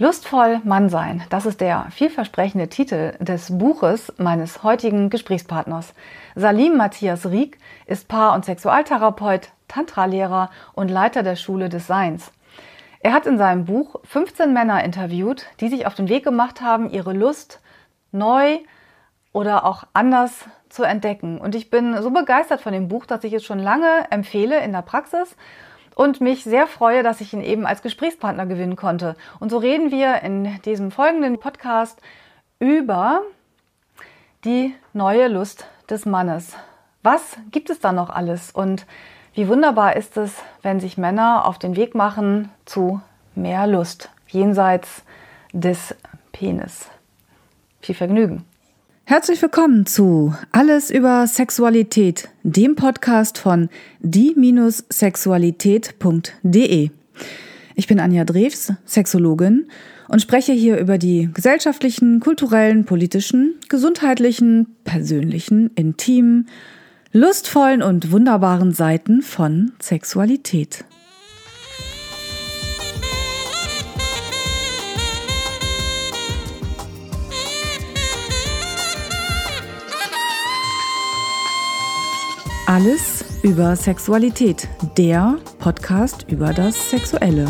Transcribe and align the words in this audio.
Lustvoll 0.00 0.60
Mann 0.62 0.88
sein, 0.90 1.24
das 1.28 1.44
ist 1.44 1.60
der 1.60 1.88
vielversprechende 1.90 2.68
Titel 2.68 3.14
des 3.18 3.58
Buches 3.58 4.12
meines 4.16 4.62
heutigen 4.62 5.10
Gesprächspartners. 5.10 5.92
Salim 6.36 6.76
Matthias 6.76 7.26
Rieck 7.26 7.58
ist 7.84 8.06
Paar- 8.06 8.34
und 8.34 8.44
Sexualtherapeut, 8.44 9.48
Tantra-Lehrer 9.66 10.50
und 10.74 10.88
Leiter 10.88 11.24
der 11.24 11.34
Schule 11.34 11.68
des 11.68 11.88
Seins. 11.88 12.30
Er 13.00 13.12
hat 13.12 13.26
in 13.26 13.38
seinem 13.38 13.64
Buch 13.64 13.96
15 14.04 14.52
Männer 14.52 14.84
interviewt, 14.84 15.46
die 15.58 15.68
sich 15.68 15.84
auf 15.84 15.96
den 15.96 16.08
Weg 16.08 16.22
gemacht 16.22 16.60
haben, 16.60 16.90
ihre 16.90 17.12
Lust 17.12 17.60
neu 18.12 18.58
oder 19.32 19.66
auch 19.66 19.82
anders 19.94 20.44
zu 20.68 20.84
entdecken. 20.84 21.40
Und 21.40 21.56
ich 21.56 21.70
bin 21.70 22.00
so 22.00 22.12
begeistert 22.12 22.60
von 22.60 22.72
dem 22.72 22.86
Buch, 22.86 23.04
dass 23.04 23.24
ich 23.24 23.32
es 23.32 23.44
schon 23.44 23.58
lange 23.58 24.06
empfehle 24.10 24.60
in 24.60 24.70
der 24.70 24.82
Praxis 24.82 25.34
und 25.98 26.20
mich 26.20 26.44
sehr 26.44 26.68
freue, 26.68 27.02
dass 27.02 27.20
ich 27.20 27.32
ihn 27.32 27.42
eben 27.42 27.66
als 27.66 27.82
Gesprächspartner 27.82 28.46
gewinnen 28.46 28.76
konnte. 28.76 29.16
Und 29.40 29.50
so 29.50 29.58
reden 29.58 29.90
wir 29.90 30.22
in 30.22 30.62
diesem 30.62 30.92
folgenden 30.92 31.40
Podcast 31.40 32.00
über 32.60 33.22
die 34.44 34.76
neue 34.92 35.26
Lust 35.26 35.66
des 35.90 36.06
Mannes. 36.06 36.54
Was 37.02 37.36
gibt 37.50 37.68
es 37.68 37.80
da 37.80 37.90
noch 37.90 38.10
alles 38.10 38.52
und 38.52 38.86
wie 39.34 39.48
wunderbar 39.48 39.96
ist 39.96 40.16
es, 40.16 40.36
wenn 40.62 40.78
sich 40.78 40.98
Männer 40.98 41.44
auf 41.46 41.58
den 41.58 41.74
Weg 41.74 41.96
machen 41.96 42.52
zu 42.64 43.00
mehr 43.34 43.66
Lust 43.66 44.08
jenseits 44.28 45.02
des 45.52 45.96
Penis. 46.30 46.88
Viel 47.80 47.96
Vergnügen. 47.96 48.44
Herzlich 49.08 49.40
willkommen 49.40 49.86
zu 49.86 50.34
Alles 50.52 50.90
über 50.90 51.26
Sexualität, 51.26 52.28
dem 52.42 52.76
Podcast 52.76 53.38
von 53.38 53.70
die-sexualität.de. 54.00 56.90
Ich 57.74 57.86
bin 57.86 58.00
Anja 58.00 58.26
Drews, 58.26 58.74
Sexologin 58.84 59.70
und 60.08 60.20
spreche 60.20 60.52
hier 60.52 60.76
über 60.76 60.98
die 60.98 61.30
gesellschaftlichen, 61.32 62.20
kulturellen, 62.20 62.84
politischen, 62.84 63.54
gesundheitlichen, 63.70 64.76
persönlichen, 64.84 65.70
intimen, 65.74 66.50
lustvollen 67.10 67.82
und 67.82 68.12
wunderbaren 68.12 68.74
Seiten 68.74 69.22
von 69.22 69.72
Sexualität. 69.80 70.84
Alles 82.68 83.24
über 83.42 83.74
Sexualität, 83.76 84.68
der 84.98 85.38
Podcast 85.58 86.26
über 86.28 86.52
das 86.52 86.90
Sexuelle. 86.90 87.46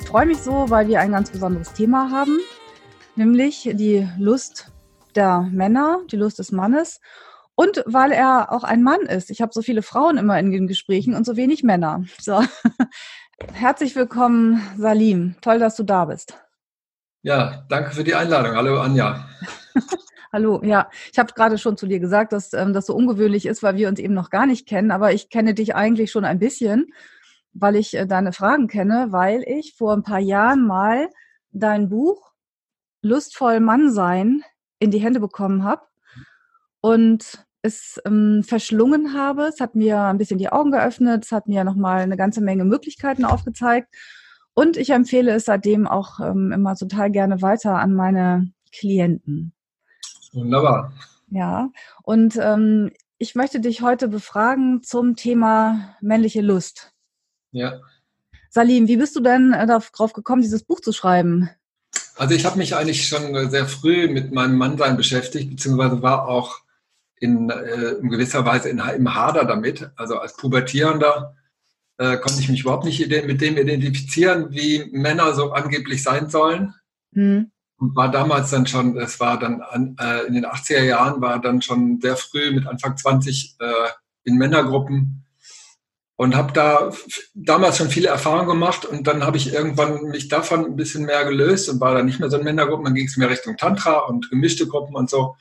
Ich 0.00 0.06
freue 0.06 0.26
mich 0.26 0.38
so, 0.38 0.70
weil 0.70 0.86
wir 0.86 1.00
ein 1.00 1.10
ganz 1.10 1.32
besonderes 1.32 1.72
Thema 1.72 2.08
haben, 2.12 2.38
nämlich 3.16 3.68
die 3.72 4.08
Lust 4.20 4.70
der 5.16 5.48
Männer, 5.50 6.02
die 6.12 6.16
Lust 6.16 6.38
des 6.38 6.52
Mannes 6.52 7.00
und 7.56 7.82
weil 7.84 8.12
er 8.12 8.52
auch 8.52 8.62
ein 8.62 8.84
Mann 8.84 9.00
ist. 9.00 9.28
Ich 9.28 9.42
habe 9.42 9.50
so 9.52 9.60
viele 9.60 9.82
Frauen 9.82 10.18
immer 10.18 10.38
in 10.38 10.52
den 10.52 10.68
Gesprächen 10.68 11.16
und 11.16 11.26
so 11.26 11.36
wenig 11.36 11.64
Männer. 11.64 12.04
So. 12.20 12.44
Herzlich 13.54 13.96
willkommen, 13.96 14.62
Salim. 14.78 15.34
Toll, 15.40 15.58
dass 15.58 15.74
du 15.74 15.82
da 15.82 16.04
bist. 16.04 16.38
Ja, 17.22 17.64
danke 17.68 17.90
für 17.90 18.04
die 18.04 18.14
Einladung. 18.14 18.54
Hallo, 18.54 18.80
Anja. 18.80 19.28
Hallo, 20.34 20.62
ja, 20.64 20.88
ich 21.12 21.18
habe 21.18 21.34
gerade 21.34 21.58
schon 21.58 21.76
zu 21.76 21.86
dir 21.86 22.00
gesagt, 22.00 22.32
dass 22.32 22.54
ähm, 22.54 22.72
das 22.72 22.86
so 22.86 22.94
ungewöhnlich 22.94 23.44
ist, 23.44 23.62
weil 23.62 23.76
wir 23.76 23.88
uns 23.88 23.98
eben 24.00 24.14
noch 24.14 24.30
gar 24.30 24.46
nicht 24.46 24.66
kennen, 24.66 24.90
aber 24.90 25.12
ich 25.12 25.28
kenne 25.28 25.52
dich 25.52 25.74
eigentlich 25.74 26.10
schon 26.10 26.24
ein 26.24 26.38
bisschen, 26.38 26.86
weil 27.52 27.76
ich 27.76 27.94
äh, 27.94 28.06
deine 28.06 28.32
Fragen 28.32 28.66
kenne, 28.66 29.08
weil 29.10 29.42
ich 29.46 29.74
vor 29.76 29.92
ein 29.92 30.02
paar 30.02 30.20
Jahren 30.20 30.66
mal 30.66 31.10
dein 31.50 31.90
Buch 31.90 32.32
Lustvoll 33.02 33.60
Mann 33.60 33.92
sein 33.92 34.42
in 34.78 34.90
die 34.90 35.00
Hände 35.00 35.20
bekommen 35.20 35.64
habe 35.64 35.82
und 36.80 37.44
es 37.60 38.00
ähm, 38.06 38.42
verschlungen 38.42 39.12
habe. 39.12 39.42
Es 39.44 39.60
hat 39.60 39.74
mir 39.74 40.00
ein 40.00 40.16
bisschen 40.16 40.38
die 40.38 40.48
Augen 40.50 40.70
geöffnet, 40.70 41.26
es 41.26 41.32
hat 41.32 41.46
mir 41.46 41.62
nochmal 41.62 42.00
eine 42.00 42.16
ganze 42.16 42.40
Menge 42.40 42.64
Möglichkeiten 42.64 43.26
aufgezeigt. 43.26 43.94
Und 44.54 44.78
ich 44.78 44.90
empfehle 44.90 45.32
es 45.32 45.44
seitdem 45.44 45.86
auch 45.86 46.20
ähm, 46.20 46.52
immer 46.52 46.74
total 46.74 47.10
gerne 47.10 47.42
weiter 47.42 47.74
an 47.76 47.92
meine 47.92 48.50
Klienten. 48.72 49.52
Wunderbar. 50.32 50.92
Ja, 51.30 51.70
und 52.02 52.36
ähm, 52.40 52.90
ich 53.18 53.34
möchte 53.34 53.60
dich 53.60 53.82
heute 53.82 54.08
befragen 54.08 54.82
zum 54.82 55.16
Thema 55.16 55.96
männliche 56.00 56.40
Lust. 56.40 56.92
Ja. 57.52 57.80
Salim, 58.50 58.88
wie 58.88 58.96
bist 58.96 59.16
du 59.16 59.20
denn 59.20 59.52
äh, 59.52 59.66
darauf 59.66 60.12
gekommen, 60.12 60.42
dieses 60.42 60.64
Buch 60.64 60.80
zu 60.80 60.92
schreiben? 60.92 61.48
Also 62.16 62.34
ich 62.34 62.44
habe 62.44 62.58
mich 62.58 62.74
eigentlich 62.74 63.06
schon 63.06 63.48
sehr 63.50 63.66
früh 63.66 64.08
mit 64.08 64.32
meinem 64.32 64.56
Mannsein 64.56 64.96
beschäftigt, 64.96 65.50
beziehungsweise 65.50 66.02
war 66.02 66.28
auch 66.28 66.58
in, 67.16 67.48
äh, 67.48 67.92
in 67.92 68.10
gewisser 68.10 68.44
Weise 68.44 68.68
in, 68.68 68.78
im 68.78 69.14
Hader 69.14 69.44
damit. 69.44 69.90
Also 69.96 70.18
als 70.18 70.36
Pubertierender 70.36 71.36
äh, 71.98 72.16
konnte 72.16 72.40
ich 72.40 72.48
mich 72.48 72.62
überhaupt 72.62 72.84
nicht 72.84 73.08
mit 73.08 73.40
dem 73.40 73.56
identifizieren, 73.56 74.50
wie 74.50 74.84
Männer 74.92 75.32
so 75.34 75.52
angeblich 75.52 76.02
sein 76.02 76.28
sollen. 76.28 76.74
Hm 77.14 77.51
und 77.82 77.96
war 77.96 78.12
damals 78.12 78.50
dann 78.50 78.64
schon, 78.64 78.96
es 78.96 79.18
war 79.18 79.40
dann 79.40 79.60
an, 79.60 79.96
äh, 79.98 80.24
in 80.28 80.34
den 80.34 80.46
80er 80.46 80.84
Jahren, 80.84 81.20
war 81.20 81.40
dann 81.40 81.62
schon 81.62 82.00
sehr 82.00 82.16
früh 82.16 82.52
mit 82.52 82.64
Anfang 82.64 82.96
20 82.96 83.56
äh, 83.58 83.88
in 84.22 84.36
Männergruppen 84.36 85.24
und 86.14 86.36
habe 86.36 86.52
da 86.52 86.92
damals 87.34 87.78
schon 87.78 87.90
viele 87.90 88.06
Erfahrungen 88.06 88.46
gemacht 88.46 88.84
und 88.84 89.08
dann 89.08 89.26
habe 89.26 89.36
ich 89.36 89.52
irgendwann 89.52 90.04
mich 90.04 90.28
davon 90.28 90.64
ein 90.64 90.76
bisschen 90.76 91.06
mehr 91.06 91.24
gelöst 91.24 91.68
und 91.68 91.80
war 91.80 91.92
dann 91.92 92.06
nicht 92.06 92.20
mehr 92.20 92.30
so 92.30 92.38
in 92.38 92.44
Männergruppen, 92.44 92.84
dann 92.84 92.94
ging 92.94 93.08
es 93.08 93.16
mehr 93.16 93.30
Richtung 93.30 93.56
Tantra 93.56 93.98
und 93.98 94.30
gemischte 94.30 94.68
Gruppen 94.68 94.94
und 94.94 95.10
so. 95.10 95.34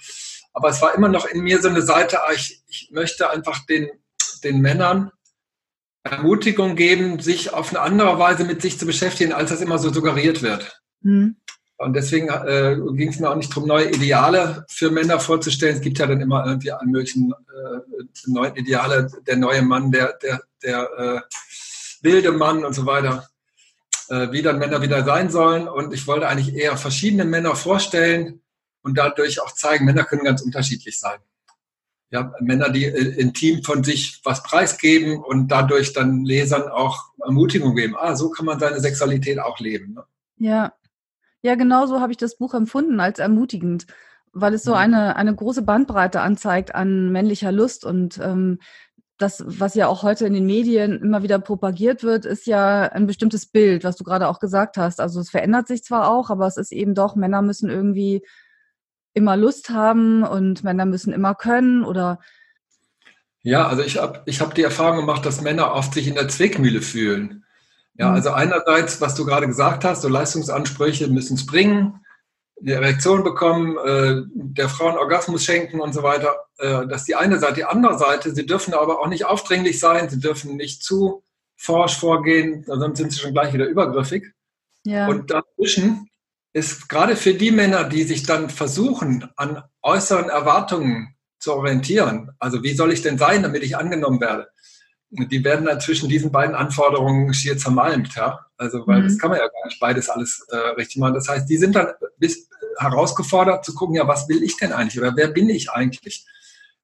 Aber 0.52 0.70
es 0.70 0.82
war 0.82 0.96
immer 0.96 1.10
noch 1.10 1.28
in 1.28 1.42
mir 1.42 1.62
so 1.62 1.70
eine 1.70 1.84
Seite, 1.84 2.24
ah, 2.24 2.34
ich, 2.34 2.64
ich 2.68 2.90
möchte 2.92 3.30
einfach 3.30 3.68
den, 3.68 3.88
den 4.44 4.62
Männern 4.62 5.12
Ermutigung 6.02 6.76
geben, 6.76 7.20
sich 7.20 7.54
auf 7.54 7.70
eine 7.70 7.82
andere 7.82 8.18
Weise 8.18 8.46
mit 8.46 8.64
sich 8.64 8.80
zu 8.80 8.88
beschäftigen, 8.88 9.32
als 9.32 9.52
das 9.52 9.62
immer 9.62 9.78
so 9.78 9.94
suggeriert 9.94 10.42
wird. 10.42 10.82
Mhm. 11.02 11.36
Und 11.82 11.94
deswegen 11.94 12.30
äh, 12.30 12.78
ging 12.94 13.10
es 13.10 13.20
mir 13.20 13.30
auch 13.30 13.36
nicht 13.36 13.50
darum, 13.50 13.68
neue 13.68 13.90
Ideale 13.90 14.66
für 14.70 14.92
Männer 14.92 15.20
vorzustellen. 15.20 15.76
Es 15.76 15.82
gibt 15.82 15.98
ja 15.98 16.06
dann 16.06 16.22
immer 16.22 16.46
irgendwie 16.46 16.72
alle 16.72 16.88
möglichen 16.88 17.32
äh, 17.32 18.04
neuen 18.28 18.56
Ideale, 18.56 19.10
der 19.26 19.38
neue 19.38 19.64
Mann, 19.64 19.92
der, 19.92 20.14
der, 20.22 20.42
der 20.62 20.90
äh, 20.98 21.22
wilde 22.04 22.34
Mann 22.34 22.64
und 22.64 22.74
so 22.74 22.86
weiter, 22.86 23.28
äh, 24.10 24.32
wie 24.32 24.44
dann 24.44 24.60
Männer 24.60 24.84
wieder 24.84 25.04
sein 25.04 25.32
sollen. 25.32 25.68
Und 25.68 25.92
ich 25.92 26.06
wollte 26.06 26.28
eigentlich 26.28 26.54
eher 26.54 26.78
verschiedene 26.78 27.26
Männer 27.26 27.56
vorstellen 27.56 28.42
und 28.84 28.96
dadurch 28.96 29.42
auch 29.42 29.52
zeigen, 29.52 29.86
Männer 29.86 30.04
können 30.04 30.24
ganz 30.24 30.44
unterschiedlich 30.44 31.00
sein. 31.00 31.18
Ja, 32.12 32.32
Männer, 32.42 32.70
die 32.70 32.86
äh, 32.86 33.20
intim 33.20 33.64
von 33.64 33.84
sich 33.84 34.22
was 34.24 34.44
preisgeben 34.44 35.18
und 35.18 35.48
dadurch 35.48 35.94
dann 35.94 36.26
Lesern 36.26 36.70
auch 36.70 37.06
Ermutigung 37.24 37.76
geben. 37.76 37.96
Ah, 37.98 38.16
so 38.16 38.30
kann 38.30 38.46
man 38.46 38.60
seine 38.60 38.80
Sexualität 38.80 39.40
auch 39.40 39.60
leben. 39.60 39.96
Ne? 39.96 40.04
Ja, 40.38 40.74
ja, 41.42 41.56
genau 41.56 41.86
so 41.86 42.00
habe 42.00 42.12
ich 42.12 42.18
das 42.18 42.38
Buch 42.38 42.54
empfunden 42.54 43.00
als 43.00 43.20
ermutigend, 43.20 43.88
weil 44.34 44.54
es 44.54 44.64
so 44.64 44.74
eine, 44.74 45.16
eine 45.16 45.36
große 45.36 45.64
Bandbreite 45.64 46.22
anzeigt 46.22 46.76
an 46.76 47.12
männlicher 47.12 47.52
Lust 47.52 47.86
und 47.86 48.20
ähm, 48.20 48.60
das, 49.18 49.44
was 49.46 49.76
ja 49.76 49.88
auch 49.88 50.04
heute 50.04 50.26
in 50.26 50.34
den 50.34 50.46
Medien 50.46 51.00
immer 51.00 51.22
wieder 51.24 51.40
propagiert 51.40 52.04
wird, 52.04 52.26
ist 52.26 52.48
ja 52.48 52.84
ein 52.84 53.06
bestimmtes 53.06 53.46
Bild, 53.46 53.84
was 53.84 53.96
du 53.96 54.04
gerade 54.04 54.28
auch 54.28 54.40
gesagt 54.40 54.78
hast. 54.78 55.00
Also 55.00 55.20
es 55.20 55.30
verändert 55.30 55.68
sich 55.68 55.84
zwar 55.84 56.10
auch, 56.10 56.32
aber 56.32 56.48
es 56.48 56.58
ist 56.58 56.72
eben 56.72 56.96
doch, 56.96 57.16
Männer 57.16 57.44
müssen 57.44 57.70
irgendwie 57.70 58.24
immer 59.14 59.38
Lust 59.38 59.70
haben 59.70 60.24
und 60.24 60.64
Männer 60.64 60.86
müssen 60.86 61.14
immer 61.14 61.36
können 61.36 61.84
oder 61.84 62.20
ja, 63.44 63.68
also 63.68 63.82
ich 63.82 63.98
habe 63.98 64.22
ich 64.26 64.40
hab 64.40 64.54
die 64.54 64.62
Erfahrung 64.62 64.98
gemacht, 64.98 65.26
dass 65.26 65.42
Männer 65.42 65.74
oft 65.74 65.96
sich 65.96 66.08
in 66.08 66.14
der 66.14 66.28
Zwickmühle 66.28 66.82
fühlen. 66.82 67.44
Ja, 67.96 68.10
mhm. 68.10 68.16
also 68.16 68.32
einerseits, 68.32 69.02
was 69.02 69.16
du 69.16 69.26
gerade 69.26 69.48
gesagt 69.48 69.84
hast, 69.84 70.02
so 70.02 70.10
Leistungsansprüche 70.10 71.08
müssen 71.08 71.36
es 71.36 71.46
bringen, 71.46 72.00
die 72.60 72.72
Erektion 72.72 73.24
bekommen, 73.24 73.78
äh, 73.78 74.22
der 74.34 74.70
Frau 74.70 74.88
einen 74.88 74.98
Orgasmus 74.98 75.44
schenken 75.44 75.82
und 75.82 75.94
so 75.94 76.04
weiter. 76.04 76.36
Äh, 76.60 76.88
das 76.88 77.02
ist 77.02 77.08
die 77.08 77.16
eine 77.16 77.40
Seite. 77.40 77.56
Die 77.56 77.66
andere 77.66 77.98
Seite, 77.98 78.34
sie 78.34 78.46
dürfen 78.46 78.74
aber 78.74 79.00
auch 79.00 79.08
nicht 79.08 79.26
aufdringlich 79.26 79.80
sein, 79.80 80.10
sie 80.10 80.20
dürfen 80.20 80.58
nicht 80.58 80.84
zu 80.84 81.24
forsch 81.58 81.98
vorgehen, 81.98 82.64
sonst 82.66 82.98
sind 82.98 83.12
sie 83.12 83.20
schon 83.20 83.34
gleich 83.34 83.54
wieder 83.54 83.66
übergriffig. 83.66 84.34
Ja. 84.84 85.08
Und 85.08 85.32
dazwischen 85.32 86.08
ist 86.54 86.90
gerade 86.90 87.16
für 87.16 87.34
die 87.34 87.52
Männer, 87.52 87.84
die 87.84 88.04
sich 88.04 88.24
dann 88.24 88.50
versuchen, 88.50 89.30
an 89.36 89.64
äußeren 89.82 90.30
Erwartungen 90.30 91.16
zu 91.40 91.54
orientieren, 91.54 92.32
also 92.40 92.62
wie 92.62 92.74
soll 92.74 92.92
ich 92.92 93.02
denn 93.02 93.18
sein, 93.18 93.42
damit 93.42 93.64
ich 93.64 93.78
angenommen 93.78 94.22
werde, 94.22 94.50
die 95.12 95.44
werden 95.44 95.66
dann 95.66 95.82
zwischen 95.82 96.08
diesen 96.08 96.32
beiden 96.32 96.56
Anforderungen 96.56 97.34
schier 97.34 97.58
zermalmt, 97.58 98.16
ja. 98.16 98.46
Also, 98.58 98.88
weil 98.88 99.02
mhm. 99.02 99.04
das 99.06 99.18
kann 99.18 99.30
man 99.30 99.40
ja 99.40 99.48
gar 99.48 99.66
nicht 99.66 99.80
beides 99.80 100.10
alles 100.10 100.46
äh, 100.50 100.56
richtig 100.56 100.98
machen. 100.98 101.16
Das 101.16 101.28
heißt, 101.28 101.50
die 101.50 101.58
sind 101.58 101.76
dann 101.76 101.88
bis 102.18 102.48
herausgefordert 102.78 103.66
zu 103.66 103.74
gucken, 103.74 103.96
ja, 103.96 104.08
was 104.08 104.30
will 104.30 104.42
ich 104.42 104.56
denn 104.58 104.72
eigentlich 104.72 105.00
oder 105.00 105.16
wer 105.16 105.28
bin 105.28 105.50
ich 105.50 105.72
eigentlich? 105.72 106.26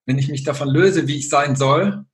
Wenn 0.04 0.18
ich 0.18 0.28
mich 0.28 0.44
davon 0.44 0.68
löse, 0.68 1.06
wie 1.08 1.16
ich 1.16 1.28
sein 1.28 1.56
soll, 1.56 2.04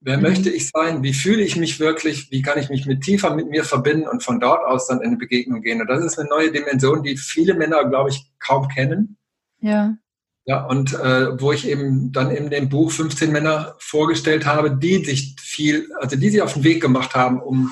wer 0.00 0.16
mhm. 0.16 0.22
möchte 0.24 0.50
ich 0.50 0.70
sein, 0.70 1.02
wie 1.02 1.14
fühle 1.14 1.42
ich 1.42 1.56
mich 1.56 1.78
wirklich, 1.78 2.30
wie 2.30 2.42
kann 2.42 2.58
ich 2.58 2.68
mich 2.68 2.86
mit 2.86 3.02
tiefer 3.02 3.34
mit 3.34 3.48
mir 3.48 3.64
verbinden 3.64 4.08
und 4.08 4.22
von 4.22 4.40
dort 4.40 4.64
aus 4.66 4.88
dann 4.88 5.00
in 5.00 5.08
eine 5.08 5.16
Begegnung 5.16 5.62
gehen. 5.62 5.80
Und 5.80 5.88
das 5.88 6.04
ist 6.04 6.18
eine 6.18 6.28
neue 6.28 6.50
Dimension, 6.50 7.02
die 7.02 7.16
viele 7.16 7.54
Männer, 7.54 7.84
glaube 7.88 8.10
ich, 8.10 8.30
kaum 8.40 8.68
kennen. 8.68 9.16
Ja. 9.60 9.96
Ja, 10.46 10.66
und 10.66 10.92
äh, 10.92 11.40
wo 11.40 11.52
ich 11.52 11.66
eben 11.66 12.12
dann 12.12 12.30
in 12.30 12.50
dem 12.50 12.68
Buch 12.68 12.90
15 12.90 13.32
Männer 13.32 13.76
vorgestellt 13.78 14.44
habe, 14.44 14.76
die 14.76 15.02
sich 15.04 15.36
viel, 15.40 15.88
also 16.00 16.16
die 16.16 16.30
sich 16.30 16.42
auf 16.42 16.52
den 16.52 16.64
Weg 16.64 16.82
gemacht 16.82 17.14
haben, 17.14 17.40
um, 17.40 17.70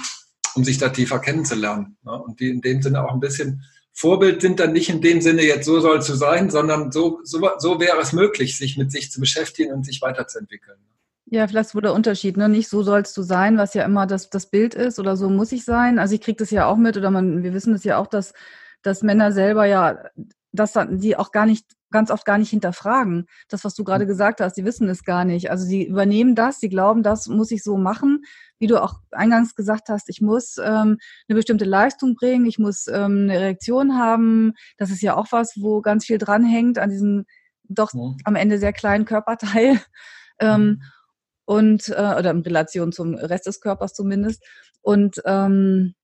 um 0.55 0.65
sich 0.65 0.79
da 0.79 0.89
tiefer 0.89 1.19
kennenzulernen. 1.19 1.99
Ja, 2.07 2.13
und 2.13 2.41
die 2.41 2.49
in 2.49 2.63
dem 2.63 2.81
Sinne 2.81 3.05
auch 3.05 3.13
ein 3.13 3.21
bisschen 3.21 3.63
Vorbild 3.95 4.41
sind 4.41 4.59
dann 4.59 4.73
nicht 4.73 4.89
in 4.89 5.03
dem 5.03 5.21
Sinne, 5.21 5.43
jetzt 5.43 5.67
so 5.67 5.81
soll 5.81 5.99
es 5.99 6.07
so 6.07 6.15
sein, 6.15 6.49
sondern 6.51 6.93
so, 6.93 7.21
so, 7.25 7.51
so 7.59 7.79
wäre 7.79 7.99
es 8.01 8.13
möglich, 8.13 8.57
sich 8.57 8.79
mit 8.79 8.91
sich 8.91 9.13
zu 9.13 9.21
beschäftigen 9.21 9.73
und 9.73 9.85
sich 9.85 10.01
weiterzuentwickeln. 10.01 10.79
Ja, 11.27 11.47
vielleicht 11.47 11.75
wo 11.75 11.81
der 11.81 11.93
Unterschied, 11.93 12.37
ne? 12.37 12.49
Nicht 12.49 12.69
so 12.69 12.83
sollst 12.83 13.17
du 13.17 13.23
sein, 13.23 13.59
was 13.59 13.75
ja 13.75 13.85
immer 13.85 14.07
das, 14.07 14.31
das 14.31 14.47
Bild 14.47 14.75
ist 14.75 14.99
oder 14.99 15.17
so 15.17 15.29
muss 15.29 15.53
ich 15.53 15.65
sein. 15.65 15.99
Also 15.99 16.15
ich 16.15 16.21
kriege 16.21 16.37
das 16.37 16.51
ja 16.51 16.67
auch 16.67 16.77
mit 16.77 16.97
oder 16.97 17.11
man, 17.11 17.43
wir 17.43 17.55
wissen 17.55 17.73
das 17.73 17.85
ja 17.85 17.99
auch, 17.99 18.07
dass, 18.07 18.33
dass 18.83 19.03
Männer 19.03 19.33
selber 19.33 19.67
ja, 19.67 19.99
dass 20.53 20.75
die 20.91 21.17
auch 21.17 21.31
gar 21.31 21.47
nicht, 21.47 21.67
ganz 21.93 22.11
oft 22.11 22.25
gar 22.25 22.39
nicht 22.39 22.51
hinterfragen. 22.51 23.27
Das, 23.49 23.65
was 23.65 23.75
du 23.75 23.85
gerade 23.85 24.07
gesagt 24.07 24.41
hast, 24.41 24.55
die 24.55 24.65
wissen 24.65 24.89
es 24.89 25.05
gar 25.05 25.25
nicht. 25.25 25.51
Also 25.51 25.65
sie 25.65 25.85
übernehmen 25.87 26.35
das, 26.35 26.59
sie 26.59 26.69
glauben, 26.69 27.03
das 27.03 27.29
muss 27.29 27.51
ich 27.51 27.63
so 27.63 27.77
machen. 27.77 28.25
Wie 28.59 28.67
du 28.67 28.83
auch 28.83 28.95
eingangs 29.11 29.55
gesagt 29.55 29.89
hast, 29.89 30.09
ich 30.09 30.21
muss 30.21 30.57
ähm, 30.59 30.99
eine 31.29 31.37
bestimmte 31.37 31.65
Leistung 31.65 32.15
bringen, 32.15 32.47
ich 32.47 32.59
muss 32.59 32.89
ähm, 32.89 33.29
eine 33.29 33.41
Reaktion 33.41 33.99
haben. 33.99 34.55
Das 34.79 34.91
ist 34.91 35.03
ja 35.03 35.17
auch 35.17 35.27
was, 35.31 35.55
wo 35.61 35.81
ganz 35.81 36.05
viel 36.05 36.19
dranhängt 36.19 36.79
an 36.79 36.91
diesem 36.91 37.25
doch 37.69 37.95
ja. 37.95 38.15
am 38.25 38.35
Ende 38.35 38.59
sehr 38.59 38.73
kleinen 38.73 39.05
Körperteil. 39.05 39.81
Ähm, 40.41 40.83
und 41.45 41.89
äh, 41.91 42.17
oder 42.19 42.31
in 42.31 42.41
Relation 42.41 42.91
zum 42.91 43.15
Rest 43.15 43.47
des 43.47 43.61
Körpers 43.61 43.93
zumindest 43.93 44.43
und 44.81 45.23
ähm, 45.25 45.95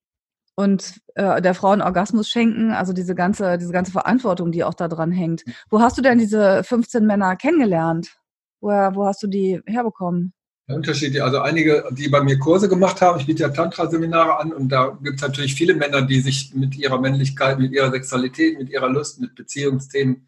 und 0.59 1.01
äh, 1.15 1.41
der 1.41 1.55
Frau 1.55 1.69
einen 1.69 1.83
Orgasmus 1.83 2.29
schenken, 2.29 2.73
also 2.73 2.93
diese 2.93 3.15
ganze 3.15 3.59
diese 3.59 3.71
ganze 3.71 3.93
Verantwortung, 3.93 4.51
die 4.51 4.65
auch 4.65 4.75
da 4.75 4.89
dran 4.89 5.13
hängt. 5.13 5.45
Wo 5.71 5.81
hast 5.81 5.97
du 5.97 6.03
denn 6.03 6.19
diese 6.19 6.65
15 6.65 7.07
Männer 7.07 7.37
kennengelernt? 7.37 8.17
Woher, 8.61 8.97
wo 8.97 9.07
hast 9.07 9.23
du 9.23 9.29
die 9.29 9.61
herbekommen? 9.67 10.33
Der 10.67 10.75
Unterschied, 10.75 11.21
also 11.21 11.39
einige, 11.39 11.85
die 11.93 12.09
bei 12.09 12.25
mir 12.25 12.41
Kurse 12.41 12.69
gemacht 12.69 13.01
haben, 13.01 13.21
ich 13.21 13.27
biete 13.27 13.45
ja 13.45 13.51
Tantra-Seminare 13.51 14.41
an 14.41 14.53
und 14.53 14.71
da 14.71 14.99
gibt 15.01 15.17
es 15.17 15.23
natürlich 15.23 15.55
viele 15.55 15.77
Männer, 15.77 16.03
die 16.03 16.21
sich 16.21 16.53
mit 16.53 16.77
ihrer 16.77 17.01
Männlichkeit, 17.01 17.61
mit 17.61 17.71
ihrer 17.71 17.93
Sexualität, 17.93 18.59
mit 18.59 18.69
ihrer 18.69 18.89
Lust, 18.89 19.21
mit 19.21 19.37
Beziehungsthemen 19.37 20.27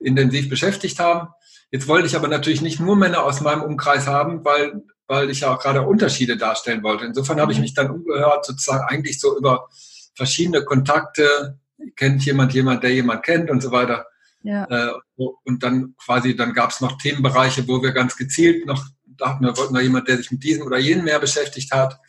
intensiv 0.00 0.50
beschäftigt 0.50 0.98
haben. 0.98 1.28
Jetzt 1.70 1.88
wollte 1.88 2.06
ich 2.06 2.14
aber 2.14 2.28
natürlich 2.28 2.60
nicht 2.60 2.78
nur 2.78 2.94
Männer 2.94 3.24
aus 3.24 3.40
meinem 3.40 3.62
Umkreis 3.62 4.06
haben, 4.06 4.44
weil, 4.44 4.82
weil 5.12 5.28
ich 5.28 5.40
ja 5.40 5.54
auch 5.54 5.60
gerade 5.60 5.82
Unterschiede 5.82 6.38
darstellen 6.38 6.82
wollte. 6.82 7.04
Insofern 7.04 7.38
habe 7.38 7.52
ich 7.52 7.58
mhm. 7.58 7.62
mich 7.62 7.74
dann 7.74 7.90
umgehört, 7.90 8.46
sozusagen 8.46 8.84
eigentlich 8.88 9.20
so 9.20 9.36
über 9.36 9.68
verschiedene 10.14 10.64
Kontakte, 10.64 11.58
kennt 11.96 12.24
jemand 12.24 12.54
jemand, 12.54 12.82
der 12.82 12.94
jemand 12.94 13.22
kennt 13.22 13.50
und 13.50 13.62
so 13.62 13.70
weiter. 13.70 14.06
Ja. 14.42 14.64
Äh, 14.64 14.92
und 15.16 15.62
dann 15.62 15.94
quasi, 16.02 16.34
dann 16.34 16.54
gab 16.54 16.70
es 16.70 16.80
noch 16.80 16.96
Themenbereiche, 16.96 17.68
wo 17.68 17.82
wir 17.82 17.92
ganz 17.92 18.16
gezielt 18.16 18.64
noch 18.66 18.82
dachten, 19.04 19.44
wir 19.44 19.54
wollten 19.56 19.74
da 19.74 19.80
jemand, 19.82 20.08
der 20.08 20.16
sich 20.16 20.30
mit 20.30 20.42
diesem 20.42 20.66
oder 20.66 20.78
jenem 20.78 21.04
mehr 21.04 21.20
beschäftigt 21.20 21.70
hat. 21.72 22.00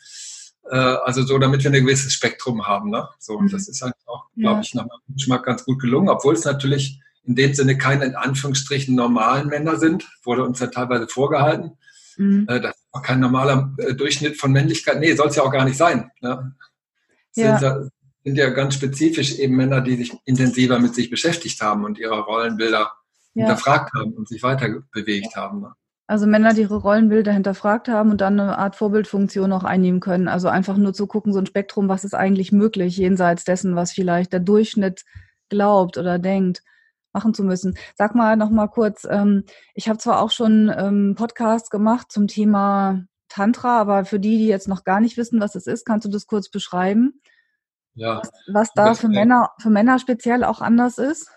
Äh, 0.70 0.76
also 0.76 1.24
so, 1.24 1.38
damit 1.38 1.62
wir 1.62 1.70
ein 1.70 1.84
gewisses 1.84 2.14
Spektrum 2.14 2.66
haben. 2.66 2.88
Ne? 2.88 3.06
So, 3.18 3.38
mhm. 3.38 3.50
das 3.50 3.68
ist 3.68 3.82
halt 3.82 3.94
auch, 4.06 4.24
glaube 4.34 4.56
ja. 4.56 4.60
ich, 4.62 4.74
nach 4.74 4.86
meinem 4.86 5.14
Geschmack 5.14 5.44
ganz 5.44 5.62
gut 5.66 5.78
gelungen, 5.78 6.08
obwohl 6.08 6.34
es 6.34 6.44
natürlich 6.44 7.02
in 7.24 7.34
dem 7.34 7.52
Sinne 7.52 7.76
keine 7.76 8.06
in 8.06 8.16
Anführungsstrichen 8.16 8.94
normalen 8.94 9.48
Männer 9.48 9.76
sind, 9.76 10.08
wurde 10.24 10.42
uns 10.44 10.58
ja 10.60 10.68
teilweise 10.68 11.06
vorgehalten. 11.06 11.76
Mhm. 12.16 12.46
Äh, 12.48 12.60
das 12.62 12.83
ist 12.94 13.02
kein 13.02 13.20
normaler 13.20 13.72
äh, 13.78 13.94
Durchschnitt 13.94 14.38
von 14.38 14.52
Männlichkeit. 14.52 15.00
Nee, 15.00 15.14
soll 15.14 15.28
es 15.28 15.36
ja 15.36 15.42
auch 15.42 15.52
gar 15.52 15.64
nicht 15.64 15.76
sein. 15.76 16.10
Ne? 16.20 16.54
Ja. 17.34 17.58
Sind, 17.58 17.90
sind, 18.24 18.36
ja 18.36 18.50
ganz 18.50 18.74
spezifisch 18.74 19.38
eben 19.38 19.56
Männer, 19.56 19.80
die 19.80 19.96
sich 19.96 20.12
intensiver 20.24 20.78
mit 20.78 20.94
sich 20.94 21.10
beschäftigt 21.10 21.60
haben 21.60 21.84
und 21.84 21.98
ihre 21.98 22.20
Rollenbilder 22.20 22.92
ja. 23.34 23.46
hinterfragt 23.46 23.92
haben 23.94 24.12
und 24.12 24.28
sich 24.28 24.42
weiter 24.42 24.82
bewegt 24.92 25.36
haben. 25.36 25.62
Ne? 25.62 25.72
Also 26.06 26.26
Männer, 26.26 26.52
die 26.52 26.62
ihre 26.62 26.76
Rollenbilder 26.76 27.32
hinterfragt 27.32 27.88
haben 27.88 28.10
und 28.10 28.20
dann 28.20 28.38
eine 28.38 28.58
Art 28.58 28.76
Vorbildfunktion 28.76 29.52
auch 29.52 29.64
einnehmen 29.64 30.00
können. 30.00 30.28
Also 30.28 30.48
einfach 30.48 30.76
nur 30.76 30.92
zu 30.92 31.06
gucken, 31.06 31.32
so 31.32 31.38
ein 31.38 31.46
Spektrum, 31.46 31.88
was 31.88 32.04
ist 32.04 32.14
eigentlich 32.14 32.52
möglich, 32.52 32.96
jenseits 32.96 33.44
dessen, 33.44 33.74
was 33.74 33.92
vielleicht 33.92 34.32
der 34.32 34.40
Durchschnitt 34.40 35.04
glaubt 35.48 35.96
oder 35.96 36.18
denkt 36.18 36.62
machen 37.14 37.34
zu 37.34 37.44
müssen. 37.44 37.76
Sag 37.96 38.14
mal 38.14 38.36
noch 38.36 38.50
mal 38.50 38.68
kurz, 38.68 39.06
ähm, 39.08 39.44
ich 39.74 39.88
habe 39.88 39.98
zwar 39.98 40.20
auch 40.20 40.30
schon 40.30 40.72
ähm, 40.76 41.14
Podcasts 41.16 41.70
gemacht 41.70 42.12
zum 42.12 42.26
Thema 42.26 43.04
Tantra, 43.28 43.80
aber 43.80 44.04
für 44.04 44.20
die, 44.20 44.38
die 44.38 44.46
jetzt 44.46 44.68
noch 44.68 44.84
gar 44.84 45.00
nicht 45.00 45.16
wissen, 45.16 45.40
was 45.40 45.54
es 45.54 45.66
ist, 45.66 45.86
kannst 45.86 46.04
du 46.04 46.10
das 46.10 46.26
kurz 46.26 46.50
beschreiben? 46.50 47.20
Ja. 47.94 48.18
Was, 48.18 48.30
was 48.46 48.72
da 48.74 48.94
für 48.94 49.08
Männer, 49.08 49.52
für 49.60 49.70
Männer 49.70 49.98
speziell 49.98 50.44
auch 50.44 50.60
anders 50.60 50.98
ist? 50.98 51.30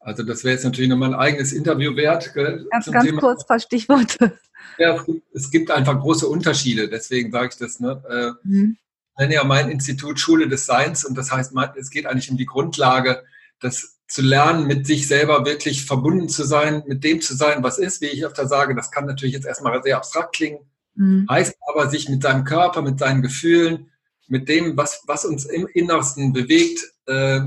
Also 0.00 0.24
das 0.24 0.42
wäre 0.42 0.54
jetzt 0.54 0.64
natürlich 0.64 0.90
nochmal 0.90 1.14
ein 1.14 1.20
eigenes 1.20 1.52
Interview 1.52 1.94
wert. 1.96 2.34
Gell, 2.34 2.66
ganz, 2.70 2.90
ganz 2.90 3.06
Thema. 3.06 3.20
kurz 3.20 3.42
ein 3.42 3.46
paar 3.46 3.60
Stichworte. 3.60 4.38
Ja, 4.78 4.94
es 4.96 5.04
gibt, 5.04 5.34
es 5.34 5.50
gibt, 5.50 5.70
einfach 5.70 6.00
große 6.00 6.26
Unterschiede, 6.26 6.88
deswegen 6.88 7.30
sage 7.30 7.50
ich 7.52 7.58
das. 7.58 7.80
Ne? 7.80 8.02
Äh, 8.08 8.48
mhm. 8.48 8.76
Ich 9.14 9.20
nenne 9.20 9.34
ja 9.34 9.44
mein 9.44 9.70
Institut 9.70 10.18
Schule 10.18 10.48
des 10.48 10.66
Seins 10.66 11.04
und 11.04 11.16
das 11.16 11.30
heißt, 11.30 11.52
es 11.76 11.90
geht 11.90 12.06
eigentlich 12.06 12.30
um 12.30 12.36
die 12.36 12.46
Grundlage, 12.46 13.22
dass 13.60 13.98
zu 14.12 14.20
lernen, 14.20 14.66
mit 14.66 14.86
sich 14.86 15.08
selber 15.08 15.46
wirklich 15.46 15.86
verbunden 15.86 16.28
zu 16.28 16.44
sein, 16.44 16.82
mit 16.86 17.02
dem 17.02 17.22
zu 17.22 17.34
sein, 17.34 17.62
was 17.62 17.78
ist, 17.78 18.02
wie 18.02 18.08
ich 18.08 18.26
öfter 18.26 18.46
sage, 18.46 18.74
das 18.74 18.90
kann 18.90 19.06
natürlich 19.06 19.34
jetzt 19.34 19.46
erstmal 19.46 19.82
sehr 19.82 19.96
abstrakt 19.96 20.34
klingen, 20.36 20.58
mhm. 20.94 21.26
heißt 21.30 21.56
aber, 21.66 21.88
sich 21.88 22.10
mit 22.10 22.22
seinem 22.22 22.44
Körper, 22.44 22.82
mit 22.82 22.98
seinen 22.98 23.22
Gefühlen, 23.22 23.90
mit 24.28 24.50
dem, 24.50 24.76
was, 24.76 25.02
was 25.06 25.24
uns 25.24 25.46
im 25.46 25.66
Innersten 25.66 26.34
bewegt, 26.34 26.80
äh, 27.06 27.40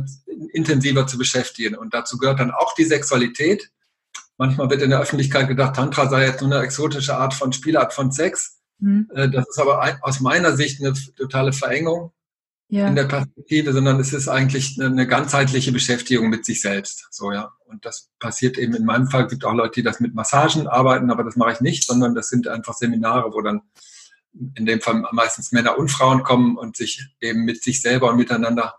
intensiver 0.54 1.06
zu 1.06 1.20
beschäftigen. 1.20 1.76
Und 1.76 1.94
dazu 1.94 2.18
gehört 2.18 2.40
dann 2.40 2.50
auch 2.50 2.74
die 2.74 2.86
Sexualität. 2.86 3.70
Manchmal 4.40 4.72
wird 4.72 4.82
in 4.82 4.90
der 4.90 5.02
Öffentlichkeit 5.02 5.48
gedacht, 5.48 5.76
Tantra 5.76 6.10
sei 6.10 6.26
jetzt 6.26 6.42
nur 6.42 6.52
eine 6.52 6.64
exotische 6.64 7.16
Art 7.16 7.36
von 7.36 7.54
Spielart 7.54 7.94
von 7.94 8.12
Sex. 8.12 8.58
Mhm. 8.80 9.08
Äh, 9.14 9.30
das 9.30 9.48
ist 9.50 9.60
aber 9.60 9.84
ein, 9.84 10.00
aus 10.02 10.20
meiner 10.20 10.58
Sicht 10.58 10.82
eine 10.82 10.94
totale 11.16 11.54
Verengung 11.54 12.12
ja. 12.70 12.88
in 12.88 12.96
der 12.96 13.06
Perspektive, 13.06 13.74
sondern 13.74 14.00
es 14.00 14.14
ist 14.14 14.28
eigentlich 14.28 14.80
eine, 14.82 15.08
ganzheitliche 15.08 15.72
Beschäftigung 15.72 16.30
mit 16.30 16.46
sich 16.46 16.62
selbst. 16.62 17.08
So, 17.12 17.32
ja. 17.32 17.52
Und 17.66 17.86
das 17.86 18.10
passiert 18.20 18.58
eben 18.58 18.76
in 18.76 18.86
meinem 18.86 19.08
Fall, 19.08 19.26
Es 19.26 19.32
gibt 19.32 19.46
auch 19.46 19.54
Leute, 19.54 19.74
die 19.76 19.84
das 19.84 20.00
mit 20.00 20.16
Massagen 20.16 20.68
arbeiten, 20.68 21.12
aber 21.12 21.24
das 21.24 21.36
mache 21.36 21.54
ich 21.54 21.62
nicht, 21.62 21.86
sondern 21.86 22.16
das 22.16 22.30
sind 22.30 22.48
einfach 22.48 22.74
Seminare, 22.74 23.34
wo 23.34 23.42
dann 23.42 23.62
in 24.56 24.66
dem 24.66 24.82
Fall 24.82 25.04
meistens 25.12 25.52
Männer 25.52 25.78
und 25.78 25.90
Frauen 25.90 26.24
kommen 26.24 26.58
und 26.58 26.76
sich 26.76 27.08
eben 27.22 27.46
mit 27.46 27.64
sich 27.64 27.82
selber 27.82 28.10
und 28.10 28.18
miteinander 28.18 28.76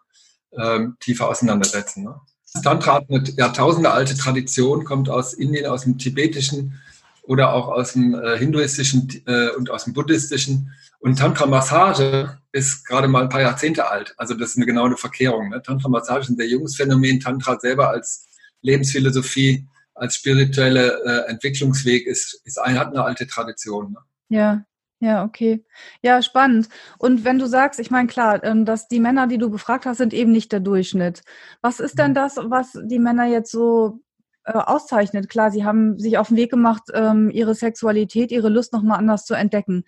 ähm, 0.53 0.97
tiefer 1.01 1.29
auseinandersetzen. 1.29 2.05
Ne? 2.05 2.21
Tantra 2.63 2.95
hat 2.95 3.11
eine 3.11 3.23
jahrtausendealte 3.37 4.17
Tradition, 4.17 4.85
kommt 4.85 5.09
aus 5.09 5.35
Indien, 5.35 5.67
aus 5.67 5.83
dem 5.83 5.99
tibetischen 5.99 6.81
oder 7.27 7.53
auch 7.53 7.69
aus 7.69 7.93
dem 7.93 8.15
äh, 8.15 8.39
hinduistischen 8.39 9.23
äh, 9.27 9.51
und 9.51 9.71
aus 9.71 9.85
dem 9.85 9.93
buddhistischen. 9.93 10.73
Und 11.01 11.19
Tantra-Massage 11.19 12.39
ist 12.53 12.87
gerade 12.87 13.09
mal 13.09 13.23
ein 13.23 13.29
paar 13.29 13.43
Jahrzehnte 13.43 13.91
alt. 13.91 14.15
Also 14.17 14.35
das 14.35 14.51
ist 14.51 14.57
eine 14.57 14.67
genaue 14.67 14.97
Verkehrung. 14.97 15.51
Ne? 15.51 15.63
Tantra-Massage 15.63 16.23
ist 16.23 16.31
ein 16.31 16.37
sehr 16.37 16.49
junges 16.49 16.77
Phänomen. 16.77 17.21
Tantra 17.21 17.59
selber 17.59 17.91
als 17.91 18.29
Lebensphilosophie, 18.63 19.69
als 19.95 20.17
spirituelle 20.17 21.01
äh, 21.05 21.31
Entwicklungsweg 21.31 22.07
ist, 22.07 22.41
ist 22.45 22.59
ein, 22.59 22.79
hat 22.79 22.89
eine 22.89 23.05
alte 23.05 23.27
Tradition. 23.27 23.93
Ne? 23.93 23.99
Ja, 24.29 24.65
ja, 25.01 25.25
okay. 25.25 25.65
Ja, 26.03 26.23
spannend. 26.23 26.69
Und 26.99 27.25
wenn 27.25 27.39
du 27.39 27.47
sagst, 27.47 27.79
ich 27.81 27.91
meine, 27.91 28.09
klar, 28.09 28.43
ähm, 28.45 28.65
dass 28.65 28.89
die 28.89 29.01
Männer, 29.01 29.27
die 29.27 29.39
du 29.39 29.51
befragt 29.51 29.85
hast, 29.85 29.99
sind 29.99 30.15
eben 30.15 30.33
nicht 30.33 30.53
der 30.53 30.61
Durchschnitt. 30.61 31.23
Was 31.61 31.81
ist 31.81 31.99
denn 31.99 32.15
das, 32.15 32.37
was 32.37 32.79
die 32.85 32.99
Männer 32.99 33.27
jetzt 33.27 33.51
so 33.51 34.01
äh, 34.47 34.53
auszeichnet? 34.53 35.29
Klar, 35.29 35.51
sie 35.51 35.65
haben 35.65 35.99
sich 35.99 36.19
auf 36.19 36.29
den 36.29 36.37
Weg 36.37 36.51
gemacht, 36.51 36.85
ähm, 36.95 37.31
ihre 37.31 37.55
Sexualität, 37.55 38.31
ihre 38.31 38.49
Lust 38.49 38.73
nochmal 38.73 38.99
anders 38.99 39.25
zu 39.25 39.35
entdecken. 39.35 39.85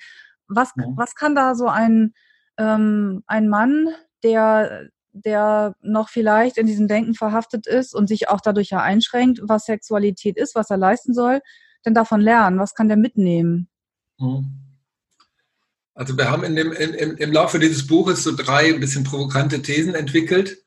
Was, 0.49 0.73
ja. 0.77 0.85
was 0.97 1.15
kann 1.15 1.35
da 1.35 1.55
so 1.55 1.69
ein, 1.69 2.13
ähm, 2.59 3.23
ein 3.27 3.49
Mann, 3.49 3.89
der, 4.25 4.89
der 5.13 5.75
noch 5.81 6.09
vielleicht 6.09 6.59
in 6.59 6.67
diesem 6.67 6.89
Denken 6.89 7.15
verhaftet 7.15 7.67
ist 7.67 7.95
und 7.95 8.09
sich 8.09 8.29
auch 8.29 8.41
dadurch 8.41 8.71
ja 8.71 8.83
einschränkt, 8.83 9.41
was 9.43 9.67
Sexualität 9.67 10.37
ist, 10.37 10.55
was 10.55 10.71
er 10.71 10.77
leisten 10.77 11.15
soll, 11.15 11.41
denn 11.87 11.95
davon 11.95 12.21
lernen? 12.21 12.59
Was 12.59 12.75
kann 12.75 12.89
der 12.89 12.97
mitnehmen? 12.97 13.69
Also 15.95 16.17
wir 16.17 16.31
haben 16.31 16.43
in 16.45 16.57
dem, 16.57 16.73
in, 16.73 16.95
im 16.95 17.33
Laufe 17.33 17.59
dieses 17.59 17.87
Buches 17.87 18.25
so 18.25 18.35
drei 18.35 18.73
ein 18.73 18.81
bisschen 18.81 19.05
provokante 19.05 19.63
Thesen 19.63 19.95
entwickelt. 19.95 20.65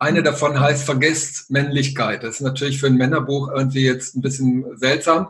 Eine 0.00 0.22
davon 0.22 0.58
heißt 0.58 0.84
Vergesst 0.84 1.50
Männlichkeit. 1.50 2.22
Das 2.24 2.36
ist 2.36 2.40
natürlich 2.40 2.80
für 2.80 2.86
ein 2.86 2.96
Männerbuch 2.96 3.50
irgendwie 3.52 3.84
jetzt 3.84 4.16
ein 4.16 4.22
bisschen 4.22 4.76
seltsam. 4.78 5.28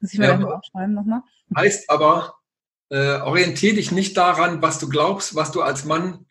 Muss 0.00 0.14
ich 0.14 0.18
mir 0.18 0.28
ja, 0.28 0.40
aufschreiben 0.40 0.94
nochmal? 0.94 1.20
Heißt 1.54 1.90
aber, 1.90 2.36
äh, 2.88 3.20
orientier 3.20 3.74
dich 3.74 3.92
nicht 3.92 4.16
daran, 4.16 4.62
was 4.62 4.78
du 4.78 4.88
glaubst, 4.88 5.34
was 5.34 5.52
du 5.52 5.60
als 5.60 5.84
Mann 5.84 6.24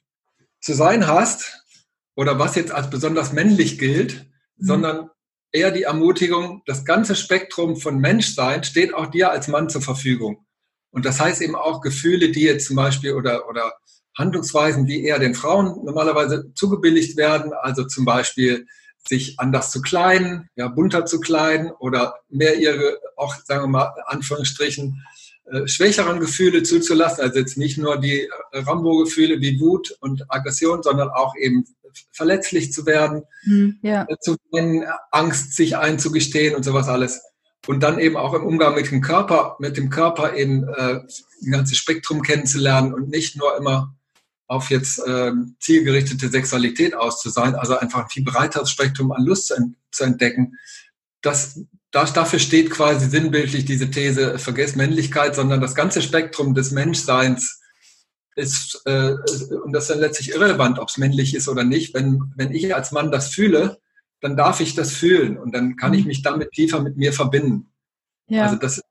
zu 0.60 0.74
sein 0.74 1.06
hast 1.06 1.64
oder 2.16 2.40
was 2.40 2.56
jetzt 2.56 2.72
als 2.72 2.90
besonders 2.90 3.32
männlich 3.32 3.78
gilt, 3.78 4.26
mhm. 4.58 4.66
sondern 4.66 5.10
eher 5.52 5.70
die 5.70 5.84
Ermutigung, 5.84 6.64
das 6.66 6.84
ganze 6.84 7.16
Spektrum 7.16 7.78
von 7.78 8.00
Menschsein 8.00 8.64
steht 8.64 8.96
auch 8.96 9.06
dir 9.06 9.30
als 9.30 9.48
Mann 9.48 9.70
zur 9.70 9.84
Verfügung. 9.84 10.48
Und 10.90 11.06
das 11.06 11.20
heißt 11.20 11.42
eben 11.42 11.56
auch 11.56 11.82
Gefühle, 11.82 12.32
die 12.32 12.42
jetzt 12.42 12.66
zum 12.66 12.76
Beispiel 12.76 13.14
oder, 13.14 13.48
oder 13.48 13.74
Handlungsweisen, 14.18 14.86
die 14.86 15.04
eher 15.06 15.20
den 15.20 15.36
Frauen 15.36 15.84
normalerweise 15.86 16.52
zugebilligt 16.56 17.18
werden, 17.18 17.54
also 17.54 17.86
zum 17.86 18.06
Beispiel 18.06 18.66
sich 19.08 19.40
anders 19.40 19.72
zu 19.72 19.82
kleiden, 19.82 20.50
ja, 20.56 20.68
bunter 20.68 21.06
zu 21.06 21.20
kleiden 21.20 21.72
oder 21.72 22.16
mehr 22.30 22.60
ihre, 22.60 23.00
auch 23.16 23.36
sagen 23.46 23.64
wir 23.64 23.68
mal, 23.68 23.94
Anführungsstrichen, 24.08 25.04
äh, 25.46 25.68
schwächeren 25.68 26.20
Gefühle 26.20 26.64
zuzulassen, 26.64 27.24
also 27.24 27.40
jetzt 27.40 27.58
nicht 27.58 27.78
nur 27.78 27.98
die 27.98 28.28
Rambo-Gefühle 28.52 29.40
wie 29.40 29.60
Wut 29.60 29.96
und 30.02 30.26
Aggression, 30.30 30.84
sondern 30.84 31.10
auch 31.10 31.36
eben 31.40 31.66
verletzlich 32.12 32.74
zu 32.74 32.86
werden, 32.86 33.24
mhm, 33.44 33.80
ja. 33.82 34.06
Äh, 34.10 34.18
zu 34.20 34.36
weinen, 34.52 34.86
Angst 35.12 35.56
sich 35.56 35.78
einzugestehen 35.78 36.56
und 36.56 36.64
sowas 36.64 36.88
alles. 36.88 37.22
Und 37.66 37.82
dann 37.82 38.00
eben 38.00 38.18
auch 38.18 38.34
im 38.34 38.46
Umgang 38.46 38.76
mit 38.76 38.92
dem 38.92 39.02
Körper, 39.02 39.58
mit 39.60 39.78
dem 39.78 39.90
Körper 39.90 40.36
eben 40.36 40.68
äh, 40.68 41.00
ein 41.44 41.52
ganzes 41.52 41.78
Spektrum 41.78 42.22
kennenzulernen 42.22 42.94
und 42.94 43.10
nicht 43.10 43.36
nur 43.36 43.58
immer 43.58 43.97
auf 44.48 44.70
jetzt 44.70 45.00
äh, 45.06 45.32
zielgerichtete 45.60 46.30
Sexualität 46.30 46.96
aus 46.96 47.22
zu 47.22 47.30
sein, 47.30 47.56
also 47.56 47.78
einfach 47.78 48.04
ein 48.04 48.10
viel 48.10 48.24
breiteres 48.24 48.72
Spektrum 48.72 49.12
an 49.12 49.26
Lust 49.26 49.48
zu, 49.48 49.56
ent 49.56 49.76
zu 49.92 50.04
entdecken. 50.06 50.58
Das, 51.22 51.60
das, 51.92 52.14
dafür 52.14 52.40
steht 52.40 52.72
quasi 52.72 53.10
sinnbildlich 53.10 53.66
diese 53.66 53.92
These, 53.92 54.40
vergiss 54.40 54.76
Männlichkeit, 54.76 55.36
sondern 55.36 55.60
das 55.60 55.76
ganze 55.76 56.02
Spektrum 56.02 56.54
des 56.54 56.72
Menschseins 56.72 57.62
ist, 58.36 58.82
äh, 58.86 59.16
und 59.64 59.74
das 59.74 59.86
ist 59.86 59.90
dann 59.90 60.00
letztlich 60.00 60.30
irrelevant, 60.32 60.80
ob 60.80 60.90
es 60.90 60.98
männlich 60.98 61.36
ist 61.36 61.50
oder 61.50 61.64
nicht. 61.64 61.94
Wenn, 61.94 62.32
wenn 62.36 62.54
ich 62.54 62.74
als 62.74 62.92
Mann 62.92 63.12
das 63.12 63.30
fühle, 63.30 63.80
dann 64.22 64.38
darf 64.38 64.62
ich 64.62 64.76
das 64.76 64.92
fühlen 64.92 65.38
und 65.38 65.54
dann 65.54 65.76
kann 65.76 65.94
ich 65.94 66.02
mhm. 66.02 66.08
mich 66.08 66.22
damit 66.22 66.52
tiefer 66.52 66.82
mit 66.82 66.98
mir 66.98 67.14
verbinden. 67.14 67.72
Ja. 68.28 68.44
Also 68.44 68.56
das 68.56 68.78
ist 68.78 68.86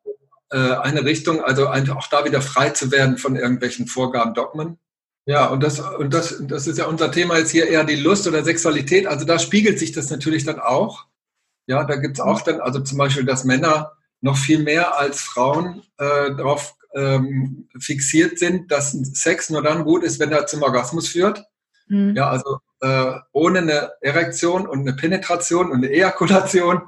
äh, 0.51 0.57
eine 0.59 1.05
Richtung, 1.05 1.43
also 1.43 1.69
auch 1.69 2.09
da 2.09 2.25
wieder 2.25 2.43
frei 2.43 2.71
zu 2.71 2.91
werden 2.91 3.19
von 3.19 3.37
irgendwelchen 3.37 3.87
Vorgaben, 3.87 4.35
Dogmen. 4.35 4.79
Ja, 5.27 5.47
und 5.47 5.63
das, 5.63 5.81
und 5.81 6.15
das, 6.15 6.37
das 6.41 6.69
ist 6.69 6.79
ja 6.79 6.87
unser 6.87 7.11
Thema 7.11 7.37
jetzt 7.37 7.51
hier 7.51 7.69
eher 7.69 7.83
die 7.83 7.97
Lust 7.97 8.29
oder 8.29 8.45
Sexualität. 8.45 9.09
Also 9.09 9.27
da 9.27 9.41
spiegelt 9.41 9.79
sich 9.79 9.91
das 9.91 10.09
natürlich 10.09 10.45
dann 10.45 10.61
auch. 10.61 11.07
Ja, 11.67 11.83
da 11.83 11.97
gibt's 11.97 12.21
auch 12.21 12.43
dann, 12.43 12.61
also 12.61 12.79
zum 12.81 12.97
Beispiel, 12.97 13.25
dass 13.25 13.45
Männer 13.45 13.93
noch 14.21 14.37
viel 14.37 14.61
mehr 14.63 14.99
als 14.99 15.21
Frauen 15.21 15.83
äh, 15.99 16.35
darauf 16.37 16.77
ähm, 16.95 17.69
fixiert 17.79 18.39
sind, 18.39 18.71
dass 18.71 18.93
Sex 18.93 19.51
nur 19.51 19.63
dann 19.63 19.85
gut 19.85 20.05
ist, 20.05 20.21
wenn 20.21 20.31
er 20.31 20.47
zum 20.47 20.63
Orgasmus 20.63 21.09
führt. 21.09 21.45
Mhm. 21.89 22.15
Ja, 22.15 22.31
also 22.31 22.61
äh, 22.81 23.19
ohne 23.33 23.59
eine 23.59 23.91
Erektion 24.01 24.67
und 24.67 24.81
eine 24.81 24.95
Penetration 24.95 25.73
und 25.73 25.79
eine 25.79 25.91
Ejakulation 25.91 26.83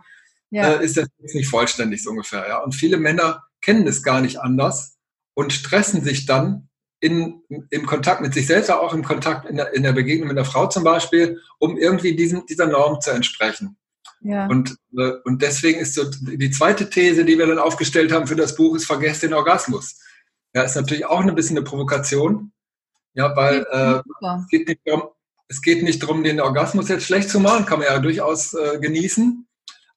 ja. 0.51 0.75
äh, 0.75 0.85
ist 0.85 0.97
das 0.97 1.09
nicht 1.19 1.49
vollständig 1.49 2.05
so 2.05 2.11
ungefähr. 2.11 2.47
Ja, 2.49 2.59
und 2.59 2.75
viele 2.75 2.99
Männer 2.99 3.45
kennen 3.61 3.87
es 3.89 4.05
gar 4.05 4.21
nicht 4.21 4.39
anders 4.41 4.97
und 5.35 5.53
stressen 5.53 6.05
sich 6.05 6.25
dann 6.25 6.68
in, 7.01 7.43
im 7.71 7.87
Kontakt 7.87 8.21
mit 8.21 8.35
sich 8.35 8.47
selbst, 8.47 8.71
auch 8.71 8.93
im 8.93 9.05
Kontakt 9.05 9.49
in 9.49 9.57
der, 9.57 9.73
in 9.75 9.83
der 9.83 9.93
Begegnung 9.93 10.29
mit 10.29 10.37
der 10.37 10.45
Frau 10.45 10.67
zum 10.67 10.85
Beispiel, 10.85 11.41
um 11.59 11.77
irgendwie 11.77 12.17
diesem, 12.17 12.45
dieser 12.47 12.67
Norm 12.67 13.01
zu 13.01 13.11
entsprechen. 13.11 13.77
Ja. 14.21 14.47
Und, 14.47 14.77
äh, 14.97 15.13
und 15.25 15.43
deswegen 15.43 15.81
ist 15.81 15.95
so 15.95 16.05
die 16.05 16.51
zweite 16.51 16.91
These, 16.91 17.25
die 17.25 17.39
wir 17.39 17.47
dann 17.47 17.59
aufgestellt 17.59 18.13
haben 18.13 18.27
für 18.27 18.37
das 18.37 18.57
Buch, 18.57 18.75
ist 18.75 18.87
vergesst 18.87 19.23
den 19.23 19.35
Orgasmus. 19.35 20.01
Ja, 20.55 20.63
ist 20.63 20.77
natürlich 20.77 21.07
auch 21.07 21.21
ein 21.21 21.35
bisschen 21.35 21.57
eine 21.57 21.65
Provokation. 21.65 22.53
Ja, 23.15 23.35
weil 23.37 23.67
äh, 23.71 24.01
es, 24.41 24.49
geht 24.49 24.69
nicht 24.69 24.81
darum, 24.85 25.03
es 25.49 25.63
geht 25.63 25.83
nicht 25.83 26.03
darum, 26.03 26.23
den 26.25 26.41
Orgasmus 26.41 26.89
jetzt 26.89 27.05
schlecht 27.05 27.31
zu 27.31 27.41
machen, 27.41 27.67
kann 27.67 27.79
man 27.79 27.89
ja 27.89 27.99
durchaus 27.99 28.55
äh, 28.55 28.79
genießen. 28.81 29.47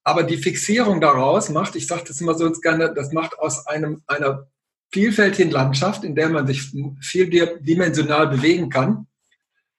Aber 0.04 0.24
die 0.24 0.38
Fixierung 0.38 1.02
daraus 1.02 1.50
macht, 1.50 1.76
ich 1.76 1.88
sage 1.88 2.04
das 2.08 2.22
immer 2.22 2.34
so 2.36 2.52
gerne, 2.52 2.94
das 2.94 3.12
macht 3.12 3.38
aus 3.38 3.68
einem, 3.68 4.02
einer 4.08 4.48
vielfältigen 4.92 5.52
Landschaft, 5.52 6.04
in 6.04 6.16
der 6.16 6.30
man 6.30 6.48
sich 6.48 6.72
vieldimensional 7.02 8.28
bewegen 8.28 8.70
kann, 8.70 9.08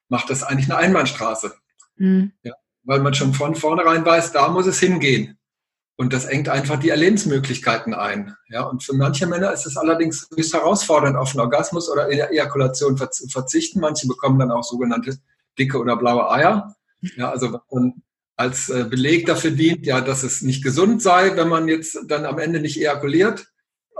macht 0.08 0.30
das 0.30 0.42
eigentlich 0.42 0.70
eine 0.70 0.78
Einbahnstraße. 0.78 1.54
Mhm. 1.96 2.32
Ja, 2.42 2.54
weil 2.84 3.00
man 3.00 3.14
schon 3.14 3.34
von 3.34 3.54
vornherein 3.54 4.04
weiß, 4.04 4.32
da 4.32 4.48
muss 4.48 4.66
es 4.66 4.80
hingehen. 4.80 5.38
Und 5.96 6.12
das 6.12 6.24
engt 6.24 6.48
einfach 6.48 6.80
die 6.80 6.88
Erlebensmöglichkeiten 6.88 7.94
ein. 7.94 8.34
Ja, 8.48 8.62
und 8.62 8.82
für 8.82 8.94
manche 8.94 9.26
Männer 9.26 9.52
ist 9.52 9.66
es 9.66 9.76
allerdings 9.76 10.26
höchst 10.34 10.54
herausfordernd, 10.54 11.16
auf 11.16 11.30
einen 11.30 11.40
Orgasmus 11.40 11.88
oder 11.90 12.08
Ejakulation 12.10 12.96
zu 12.96 13.28
verzichten. 13.28 13.80
Manche 13.80 14.08
bekommen 14.08 14.38
dann 14.38 14.50
auch 14.50 14.64
sogenannte 14.64 15.18
dicke 15.58 15.78
oder 15.78 15.96
blaue 15.96 16.30
Eier. 16.30 16.74
Ja, 17.16 17.30
also 17.30 17.60
als 18.36 18.70
äh, 18.70 18.84
Beleg 18.88 19.26
dafür 19.26 19.50
dient, 19.50 19.86
ja, 19.86 20.00
dass 20.00 20.22
es 20.22 20.42
nicht 20.42 20.64
gesund 20.64 21.02
sei, 21.02 21.36
wenn 21.36 21.48
man 21.48 21.68
jetzt 21.68 21.98
dann 22.08 22.24
am 22.24 22.38
Ende 22.38 22.60
nicht 22.60 22.78
ejakuliert 22.78 23.51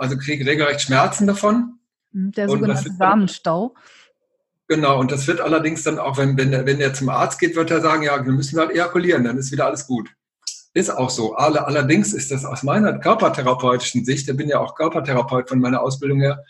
also 0.02 0.18
kriege 0.18 0.44
regelrecht 0.44 0.80
Schmerzen 0.80 1.28
davon. 1.28 1.78
Mhm, 2.10 2.32
der 2.32 2.48
sogenannte 2.48 2.90
Samenstau. 2.98 3.74
Genau, 4.66 4.98
und 4.98 5.12
das 5.12 5.28
wird 5.28 5.40
allerdings 5.40 5.84
dann 5.84 6.00
auch, 6.00 6.18
wenn, 6.18 6.36
wenn, 6.36 6.50
der, 6.50 6.66
wenn 6.66 6.80
er 6.80 6.92
zum 6.92 7.08
Arzt 7.08 7.38
geht, 7.38 7.54
wird 7.54 7.70
er 7.70 7.80
sagen, 7.80 8.02
ja, 8.02 8.24
wir 8.24 8.32
müssen 8.32 8.58
halt 8.58 8.72
ejakulieren, 8.72 9.22
dann 9.22 9.38
ist 9.38 9.52
wieder 9.52 9.66
alles 9.66 9.86
gut. 9.86 10.10
Ist 10.74 10.90
auch 10.90 11.10
so. 11.10 11.34
Allerdings 11.36 12.12
ist 12.14 12.32
das 12.32 12.44
aus 12.44 12.64
meiner 12.64 12.98
körpertherapeutischen 12.98 14.04
Sicht, 14.04 14.28
ich 14.28 14.36
bin 14.36 14.48
ja 14.48 14.58
auch 14.58 14.74
Körpertherapeut 14.74 15.48
von 15.48 15.60
meiner 15.60 15.82
Ausbildung 15.82 16.20
her, 16.20 16.42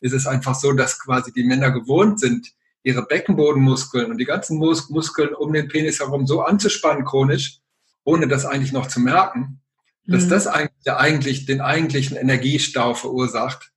ist 0.00 0.12
es 0.12 0.26
einfach 0.26 0.56
so, 0.56 0.72
dass 0.72 0.98
quasi 0.98 1.32
die 1.32 1.44
Männer 1.44 1.70
gewohnt 1.70 2.18
sind, 2.18 2.54
ihre 2.82 3.06
Beckenbodenmuskeln 3.06 4.10
und 4.10 4.18
die 4.18 4.24
ganzen 4.24 4.58
Mus 4.58 4.90
Muskeln 4.90 5.32
um 5.34 5.52
den 5.52 5.68
Penis 5.68 6.00
herum 6.00 6.26
so 6.26 6.42
anzuspannen 6.42 7.04
chronisch, 7.04 7.60
ohne 8.04 8.26
das 8.26 8.46
eigentlich 8.46 8.72
noch 8.72 8.88
zu 8.88 8.98
merken, 8.98 9.60
dass 10.06 10.24
mhm. 10.24 10.30
das 10.30 10.46
eigentlich, 10.46 10.92
eigentlich 10.92 11.46
den 11.46 11.60
eigentlichen 11.60 12.16
Energiestau 12.16 12.94
verursacht. 12.94 13.72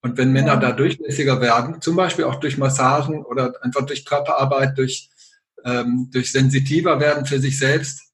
Und 0.00 0.18
wenn 0.18 0.32
Männer 0.32 0.56
da 0.56 0.72
durchlässiger 0.72 1.40
werden, 1.40 1.80
zum 1.80 1.96
Beispiel 1.96 2.24
auch 2.24 2.36
durch 2.36 2.58
Massagen 2.58 3.24
oder 3.24 3.54
einfach 3.62 3.86
durch 3.86 4.04
Körperarbeit, 4.04 4.76
durch, 4.76 5.10
ähm, 5.64 6.08
durch 6.12 6.32
sensitiver 6.32 6.98
werden 6.98 7.24
für 7.24 7.38
sich 7.38 7.58
selbst, 7.58 8.12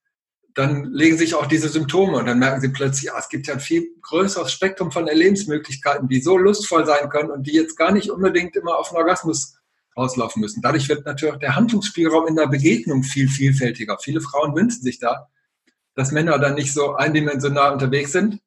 dann 0.54 0.92
legen 0.92 1.16
sich 1.16 1.34
auch 1.34 1.46
diese 1.46 1.68
Symptome 1.68 2.16
und 2.18 2.26
dann 2.26 2.40
merken 2.40 2.60
sie 2.60 2.70
plötzlich, 2.70 3.04
ja, 3.04 3.18
es 3.18 3.28
gibt 3.28 3.46
ja 3.46 3.54
ein 3.54 3.60
viel 3.60 3.86
größeres 4.02 4.52
Spektrum 4.52 4.90
von 4.90 5.06
Erlebensmöglichkeiten, 5.06 6.08
die 6.08 6.20
so 6.20 6.36
lustvoll 6.36 6.84
sein 6.84 7.08
können 7.08 7.30
und 7.30 7.46
die 7.46 7.52
jetzt 7.52 7.76
gar 7.76 7.92
nicht 7.92 8.10
unbedingt 8.10 8.56
immer 8.56 8.76
auf 8.76 8.88
einen 8.88 8.98
Orgasmus 8.98 9.56
auslaufen 9.94 10.40
müssen. 10.40 10.60
Dadurch 10.60 10.88
wird 10.88 11.06
natürlich 11.06 11.36
der 11.36 11.54
Handlungsspielraum 11.54 12.26
in 12.26 12.36
der 12.36 12.48
Begegnung 12.48 13.02
viel 13.02 13.28
vielfältiger. 13.28 13.98
Viele 14.02 14.20
Frauen 14.20 14.54
wünschen 14.54 14.82
sich 14.82 14.98
da, 14.98 15.28
dass 15.98 16.12
Männer 16.12 16.38
dann 16.38 16.54
nicht 16.54 16.72
so 16.72 16.94
eindimensional 16.94 17.72
unterwegs 17.72 18.12
sind. 18.12 18.38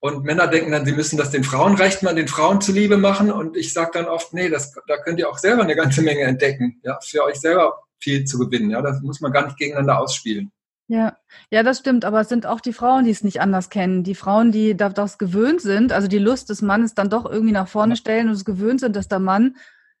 Und 0.00 0.24
Männer 0.24 0.48
denken 0.48 0.72
dann, 0.72 0.84
sie 0.84 0.92
müssen 0.92 1.16
das 1.16 1.30
den 1.30 1.44
Frauenrechten 1.44 2.08
an 2.08 2.16
den 2.16 2.26
Frauen 2.26 2.60
zuliebe 2.60 2.96
machen. 2.96 3.30
Und 3.30 3.56
ich 3.56 3.72
sage 3.72 3.92
dann 3.94 4.06
oft, 4.06 4.34
nee, 4.34 4.48
das, 4.48 4.74
da 4.88 4.96
könnt 4.96 5.20
ihr 5.20 5.30
auch 5.30 5.38
selber 5.38 5.62
eine 5.62 5.76
ganze 5.76 6.02
Menge 6.02 6.22
entdecken, 6.22 6.80
ja, 6.82 6.98
für 7.00 7.22
euch 7.22 7.36
selber 7.36 7.84
viel 8.00 8.24
zu 8.24 8.36
gewinnen. 8.36 8.70
Ja, 8.70 8.82
das 8.82 9.00
muss 9.00 9.20
man 9.20 9.30
gar 9.30 9.44
nicht 9.44 9.56
gegeneinander 9.58 10.00
ausspielen. 10.00 10.50
Ja, 10.88 11.16
ja, 11.50 11.62
das 11.62 11.78
stimmt. 11.78 12.04
Aber 12.04 12.20
es 12.20 12.28
sind 12.28 12.46
auch 12.46 12.60
die 12.60 12.72
Frauen, 12.72 13.04
die 13.04 13.12
es 13.12 13.22
nicht 13.22 13.40
anders 13.40 13.70
kennen. 13.70 14.02
Die 14.02 14.16
Frauen, 14.16 14.50
die 14.50 14.76
das 14.76 15.18
gewöhnt 15.18 15.60
sind, 15.60 15.92
also 15.92 16.08
die 16.08 16.18
Lust 16.18 16.50
des 16.50 16.62
Mannes 16.62 16.94
dann 16.94 17.10
doch 17.10 17.24
irgendwie 17.24 17.52
nach 17.52 17.68
vorne 17.68 17.94
stellen 17.94 18.26
und 18.26 18.34
es 18.34 18.44
gewöhnt 18.44 18.80
sind, 18.80 18.96
dass 18.96 19.06
der 19.06 19.20
Mann 19.20 19.54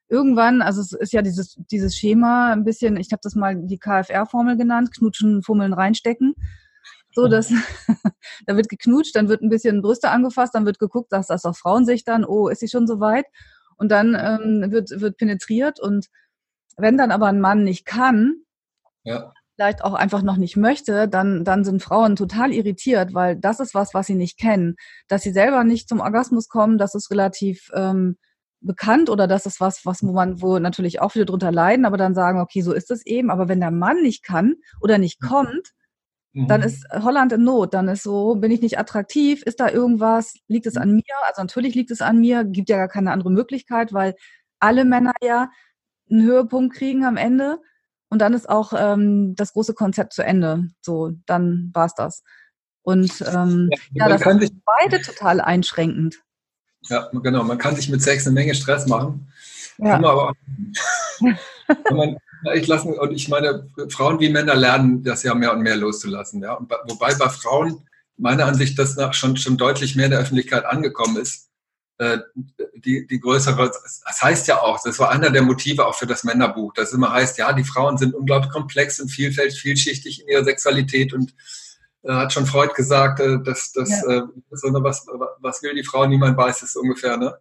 irgendwann, 0.08 0.62
also 0.62 0.80
es 0.80 0.92
ist 0.92 1.12
ja 1.12 1.22
dieses, 1.22 1.56
dieses 1.70 1.96
Schema 1.96 2.52
ein 2.52 2.64
bisschen, 2.64 2.96
ich 2.96 3.12
habe 3.12 3.20
das 3.22 3.36
mal 3.36 3.54
die 3.56 3.78
KFR-Formel 3.78 4.56
genannt, 4.56 4.90
knutschen, 4.92 5.44
fummeln, 5.44 5.72
reinstecken. 5.72 6.34
So, 7.14 7.28
dass 7.28 7.48
da 8.46 8.56
wird 8.56 8.68
geknutscht, 8.68 9.14
dann 9.14 9.28
wird 9.28 9.42
ein 9.42 9.50
bisschen 9.50 9.82
Brüste 9.82 10.10
angefasst, 10.10 10.54
dann 10.54 10.66
wird 10.66 10.78
geguckt, 10.78 11.12
dass 11.12 11.26
das 11.26 11.44
auf 11.44 11.58
Frauensicht 11.58 12.08
dann, 12.08 12.24
oh, 12.24 12.48
ist 12.48 12.60
sie 12.60 12.68
schon 12.68 12.86
so 12.86 13.00
weit? 13.00 13.26
Und 13.76 13.90
dann 13.90 14.14
ähm, 14.14 14.72
wird, 14.72 14.90
wird 15.00 15.16
penetriert 15.16 15.80
und 15.80 16.06
wenn 16.76 16.96
dann 16.96 17.10
aber 17.10 17.26
ein 17.26 17.40
Mann 17.40 17.64
nicht 17.64 17.84
kann, 17.84 18.36
ja. 19.04 19.32
vielleicht 19.56 19.84
auch 19.84 19.94
einfach 19.94 20.22
noch 20.22 20.36
nicht 20.36 20.56
möchte, 20.56 21.08
dann, 21.08 21.44
dann 21.44 21.64
sind 21.64 21.82
Frauen 21.82 22.16
total 22.16 22.52
irritiert, 22.52 23.14
weil 23.14 23.36
das 23.36 23.60
ist 23.60 23.74
was, 23.74 23.92
was 23.94 24.06
sie 24.06 24.14
nicht 24.14 24.38
kennen. 24.38 24.76
Dass 25.08 25.22
sie 25.22 25.32
selber 25.32 25.64
nicht 25.64 25.88
zum 25.88 26.00
Orgasmus 26.00 26.48
kommen, 26.48 26.78
das 26.78 26.94
ist 26.94 27.10
relativ 27.10 27.70
ähm, 27.74 28.16
bekannt 28.60 29.10
oder 29.10 29.26
das 29.26 29.44
ist 29.46 29.60
was, 29.60 29.84
was 29.84 30.02
wo 30.02 30.12
man, 30.12 30.40
wo 30.40 30.58
natürlich 30.58 31.00
auch 31.00 31.12
viele 31.12 31.26
drunter 31.26 31.52
leiden, 31.52 31.84
aber 31.84 31.96
dann 31.96 32.14
sagen, 32.14 32.40
okay, 32.40 32.62
so 32.62 32.72
ist 32.72 32.90
es 32.90 33.04
eben. 33.04 33.30
Aber 33.30 33.48
wenn 33.48 33.60
der 33.60 33.70
Mann 33.70 34.00
nicht 34.02 34.22
kann 34.22 34.54
oder 34.80 34.98
nicht 34.98 35.20
mhm. 36.32 36.48
dann 36.48 36.60
mhm. 36.60 36.66
ist 36.66 36.86
Holland 36.92 37.32
in 37.32 37.44
Not. 37.44 37.74
Dann 37.74 37.88
ist 37.88 38.02
so, 38.02 38.34
bin 38.36 38.50
ich 38.50 38.60
nicht 38.60 38.78
attraktiv? 38.78 39.42
Ist 39.42 39.60
da 39.60 39.68
irgendwas? 39.68 40.34
Liegt 40.48 40.66
es 40.66 40.76
an 40.76 40.90
mhm. 40.90 40.96
mir? 40.96 41.14
Also 41.26 41.42
natürlich 41.42 41.74
liegt 41.74 41.90
es 41.90 42.00
an 42.00 42.20
mir. 42.20 42.44
Gibt 42.44 42.68
ja 42.68 42.76
gar 42.76 42.88
keine 42.88 43.12
andere 43.12 43.30
Möglichkeit, 43.30 43.92
weil 43.92 44.14
alle 44.58 44.84
Männer 44.84 45.12
ja 45.22 45.50
einen 46.10 46.22
Höhepunkt 46.22 46.76
kriegen 46.76 47.04
am 47.04 47.16
Ende. 47.16 47.58
Und 48.08 48.18
dann 48.18 48.34
ist 48.34 48.48
auch 48.48 48.72
ähm, 48.76 49.34
das 49.36 49.54
große 49.54 49.74
Konzept 49.74 50.12
zu 50.12 50.22
Ende. 50.22 50.68
So, 50.82 51.12
dann 51.26 51.70
war's 51.72 51.94
das. 51.94 52.22
Und 52.82 53.24
ähm, 53.32 53.70
ja, 53.92 54.06
ja 54.06 54.18
das 54.18 54.26
ist 54.42 54.54
beide 54.64 55.00
total 55.00 55.40
einschränkend. 55.40 56.20
Ja, 56.88 57.08
genau. 57.12 57.44
Man 57.44 57.58
kann 57.58 57.76
sich 57.76 57.88
mit 57.88 58.02
Sex 58.02 58.26
eine 58.26 58.34
Menge 58.34 58.54
Stress 58.54 58.86
machen. 58.86 59.32
Ja. 59.78 59.92
Kann 59.92 60.00
man 60.02 60.10
aber 60.10 60.30
auch, 60.30 60.34
wenn 61.20 61.96
man 61.96 62.16
echt 62.44 62.66
lassen. 62.66 62.94
Und 62.94 63.12
ich 63.12 63.28
meine, 63.28 63.68
Frauen 63.88 64.20
wie 64.20 64.30
Männer 64.30 64.54
lernen 64.54 65.02
das 65.04 65.22
ja 65.22 65.34
mehr 65.34 65.52
und 65.52 65.62
mehr 65.62 65.76
loszulassen. 65.76 66.42
Ja? 66.42 66.54
Und 66.54 66.70
wobei 66.88 67.14
bei 67.14 67.28
Frauen 67.28 67.86
meiner 68.16 68.46
Ansicht 68.46 68.78
das 68.78 68.96
nach 68.96 69.14
schon, 69.14 69.36
schon 69.36 69.56
deutlich 69.56 69.96
mehr 69.96 70.06
in 70.06 70.10
der 70.12 70.20
Öffentlichkeit 70.20 70.64
angekommen 70.64 71.16
ist, 71.16 71.50
äh, 71.98 72.18
die, 72.74 73.06
die 73.06 73.20
größere, 73.20 73.70
das 73.70 74.22
heißt 74.22 74.48
ja 74.48 74.60
auch, 74.60 74.80
das 74.82 74.98
war 74.98 75.10
einer 75.10 75.30
der 75.30 75.42
Motive 75.42 75.86
auch 75.86 75.94
für 75.94 76.06
das 76.06 76.24
Männerbuch, 76.24 76.72
dass 76.74 76.92
immer 76.92 77.12
heißt, 77.12 77.38
ja, 77.38 77.52
die 77.52 77.64
Frauen 77.64 77.96
sind 77.96 78.14
unglaublich 78.14 78.50
komplex 78.50 78.98
und 79.00 79.08
vielfältig, 79.08 79.60
vielschichtig 79.60 80.22
in 80.22 80.28
ihrer 80.28 80.44
Sexualität 80.44 81.12
und 81.12 81.34
äh, 82.02 82.12
hat 82.12 82.32
schon 82.32 82.46
Freud 82.46 82.72
gesagt, 82.74 83.20
äh, 83.20 83.38
dass, 83.42 83.72
dass 83.72 83.90
ja. 83.90 84.18
äh, 84.18 84.22
so 84.50 84.68
eine, 84.68 84.82
was, 84.82 85.06
was 85.38 85.62
will 85.62 85.74
die 85.74 85.84
Frau, 85.84 86.06
niemand 86.06 86.36
weiß 86.36 86.62
es 86.62 86.76
ungefähr, 86.76 87.16
ne? 87.16 87.36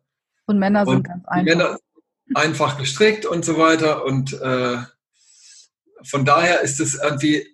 Und 0.45 0.59
Männer 0.59 0.85
sind 0.85 0.97
und 0.97 1.03
ganz 1.03 1.25
einfach. 1.25 1.43
Männer 1.43 1.77
einfach 2.35 2.77
gestrickt 2.77 3.25
und 3.25 3.45
so 3.45 3.57
weiter 3.57 4.05
und 4.05 4.33
äh, 4.33 4.77
von 6.03 6.25
daher 6.25 6.61
ist 6.61 6.79
es 6.79 6.95
irgendwie 6.95 7.47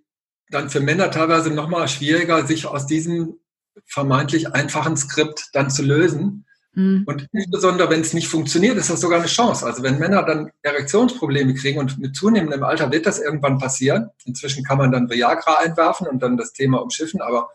dann 0.50 0.70
für 0.70 0.80
Männer 0.80 1.12
teilweise 1.12 1.52
nochmal 1.52 1.88
schwieriger, 1.88 2.46
sich 2.48 2.66
aus 2.66 2.86
diesem 2.86 3.40
vermeintlich 3.86 4.54
einfachen 4.54 4.98
Skript 4.98 5.50
dann 5.54 5.70
zu 5.70 5.84
lösen. 5.84 6.46
Mhm. 6.74 7.04
Und 7.06 7.28
insbesondere, 7.32 7.90
wenn 7.90 8.02
es 8.02 8.14
nicht 8.14 8.28
funktioniert, 8.28 8.78
ist 8.78 8.90
das 8.90 9.02
sogar 9.02 9.20
eine 9.20 9.28
Chance. 9.28 9.66
Also 9.66 9.84
wenn 9.84 10.00
Männer 10.00 10.24
dann 10.24 10.52
Erektionsprobleme 10.62 11.54
kriegen 11.56 11.80
und 11.80 11.98
mit 12.00 12.16
zunehmendem 12.16 12.64
Alter 12.64 12.92
wird 12.92 13.06
das 13.06 13.20
irgendwann 13.20 13.58
passieren. 13.58 14.10
Inzwischen 14.26 14.64
kann 14.64 14.78
man 14.78 14.92
dann 14.92 15.10
Viagra 15.10 15.58
einwerfen 15.58 16.08
und 16.08 16.20
dann 16.22 16.38
das 16.38 16.54
Thema 16.54 16.82
umschiffen. 16.82 17.22
Aber 17.22 17.50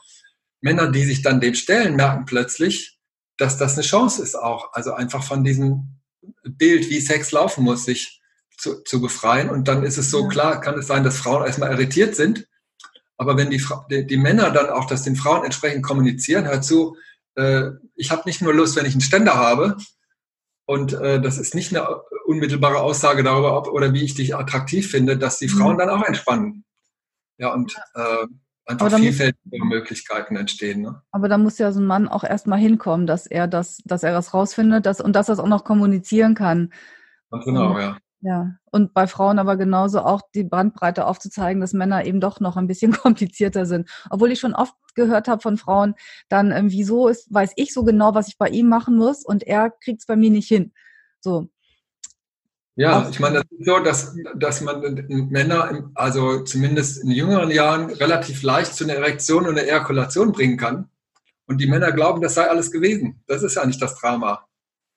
Männer, 0.61 0.91
die 0.91 1.05
sich 1.05 1.23
dann 1.23 1.41
dem 1.41 1.55
stellen, 1.55 1.97
merken 1.97 2.25
plötzlich, 2.27 2.99
dass 3.37 3.59
das 3.59 3.75
eine 3.75 3.83
Chance 3.83 4.23
ist 4.23 4.35
auch. 4.35 4.73
Also 4.75 4.93
einfach 4.93 5.25
von 5.25 5.45
diesem 5.45 6.02
Bild, 6.45 6.89
wie 6.91 7.01
Sex 7.01 7.33
laufen 7.33 7.65
muss, 7.65 7.85
sich 7.85 8.21
zu, 8.57 8.83
zu 8.85 9.01
befreien. 9.01 9.51
Und 9.51 9.69
dann 9.69 9.83
ist 9.83 9.99
es 9.99 10.11
so 10.11 10.23
ja. 10.23 10.29
klar, 10.29 10.61
kann 10.61 10.79
es 10.79 10.87
sein, 10.87 11.05
dass 11.05 11.19
Frauen 11.19 11.47
erstmal 11.47 11.73
irritiert 11.73 12.15
sind 12.15 12.47
aber 13.23 13.37
wenn 13.37 13.51
die, 13.51 13.65
die, 13.89 14.05
die, 14.05 14.17
Männer 14.17 14.51
dann 14.51 14.69
auch 14.69 14.87
das 14.87 15.05
den 15.05 15.15
Frauen 15.15 15.45
entsprechend 15.45 15.85
kommunizieren, 15.85 16.47
hör 16.47 16.61
zu, 16.61 16.97
äh, 17.37 17.71
ich 17.95 18.11
habe 18.11 18.23
nicht 18.27 18.43
nur 18.43 18.53
Lust, 18.53 18.75
wenn 18.75 18.85
ich 18.85 18.95
einen 18.95 19.01
Ständer 19.01 19.37
habe, 19.37 19.77
und 20.65 20.93
äh, 20.93 21.21
das 21.21 21.39
ist 21.39 21.55
nicht 21.55 21.75
eine 21.75 21.89
unmittelbare 22.25 22.81
Aussage 22.81 23.23
darüber, 23.23 23.57
ob 23.57 23.69
oder 23.69 23.95
wie 23.95 24.05
ich 24.05 24.15
dich 24.15 24.35
attraktiv 24.35 24.91
finde, 24.91 25.17
dass 25.17 25.39
die 25.39 25.49
Frauen 25.49 25.75
mhm. 25.75 25.79
dann 25.79 25.91
auch 25.91 26.03
entspannen. 26.03 26.65
Ja, 27.39 27.53
und 27.53 27.75
äh, 27.95 28.27
einfach 28.67 28.97
vielfältige 28.97 29.65
Möglichkeiten 29.65 30.37
entstehen. 30.37 30.83
Ne? 30.83 31.03
Aber 31.11 31.29
da 31.29 31.39
muss 31.39 31.59
ja 31.59 31.73
so 31.73 31.81
ein 31.81 31.87
Mann 31.87 32.09
auch 32.09 32.25
erstmal 32.25 32.59
hinkommen, 32.59 33.07
dass 33.07 33.27
er 33.27 33.49
das, 33.49 33.79
dass 33.85 34.03
er 34.03 34.13
das 34.13 34.35
rausfindet 34.35 34.87
dass, 34.87 35.01
und 35.01 35.15
dass 35.15 35.29
er 35.29 35.35
es 35.35 35.39
auch 35.39 35.49
noch 35.49 35.65
kommunizieren 35.65 36.35
kann. 36.35 36.73
Ganz 37.31 37.45
genau, 37.45 37.79
ja. 37.79 37.99
Ja, 38.25 38.53
und 38.71 38.95
bei 38.95 39.09
Frauen 39.09 39.41
aber 39.41 39.57
genauso 39.57 40.01
auch 40.03 40.23
die 40.33 40.45
Bandbreite 40.45 41.07
aufzuzeigen, 41.07 41.61
dass 41.61 41.73
Männer 41.73 42.05
eben 42.05 42.21
doch 42.21 42.39
noch 42.39 42.57
ein 42.57 42.69
bisschen 42.69 42.93
komplizierter 42.93 43.67
sind. 43.67 43.91
Obwohl 44.11 44.31
ich 44.31 44.39
schon 44.39 44.55
oft 44.55 44.75
gehört 44.95 45.27
habe 45.27 45.43
von 45.43 45.57
Frauen, 45.57 45.95
dann 46.29 46.53
ähm, 46.53 46.71
wieso 46.71 47.09
ist, 47.09 47.33
weiß 47.35 47.53
ich 47.57 47.75
so 47.75 47.83
genau, 47.83 48.15
was 48.15 48.29
ich 48.29 48.39
bei 48.39 48.49
ihm 48.49 48.69
machen 48.69 48.97
muss 48.97 49.25
und 49.25 49.43
er 49.43 49.71
kriegt 49.71 50.01
es 50.01 50.07
bei 50.07 50.15
mir 50.15 50.31
nicht 50.31 50.47
hin. 50.47 50.73
So. 51.21 51.49
Ja, 52.75 53.07
ich 53.11 53.21
meine, 53.21 53.37
das 53.37 53.45
ist 53.51 53.67
so, 53.67 53.79
dass, 53.81 54.17
dass 54.35 54.61
man 54.63 55.07
Männer, 55.31 55.91
also 55.95 56.41
zumindest 56.41 57.05
in 57.05 57.11
jüngeren 57.11 57.51
Jahren, 57.51 57.91
relativ 57.91 58.43
leicht 58.43 58.75
zu 58.75 58.85
einer 58.85 58.95
Erektion 58.95 59.47
und 59.47 59.59
einer 59.59 59.69
Ejakulation 59.69 60.33
bringen 60.33 60.57
kann. 60.57 60.89
Und 61.47 61.61
die 61.61 61.67
Männer 61.67 61.93
glauben, 61.93 62.23
das 62.23 62.35
sei 62.35 62.49
alles 62.49 62.71
gewesen. 62.71 63.23
Das 63.27 63.43
ist 63.43 63.57
ja 63.57 63.67
nicht 63.67 63.83
das 63.83 63.99
Drama. 63.99 64.47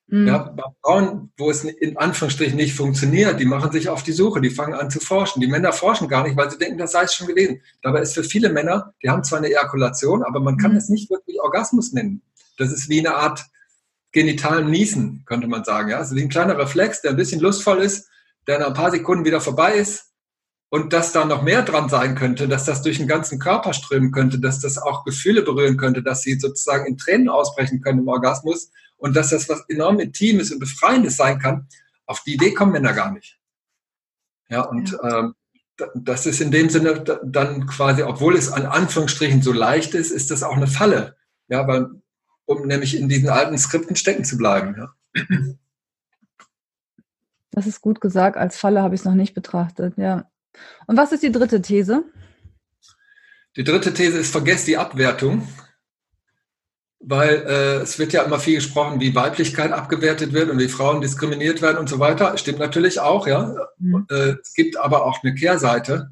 Mhm. 0.07 0.27
Ja, 0.27 0.37
bei 0.37 0.63
Frauen, 0.81 1.31
wo 1.37 1.49
es 1.49 1.63
in 1.63 1.97
Anführungsstrichen 1.97 2.55
nicht 2.55 2.75
funktioniert, 2.75 3.39
die 3.39 3.45
machen 3.45 3.71
sich 3.71 3.89
auf 3.89 4.03
die 4.03 4.11
Suche, 4.11 4.39
die 4.39 4.51
fangen 4.51 4.75
an 4.75 4.89
zu 4.89 4.99
forschen. 4.99 5.41
Die 5.41 5.47
Männer 5.47 5.73
forschen 5.73 6.07
gar 6.07 6.23
nicht, 6.23 6.37
weil 6.37 6.49
sie 6.49 6.57
denken, 6.57 6.77
das 6.77 6.91
sei 6.91 7.03
es 7.03 7.13
schon 7.13 7.27
gewesen. 7.27 7.61
Dabei 7.81 8.01
ist 8.01 8.13
für 8.13 8.23
viele 8.23 8.49
Männer, 8.49 8.93
die 9.03 9.09
haben 9.09 9.23
zwar 9.23 9.39
eine 9.39 9.47
Ejakulation, 9.47 10.23
aber 10.23 10.39
man 10.39 10.57
kann 10.57 10.71
mhm. 10.71 10.77
es 10.77 10.89
nicht 10.89 11.09
wirklich 11.09 11.41
Orgasmus 11.41 11.91
nennen. 11.91 12.21
Das 12.57 12.71
ist 12.71 12.87
wie 12.87 12.99
eine 12.99 13.15
Art 13.15 13.43
genitalen 14.15 14.69
Niesen, 14.69 15.23
könnte 15.25 15.47
man 15.47 15.65
sagen. 15.65 15.89
Ja? 15.89 15.97
Also 15.97 16.15
wie 16.15 16.21
ein 16.21 16.29
kleiner 16.29 16.57
Reflex, 16.57 17.01
der 17.01 17.11
ein 17.11 17.17
bisschen 17.17 17.41
lustvoll 17.41 17.79
ist, 17.79 18.09
der 18.47 18.59
nach 18.59 18.67
ein 18.67 18.73
paar 18.73 18.89
Sekunden 18.89 19.25
wieder 19.25 19.41
vorbei 19.41 19.73
ist 19.73 20.13
und 20.69 20.93
dass 20.93 21.11
da 21.11 21.25
noch 21.25 21.41
mehr 21.41 21.63
dran 21.63 21.89
sein 21.89 22.15
könnte, 22.15 22.47
dass 22.47 22.63
das 22.63 22.81
durch 22.81 22.97
den 22.97 23.09
ganzen 23.09 23.39
Körper 23.39 23.73
strömen 23.73 24.13
könnte, 24.13 24.39
dass 24.39 24.61
das 24.61 24.77
auch 24.77 25.03
Gefühle 25.03 25.41
berühren 25.41 25.75
könnte, 25.75 26.01
dass 26.01 26.21
sie 26.21 26.39
sozusagen 26.39 26.85
in 26.85 26.97
Tränen 26.97 27.27
ausbrechen 27.27 27.81
können 27.81 27.99
im 27.99 28.07
Orgasmus 28.07 28.71
und 28.95 29.17
dass 29.17 29.31
das 29.31 29.49
was 29.49 29.65
enorm 29.67 29.99
Intimes 29.99 30.49
und 30.51 30.59
Befreiendes 30.59 31.17
sein 31.17 31.37
kann, 31.37 31.67
auf 32.05 32.23
die 32.23 32.35
Idee 32.35 32.53
kommen 32.53 32.71
Männer 32.71 32.93
gar 32.93 33.11
nicht. 33.11 33.37
Ja, 34.49 34.61
und. 34.61 34.97
Ähm, 35.03 35.35
das 35.93 36.25
ist 36.25 36.39
in 36.39 36.51
dem 36.51 36.69
Sinne 36.69 37.03
dann 37.25 37.67
quasi, 37.67 38.01
obwohl 38.01 38.37
es 38.37 38.49
an 38.49 38.65
Anführungsstrichen 38.65 39.41
so 39.41 39.51
leicht 39.51 39.93
ist, 39.93 40.09
ist 40.09 40.31
das 40.31 40.41
auch 40.41 40.55
eine 40.55 40.67
Falle. 40.67 41.17
Ja, 41.49 41.67
weil, 41.67 41.89
um 42.45 42.67
nämlich 42.67 42.97
in 42.97 43.09
diesen 43.09 43.29
alten 43.29 43.57
Skripten 43.57 43.95
stecken 43.95 44.23
zu 44.23 44.37
bleiben. 44.37 44.75
Ja. 44.77 44.93
Das 47.51 47.67
ist 47.67 47.81
gut 47.81 48.01
gesagt. 48.01 48.37
Als 48.37 48.57
Falle 48.57 48.81
habe 48.81 48.95
ich 48.95 49.01
es 49.01 49.05
noch 49.05 49.13
nicht 49.15 49.33
betrachtet. 49.33 49.97
Ja. 49.97 50.29
Und 50.87 50.97
was 50.97 51.11
ist 51.11 51.23
die 51.23 51.31
dritte 51.31 51.61
These? 51.61 52.03
Die 53.55 53.63
dritte 53.63 53.93
These 53.93 54.17
ist, 54.17 54.31
vergesst 54.31 54.67
die 54.67 54.77
Abwertung 54.77 55.47
weil 57.07 57.45
äh, 57.47 57.75
es 57.83 57.99
wird 57.99 58.13
ja 58.13 58.23
immer 58.23 58.39
viel 58.39 58.55
gesprochen, 58.55 58.99
wie 58.99 59.13
Weiblichkeit 59.13 59.71
abgewertet 59.71 60.33
wird 60.33 60.49
und 60.49 60.57
wie 60.59 60.67
Frauen 60.67 61.01
diskriminiert 61.01 61.61
werden 61.61 61.77
und 61.77 61.87
so 61.87 61.99
weiter. 61.99 62.35
Stimmt 62.37 62.59
natürlich 62.59 62.99
auch, 62.99 63.27
ja. 63.27 63.55
Mhm. 63.77 64.07
Äh, 64.09 64.35
es 64.41 64.53
gibt 64.55 64.77
aber 64.77 65.05
auch 65.05 65.23
eine 65.23 65.35
Kehrseite, 65.35 66.11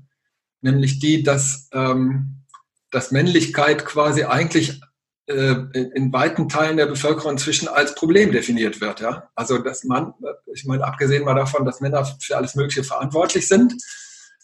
nämlich 0.62 1.00
die, 1.00 1.24
dass, 1.24 1.70
ähm, 1.74 2.44
dass 2.92 3.12
Männlichkeit 3.12 3.86
quasi 3.86 4.24
eigentlich 4.24 4.82
in 5.26 6.12
weiten 6.12 6.50
Teilen 6.50 6.76
der 6.76 6.86
Bevölkerung 6.86 7.32
inzwischen 7.32 7.70
als 7.70 7.96
Problem 7.96 8.34
definiert 8.34 8.82
wird, 8.82 9.00
ja. 9.00 9.30
Also 9.36 9.58
dass 9.58 9.86
man, 9.86 10.14
ich 10.54 10.66
meine, 10.66 10.84
abgesehen 10.84 11.24
mal 11.24 11.34
davon, 11.34 11.64
dass 11.64 11.80
Männer 11.80 12.04
für 12.20 12.36
alles 12.36 12.56
Mögliche 12.56 12.84
verantwortlich 12.84 13.48
sind, 13.48 13.74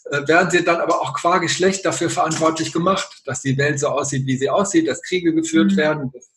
äh, 0.06 0.26
werden 0.26 0.50
sie 0.50 0.64
dann 0.64 0.80
aber 0.80 1.02
auch 1.02 1.12
qua 1.12 1.36
Geschlecht 1.36 1.84
dafür 1.84 2.08
verantwortlich 2.08 2.72
gemacht, 2.72 3.20
dass 3.26 3.42
die 3.42 3.58
Welt 3.58 3.78
so 3.78 3.88
aussieht, 3.88 4.26
wie 4.26 4.38
sie 4.38 4.48
aussieht, 4.48 4.88
dass 4.88 5.02
Kriege 5.02 5.34
geführt 5.34 5.72
mhm. 5.72 5.76
werden, 5.76 6.12
dass 6.14 6.30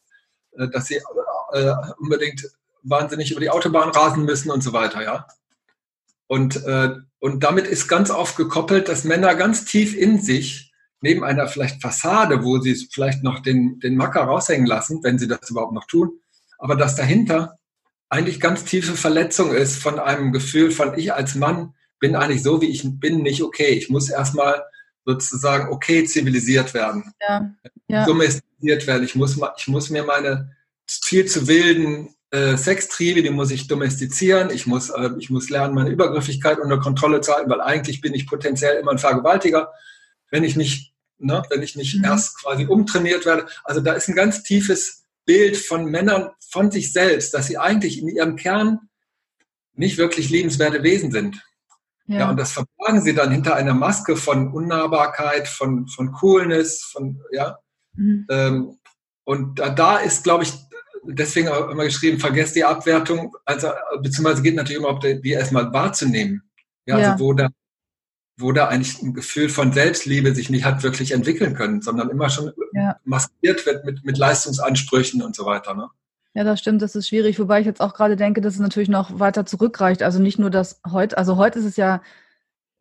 äh, 0.57 0.67
dass 0.69 0.87
sie 0.87 0.99
äh, 1.53 1.73
unbedingt 1.97 2.47
wahnsinnig 2.83 3.31
über 3.31 3.39
die 3.39 3.49
Autobahn 3.49 3.89
rasen 3.89 4.25
müssen 4.25 4.51
und 4.51 4.61
so 4.61 4.73
weiter, 4.73 5.03
ja. 5.03 5.27
Und, 6.27 6.63
äh, 6.65 6.95
und 7.19 7.43
damit 7.43 7.67
ist 7.67 7.87
ganz 7.87 8.09
oft 8.09 8.35
gekoppelt, 8.37 8.87
dass 8.87 9.03
Männer 9.03 9.35
ganz 9.35 9.65
tief 9.65 9.95
in 9.95 10.19
sich, 10.19 10.72
neben 11.03 11.23
einer 11.23 11.47
vielleicht 11.47 11.81
Fassade, 11.81 12.43
wo 12.43 12.59
sie 12.59 12.75
vielleicht 12.91 13.23
noch 13.23 13.41
den, 13.41 13.79
den 13.79 13.95
Macker 13.95 14.21
raushängen 14.21 14.65
lassen, 14.65 15.03
wenn 15.03 15.19
sie 15.19 15.27
das 15.27 15.49
überhaupt 15.49 15.73
noch 15.73 15.85
tun, 15.85 16.19
aber 16.57 16.75
dass 16.75 16.95
dahinter 16.95 17.59
eigentlich 18.09 18.39
ganz 18.39 18.63
tiefe 18.63 18.95
Verletzung 18.95 19.53
ist 19.53 19.77
von 19.81 19.99
einem 19.99 20.31
Gefühl 20.31 20.71
von, 20.71 20.97
ich 20.97 21.13
als 21.13 21.35
Mann 21.35 21.73
bin 21.99 22.15
eigentlich 22.15 22.43
so, 22.43 22.61
wie 22.61 22.67
ich 22.67 22.83
bin, 22.99 23.21
nicht 23.21 23.41
okay. 23.41 23.69
Ich 23.69 23.89
muss 23.89 24.09
erstmal 24.09 24.63
sozusagen 25.05 25.71
okay 25.73 26.05
zivilisiert 26.05 26.73
werden. 26.73 27.11
Ja, 27.21 27.51
ja. 27.87 28.05
Domestiziert 28.05 28.87
werden. 28.87 29.03
Ich 29.03 29.15
muss, 29.15 29.37
ich 29.57 29.67
muss 29.67 29.89
mir 29.89 30.03
meine 30.03 30.55
viel 30.87 31.25
zu 31.25 31.47
wilden 31.47 32.13
äh, 32.31 32.55
Sextriebe, 32.55 33.23
die 33.23 33.29
muss 33.29 33.51
ich 33.51 33.67
domestizieren. 33.67 34.51
Ich 34.51 34.67
muss, 34.67 34.89
äh, 34.89 35.09
ich 35.19 35.29
muss 35.29 35.49
lernen, 35.49 35.75
meine 35.75 35.89
Übergriffigkeit 35.89 36.59
unter 36.59 36.79
Kontrolle 36.79 37.21
zu 37.21 37.33
halten, 37.33 37.49
weil 37.49 37.61
eigentlich 37.61 37.99
bin 37.99 38.13
ich 38.13 38.27
potenziell 38.27 38.79
immer 38.79 38.91
ein 38.91 38.99
Vergewaltiger, 38.99 39.71
wenn 40.29 40.43
ich 40.43 40.55
nicht, 40.55 40.92
ne, 41.17 41.43
wenn 41.49 41.61
ich 41.61 41.75
nicht 41.75 41.97
mhm. 41.97 42.05
erst 42.05 42.41
quasi 42.41 42.65
umtrainiert 42.65 43.25
werde. 43.25 43.47
Also 43.63 43.81
da 43.81 43.93
ist 43.93 44.07
ein 44.07 44.15
ganz 44.15 44.43
tiefes 44.43 45.05
Bild 45.25 45.57
von 45.57 45.85
Männern 45.85 46.29
von 46.49 46.71
sich 46.71 46.91
selbst, 46.93 47.33
dass 47.33 47.47
sie 47.47 47.57
eigentlich 47.57 47.99
in 48.01 48.09
ihrem 48.09 48.35
Kern 48.35 48.89
nicht 49.73 49.97
wirklich 49.97 50.29
liebenswerte 50.29 50.83
Wesen 50.83 51.11
sind. 51.11 51.43
Ja. 52.05 52.19
ja. 52.19 52.29
und 52.29 52.37
das 52.37 52.51
verborgen 52.51 53.01
sie 53.01 53.15
dann 53.15 53.31
hinter 53.31 53.55
einer 53.55 53.73
Maske 53.73 54.17
von 54.17 54.51
Unnahbarkeit, 54.51 55.47
von, 55.47 55.87
von 55.87 56.11
Coolness, 56.11 56.83
von, 56.83 57.21
ja. 57.31 57.57
Mhm. 57.95 58.27
Ähm, 58.29 58.77
und 59.23 59.59
da, 59.59 59.69
da 59.69 59.97
ist, 59.97 60.23
glaube 60.23 60.43
ich, 60.43 60.53
deswegen 61.03 61.47
auch 61.47 61.69
immer 61.69 61.85
geschrieben, 61.85 62.19
vergesst 62.19 62.55
die 62.55 62.65
Abwertung, 62.65 63.35
also, 63.45 63.69
beziehungsweise 64.01 64.41
geht 64.41 64.55
natürlich 64.55 64.79
immer, 64.79 64.89
ob 64.89 65.01
die 65.01 65.31
erstmal 65.31 65.71
wahrzunehmen. 65.71 66.43
Ja, 66.85 66.99
ja, 66.99 67.11
also 67.11 67.23
wo 67.23 67.33
da, 67.33 67.47
wo 68.37 68.51
da 68.51 68.67
eigentlich 68.67 69.01
ein 69.01 69.13
Gefühl 69.13 69.49
von 69.49 69.73
Selbstliebe 69.73 70.33
sich 70.33 70.49
nicht 70.49 70.65
hat 70.65 70.83
wirklich 70.83 71.11
entwickeln 71.11 71.53
können, 71.53 71.81
sondern 71.81 72.09
immer 72.09 72.29
schon 72.29 72.51
ja. 72.73 72.97
maskiert 73.03 73.65
wird 73.65 73.85
mit, 73.85 74.03
mit 74.03 74.17
Leistungsansprüchen 74.17 75.21
und 75.21 75.35
so 75.35 75.45
weiter. 75.45 75.75
Ne? 75.75 75.87
Ja, 76.33 76.43
das 76.43 76.59
stimmt, 76.59 76.81
das 76.81 76.95
ist 76.95 77.07
schwierig, 77.07 77.39
wobei 77.39 77.59
ich 77.59 77.65
jetzt 77.67 77.81
auch 77.81 77.93
gerade 77.93 78.15
denke, 78.15 78.41
dass 78.41 78.55
es 78.55 78.59
natürlich 78.59 78.89
noch 78.89 79.19
weiter 79.19 79.45
zurückreicht. 79.45 80.01
Also 80.01 80.19
nicht 80.19 80.39
nur 80.39 80.49
das 80.49 80.81
heute, 80.89 81.17
also 81.17 81.37
heute 81.37 81.59
ist 81.59 81.65
es 81.65 81.77
ja 81.77 82.01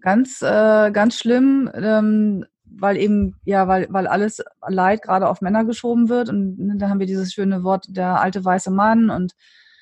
ganz, 0.01 0.41
äh, 0.41 0.91
ganz 0.91 1.19
schlimm, 1.19 1.71
ähm, 1.75 2.47
weil 2.65 2.97
eben, 2.97 3.37
ja, 3.45 3.69
weil, 3.69 3.87
weil 3.91 4.07
alles 4.07 4.43
Leid 4.67 5.03
gerade 5.03 5.29
auf 5.29 5.43
Männer 5.43 5.67
geschoben 5.67 6.09
wird. 6.09 6.31
Und 6.31 6.59
ne, 6.59 6.77
da 6.79 6.89
haben 6.89 6.99
wir 6.99 7.07
dieses 7.07 7.33
schöne 7.33 7.63
Wort, 7.63 7.87
der 7.91 8.21
alte 8.21 8.43
weiße 8.43 8.71
Mann 8.71 9.11
und 9.11 9.35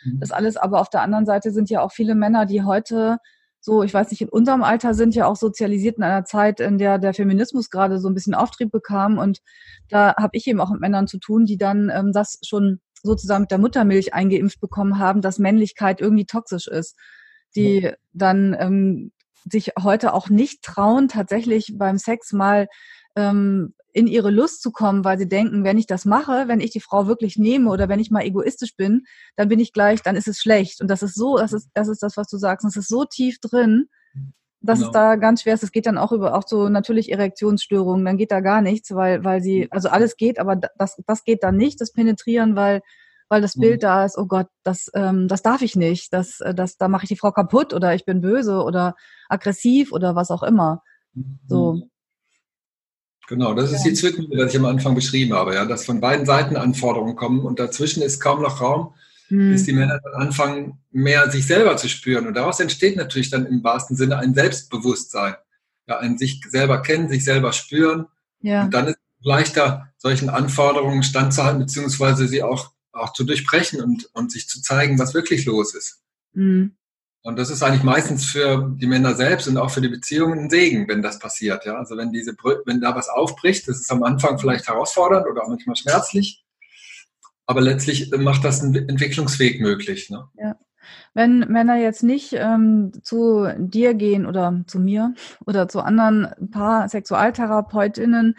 mhm. 0.05 0.19
das 0.19 0.33
alles. 0.33 0.57
Aber 0.57 0.81
auf 0.81 0.91
der 0.91 1.03
anderen 1.03 1.27
Seite 1.27 1.53
sind 1.53 1.71
ja 1.71 1.81
auch 1.81 1.93
viele 1.93 2.17
Männer, 2.17 2.47
die 2.47 2.65
heute 2.65 3.19
so, 3.61 3.83
ich 3.83 3.93
weiß 3.93 4.11
nicht, 4.11 4.23
in 4.23 4.29
unserem 4.31 4.63
Alter 4.63 4.95
sind 4.95 5.15
ja 5.15 5.27
auch 5.27 5.37
sozialisiert 5.37 5.99
in 5.99 6.03
einer 6.03 6.25
Zeit, 6.25 6.61
in 6.61 6.79
der 6.79 6.99
der 6.99 7.13
Feminismus 7.13 7.69
gerade 7.69 7.99
so 7.99 8.09
ein 8.09 8.15
bisschen 8.15 8.35
Auftrieb 8.35 8.73
bekam. 8.73 9.19
Und 9.19 9.41
da 9.91 10.15
habe 10.17 10.31
ich 10.33 10.47
eben 10.47 10.61
auch 10.61 10.71
mit 10.71 10.81
Männern 10.81 11.07
zu 11.07 11.19
tun, 11.19 11.45
die 11.45 11.59
dann 11.59 11.91
ähm, 11.95 12.13
das 12.13 12.39
schon 12.43 12.81
sozusagen 13.03 13.43
mit 13.43 13.51
der 13.51 13.59
Muttermilch 13.59 14.15
eingeimpft 14.15 14.61
bekommen 14.61 14.99
haben, 14.99 15.21
dass 15.21 15.39
Männlichkeit 15.39 16.01
irgendwie 16.01 16.27
toxisch 16.27 16.69
ist, 16.69 16.97
die 17.55 17.91
dann 18.13 18.57
ähm, 18.59 19.13
sich 19.51 19.73
heute 19.83 20.15
auch 20.15 20.31
nicht 20.31 20.63
trauen, 20.63 21.09
tatsächlich 21.09 21.75
beim 21.77 21.99
Sex 21.99 22.33
mal 22.33 22.67
ähm, 23.17 23.75
in 23.93 24.07
ihre 24.07 24.31
Lust 24.31 24.63
zu 24.63 24.71
kommen, 24.71 25.05
weil 25.05 25.19
sie 25.19 25.29
denken, 25.29 25.65
wenn 25.65 25.79
ich 25.79 25.87
das 25.87 26.05
mache, 26.05 26.47
wenn 26.47 26.61
ich 26.61 26.71
die 26.71 26.81
Frau 26.81 27.07
wirklich 27.07 27.37
nehme 27.37 27.71
oder 27.71 27.89
wenn 27.89 28.01
ich 28.01 28.11
mal 28.11 28.25
egoistisch 28.25 28.77
bin, 28.77 29.05
dann 29.37 29.49
bin 29.49 29.59
ich 29.61 29.73
gleich, 29.73 30.03
dann 30.03 30.17
ist 30.17 30.29
es 30.29 30.39
schlecht. 30.39 30.81
Und 30.81 30.89
das 30.89 31.03
ist 31.03 31.15
so, 31.15 31.39
das 31.39 31.53
ist, 31.53 31.71
das 31.75 31.89
ist 31.89 32.03
das, 32.03 32.17
was 32.17 32.29
du 32.29 32.37
sagst. 32.37 32.65
Und 32.65 32.71
es 32.71 32.77
ist 32.77 32.89
so 32.89 33.05
tief 33.05 33.41
drin, 33.41 33.89
dass 34.61 34.79
genau. 34.79 34.89
es 34.89 34.93
da 34.93 35.17
ganz 35.17 35.43
schwer 35.43 35.55
ist. 35.55 35.63
Es 35.63 35.73
geht 35.73 35.87
dann 35.87 35.99
auch 35.99 36.13
über 36.13 36.35
auch 36.35 36.45
so 36.47 36.69
natürlich 36.69 37.11
Erektionsstörungen, 37.11 38.05
dann 38.05 38.19
geht 38.19 38.31
da 38.31 38.41
gar 38.41 38.61
nichts, 38.61 38.95
weil, 38.95 39.25
weil 39.25 39.43
sie, 39.43 39.69
also 39.71 39.89
alles 39.89 40.17
geht, 40.17 40.39
aber 40.39 40.57
das, 40.57 41.01
das 41.07 41.25
geht 41.25 41.43
dann 41.43 41.57
nicht, 41.57 41.81
das 41.81 41.93
Penetrieren, 41.93 42.57
weil, 42.57 42.83
weil 43.29 43.41
das 43.41 43.55
Bild 43.55 43.77
mhm. 43.77 43.87
da 43.87 44.05
ist, 44.05 44.19
oh 44.19 44.27
Gott, 44.27 44.49
das, 44.63 44.91
ähm, 44.95 45.29
das 45.29 45.43
darf 45.43 45.63
ich 45.63 45.77
nicht, 45.77 46.13
das, 46.13 46.41
äh, 46.41 46.55
das, 46.55 46.77
da 46.77 46.89
mache 46.89 47.05
ich 47.05 47.09
die 47.09 47.17
Frau 47.17 47.33
kaputt 47.33 47.73
oder 47.73 47.95
ich 47.95 48.05
bin 48.05 48.21
böse 48.21 48.63
oder 48.63 48.97
aggressiv 49.29 49.93
oder 49.93 50.15
was 50.15 50.31
auch 50.31 50.43
immer. 50.43 50.83
So. 51.49 51.89
Genau, 53.31 53.55
das 53.55 53.71
ist 53.71 53.85
die 53.85 53.93
Zwickmühle, 53.93 54.45
was 54.45 54.53
ich 54.53 54.59
am 54.59 54.67
Anfang 54.67 54.97
beschrieben 54.97 55.35
habe, 55.35 55.55
ja, 55.55 55.65
dass 55.65 55.85
von 55.85 56.01
beiden 56.01 56.27
Seiten 56.27 56.57
Anforderungen 56.57 57.15
kommen 57.15 57.43
und 57.43 57.61
dazwischen 57.61 58.03
ist 58.03 58.19
kaum 58.19 58.43
noch 58.43 58.61
Raum, 58.61 58.93
mhm. 59.29 59.53
bis 59.53 59.63
die 59.63 59.73
Männer 59.73 60.01
dann 60.03 60.21
anfangen, 60.21 60.81
mehr 60.91 61.31
sich 61.31 61.47
selber 61.47 61.77
zu 61.77 61.89
spüren. 61.89 62.27
Und 62.27 62.35
daraus 62.35 62.59
entsteht 62.59 62.97
natürlich 62.97 63.31
dann 63.31 63.47
im 63.47 63.63
wahrsten 63.63 63.97
Sinne 63.97 64.19
ein 64.19 64.35
Selbstbewusstsein. 64.35 65.37
Ja, 65.87 65.99
ein 66.01 66.19
sich 66.19 66.41
selber 66.49 66.83
kennen, 66.83 67.09
sich 67.09 67.25
selber 67.25 67.53
spüren. 67.53 68.07
Ja. 68.43 68.65
Und 68.65 68.75
dann 68.75 68.89
ist 68.89 68.99
es 69.21 69.25
leichter, 69.25 69.93
solchen 69.97 70.29
Anforderungen 70.29 71.05
standzuhalten, 71.05 71.61
beziehungsweise 71.61 72.27
sie 72.27 72.43
auch, 72.43 72.73
auch 72.91 73.13
zu 73.13 73.23
durchbrechen 73.23 73.81
und, 73.81 74.11
und 74.13 74.33
sich 74.33 74.49
zu 74.49 74.61
zeigen, 74.61 74.99
was 74.99 75.15
wirklich 75.15 75.45
los 75.45 75.73
ist. 75.77 76.01
Mhm. 76.33 76.73
Und 77.23 77.39
das 77.39 77.51
ist 77.51 77.63
eigentlich 77.63 77.83
meistens 77.83 78.25
für 78.25 78.73
die 78.77 78.87
Männer 78.87 79.15
selbst 79.15 79.47
und 79.47 79.59
auch 79.59 79.71
für 79.71 79.83
die 79.83 79.89
Beziehungen 79.89 80.39
ein 80.39 80.51
Segen, 80.51 80.89
wenn 80.89 81.03
das 81.03 81.19
passiert. 81.19 81.67
Ja? 81.67 81.75
Also 81.75 81.97
wenn 81.97 82.13
diese, 82.13 82.35
wenn 82.65 82.81
da 82.81 82.95
was 82.95 83.09
aufbricht, 83.11 83.69
das 83.69 83.79
ist 83.79 83.93
am 83.93 84.03
Anfang 84.03 84.39
vielleicht 84.39 84.69
herausfordernd 84.69 85.27
oder 85.27 85.43
auch 85.43 85.49
manchmal 85.49 85.77
schmerzlich, 85.77 86.43
aber 87.47 87.61
letztlich 87.61 88.11
macht 88.17 88.45
das 88.45 88.63
einen 88.63 88.89
Entwicklungsweg 88.89 89.61
möglich. 89.61 90.09
Ne? 90.09 90.29
Ja. 90.39 90.57
Wenn 91.13 91.41
Männer 91.41 91.77
jetzt 91.77 92.03
nicht 92.03 92.33
ähm, 92.33 92.93
zu 93.03 93.49
dir 93.59 93.95
gehen 93.95 94.25
oder 94.25 94.63
zu 94.67 94.79
mir 94.79 95.15
oder 95.45 95.69
zu 95.69 95.81
anderen 95.81 96.29
Paar 96.51 96.89
Sexualtherapeutinnen, 96.89 98.37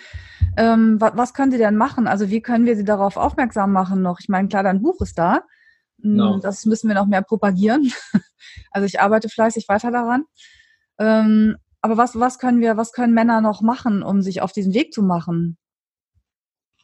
ähm, 0.58 1.00
was, 1.00 1.12
was 1.16 1.34
können 1.34 1.52
sie 1.52 1.58
denn 1.58 1.76
machen? 1.76 2.08
Also 2.08 2.30
wie 2.30 2.42
können 2.42 2.66
wir 2.66 2.76
sie 2.76 2.84
darauf 2.84 3.18
aufmerksam 3.18 3.72
machen 3.72 4.02
noch? 4.02 4.20
Ich 4.20 4.30
meine, 4.30 4.48
klar, 4.48 4.64
dein 4.64 4.82
Buch 4.82 5.02
ist 5.02 5.20
da. 5.20 5.44
No. 6.02 6.36
Hm, 6.36 6.42
das 6.42 6.66
müssen 6.66 6.88
wir 6.88 6.96
noch 6.96 7.08
mehr 7.08 7.22
propagieren. 7.22 7.92
Also 8.74 8.86
ich 8.86 9.02
arbeite 9.02 9.28
fleißig 9.28 9.68
weiter 9.68 9.92
daran. 9.92 10.26
Ähm, 10.98 11.58
aber 11.82 11.98
was, 11.98 12.18
was 12.18 12.40
können 12.40 12.62
wir, 12.62 12.78
was 12.78 12.94
können 12.94 13.14
Männer 13.14 13.42
noch 13.42 13.62
machen, 13.62 14.02
um 14.02 14.22
sich 14.22 14.42
auf 14.42 14.54
diesen 14.54 14.74
Weg 14.74 14.94
zu 14.94 15.04
machen? 15.04 15.58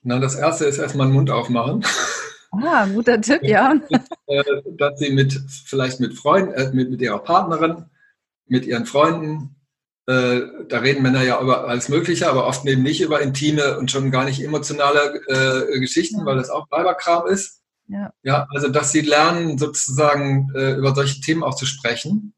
Na, 0.04 0.20
das 0.20 0.36
erste 0.36 0.66
ist 0.66 0.80
erstmal 0.80 1.08
den 1.08 1.14
Mund 1.14 1.30
aufmachen. 1.30 1.86
Ah, 2.52 2.86
guter 2.88 3.22
Tipp, 3.22 3.44
ja. 3.44 3.76
Äh, 4.30 4.44
dass 4.78 5.00
sie 5.00 5.12
mit, 5.12 5.40
vielleicht 5.66 6.02
mit 6.02 6.14
Freunden, 6.18 6.52
äh, 6.52 6.70
mit, 6.74 6.90
mit 6.90 7.02
ihrer 7.02 7.20
Partnerin, 7.20 7.86
mit 8.46 8.66
ihren 8.66 8.86
Freunden, 8.86 9.56
äh, 10.06 10.42
da 10.68 10.80
reden 10.80 11.02
Männer 11.02 11.24
ja 11.24 11.40
über 11.42 11.68
alles 11.68 11.88
Mögliche, 11.88 12.30
aber 12.30 12.46
oft 12.46 12.66
eben 12.66 12.84
nicht 12.84 13.00
über 13.00 13.22
intime 13.22 13.78
und 13.78 13.90
schon 13.90 14.12
gar 14.12 14.26
nicht 14.26 14.44
emotionale 14.44 15.22
äh, 15.28 15.80
Geschichten, 15.80 16.26
weil 16.26 16.36
das 16.36 16.50
auch 16.50 16.70
Weiberkram 16.72 17.28
ist. 17.28 17.62
Ja. 17.88 18.13
ja, 18.21 18.47
also 18.50 18.67
dass 18.67 18.91
sie 18.91 19.02
lernen, 19.02 19.58
sozusagen 19.58 20.50
äh, 20.56 20.73
über 20.73 20.93
solche 20.93 21.21
Themen 21.21 21.43
auch 21.43 21.56
zu 21.56 21.65
sprechen. 21.65 22.34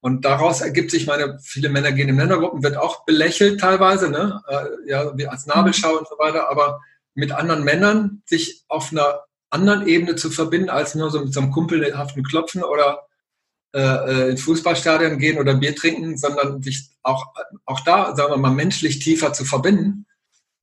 Und 0.00 0.24
daraus 0.24 0.60
ergibt 0.60 0.90
sich, 0.90 1.06
meine, 1.06 1.38
viele 1.42 1.70
Männer 1.70 1.92
gehen 1.92 2.08
in 2.08 2.16
Männergruppen, 2.16 2.62
wird 2.62 2.76
auch 2.76 3.04
belächelt 3.06 3.60
teilweise, 3.60 4.10
ne? 4.10 4.42
Äh, 4.46 4.90
ja, 4.90 5.16
wie 5.16 5.26
als 5.26 5.46
Nabelschau 5.46 5.92
mhm. 5.92 5.98
und 5.98 6.08
so 6.08 6.18
weiter, 6.18 6.50
aber 6.50 6.80
mit 7.14 7.32
anderen 7.32 7.64
Männern 7.64 8.22
sich 8.26 8.64
auf 8.68 8.92
einer 8.92 9.20
anderen 9.48 9.86
Ebene 9.86 10.14
zu 10.16 10.30
verbinden, 10.30 10.68
als 10.68 10.94
nur 10.94 11.10
so 11.10 11.20
mit 11.20 11.32
so 11.32 11.40
einem 11.40 11.50
kumpelhaften 11.50 12.22
Klopfen 12.22 12.62
oder 12.62 13.06
äh, 13.74 13.80
äh 13.80 14.30
ins 14.30 14.42
Fußballstadion 14.42 15.18
gehen 15.18 15.38
oder 15.38 15.54
Bier 15.54 15.74
trinken, 15.74 16.18
sondern 16.18 16.62
sich 16.62 16.90
auch, 17.02 17.26
auch 17.64 17.80
da, 17.80 18.14
sagen 18.14 18.32
wir 18.32 18.36
mal, 18.36 18.50
menschlich 18.50 18.98
tiefer 18.98 19.32
zu 19.32 19.44
verbinden 19.44 20.06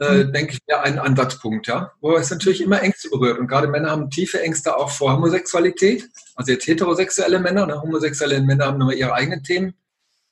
äh, 0.03 0.23
mhm. 0.23 0.33
denke 0.33 0.53
ich, 0.53 0.59
wäre 0.67 0.81
ein 0.81 0.99
Ansatzpunkt, 0.99 1.67
ja. 1.67 1.91
Wo 2.01 2.15
es 2.15 2.29
natürlich 2.29 2.61
immer 2.61 2.81
Ängste 2.81 3.09
berührt. 3.09 3.39
Und 3.39 3.47
gerade 3.47 3.67
Männer 3.67 3.91
haben 3.91 4.09
tiefe 4.09 4.41
Ängste 4.41 4.75
auch 4.77 4.89
vor 4.89 5.13
Homosexualität. 5.13 6.09
Also 6.35 6.51
jetzt 6.51 6.67
heterosexuelle 6.67 7.39
Männer, 7.39 7.65
ne? 7.65 7.81
homosexuelle 7.81 8.41
Männer 8.41 8.65
haben 8.65 8.77
nochmal 8.77 8.95
ihre 8.95 9.13
eigenen 9.13 9.43
Themen. 9.43 9.73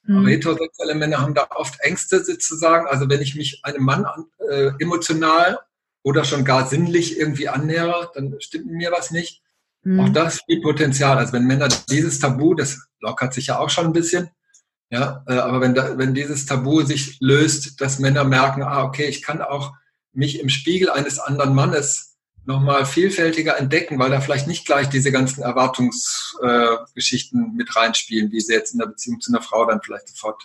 Mhm. 0.03 0.17
Aber 0.17 0.29
heterosexuelle 0.29 0.95
Männer 0.95 1.19
haben 1.19 1.33
da 1.33 1.47
oft 1.55 1.79
Ängste 1.81 2.23
sozusagen. 2.23 2.87
Also 2.87 3.09
wenn 3.09 3.21
ich 3.21 3.35
mich 3.35 3.61
einem 3.63 3.83
Mann 3.83 4.05
äh, 4.49 4.71
emotional 4.79 5.59
oder 6.03 6.23
schon 6.23 6.45
gar 6.45 6.67
sinnlich 6.67 7.19
irgendwie 7.19 7.47
annähere, 7.47 8.11
dann 8.13 8.35
stimmt 8.39 8.67
mir 8.67 8.91
was 8.91 9.11
nicht. 9.11 9.41
Mhm. 9.83 9.99
Auch 9.99 10.09
das 10.09 10.37
spielt 10.37 10.63
Potenzial. 10.63 11.17
Also 11.17 11.33
wenn 11.33 11.45
Männer 11.45 11.69
dieses 11.89 12.19
Tabu, 12.19 12.53
das 12.53 12.79
lockert 12.99 13.33
sich 13.33 13.47
ja 13.47 13.59
auch 13.59 13.69
schon 13.69 13.85
ein 13.85 13.93
bisschen, 13.93 14.29
ja, 14.91 15.23
äh, 15.25 15.35
aber 15.35 15.61
wenn, 15.61 15.73
da, 15.73 15.97
wenn 15.97 16.13
dieses 16.13 16.45
Tabu 16.45 16.81
sich 16.81 17.17
löst, 17.21 17.79
dass 17.79 17.99
Männer 17.99 18.25
merken, 18.25 18.61
ah, 18.61 18.83
okay, 18.83 19.05
ich 19.05 19.21
kann 19.21 19.41
auch 19.41 19.73
mich 20.11 20.41
im 20.41 20.49
Spiegel 20.49 20.89
eines 20.89 21.17
anderen 21.17 21.55
Mannes 21.55 22.17
nochmal 22.43 22.85
vielfältiger 22.85 23.57
entdecken, 23.57 23.97
weil 23.99 24.11
da 24.11 24.19
vielleicht 24.19 24.47
nicht 24.47 24.65
gleich 24.65 24.89
diese 24.89 25.13
ganzen 25.13 25.43
Erwartungsgeschichten 25.43 27.43
äh, 27.43 27.55
mit 27.55 27.73
reinspielen, 27.75 28.31
wie 28.31 28.41
sie 28.41 28.53
jetzt 28.53 28.73
in 28.73 28.79
der 28.79 28.87
Beziehung 28.87 29.21
zu 29.21 29.31
einer 29.31 29.41
Frau 29.41 29.65
dann 29.65 29.81
vielleicht 29.81 30.09
sofort 30.09 30.43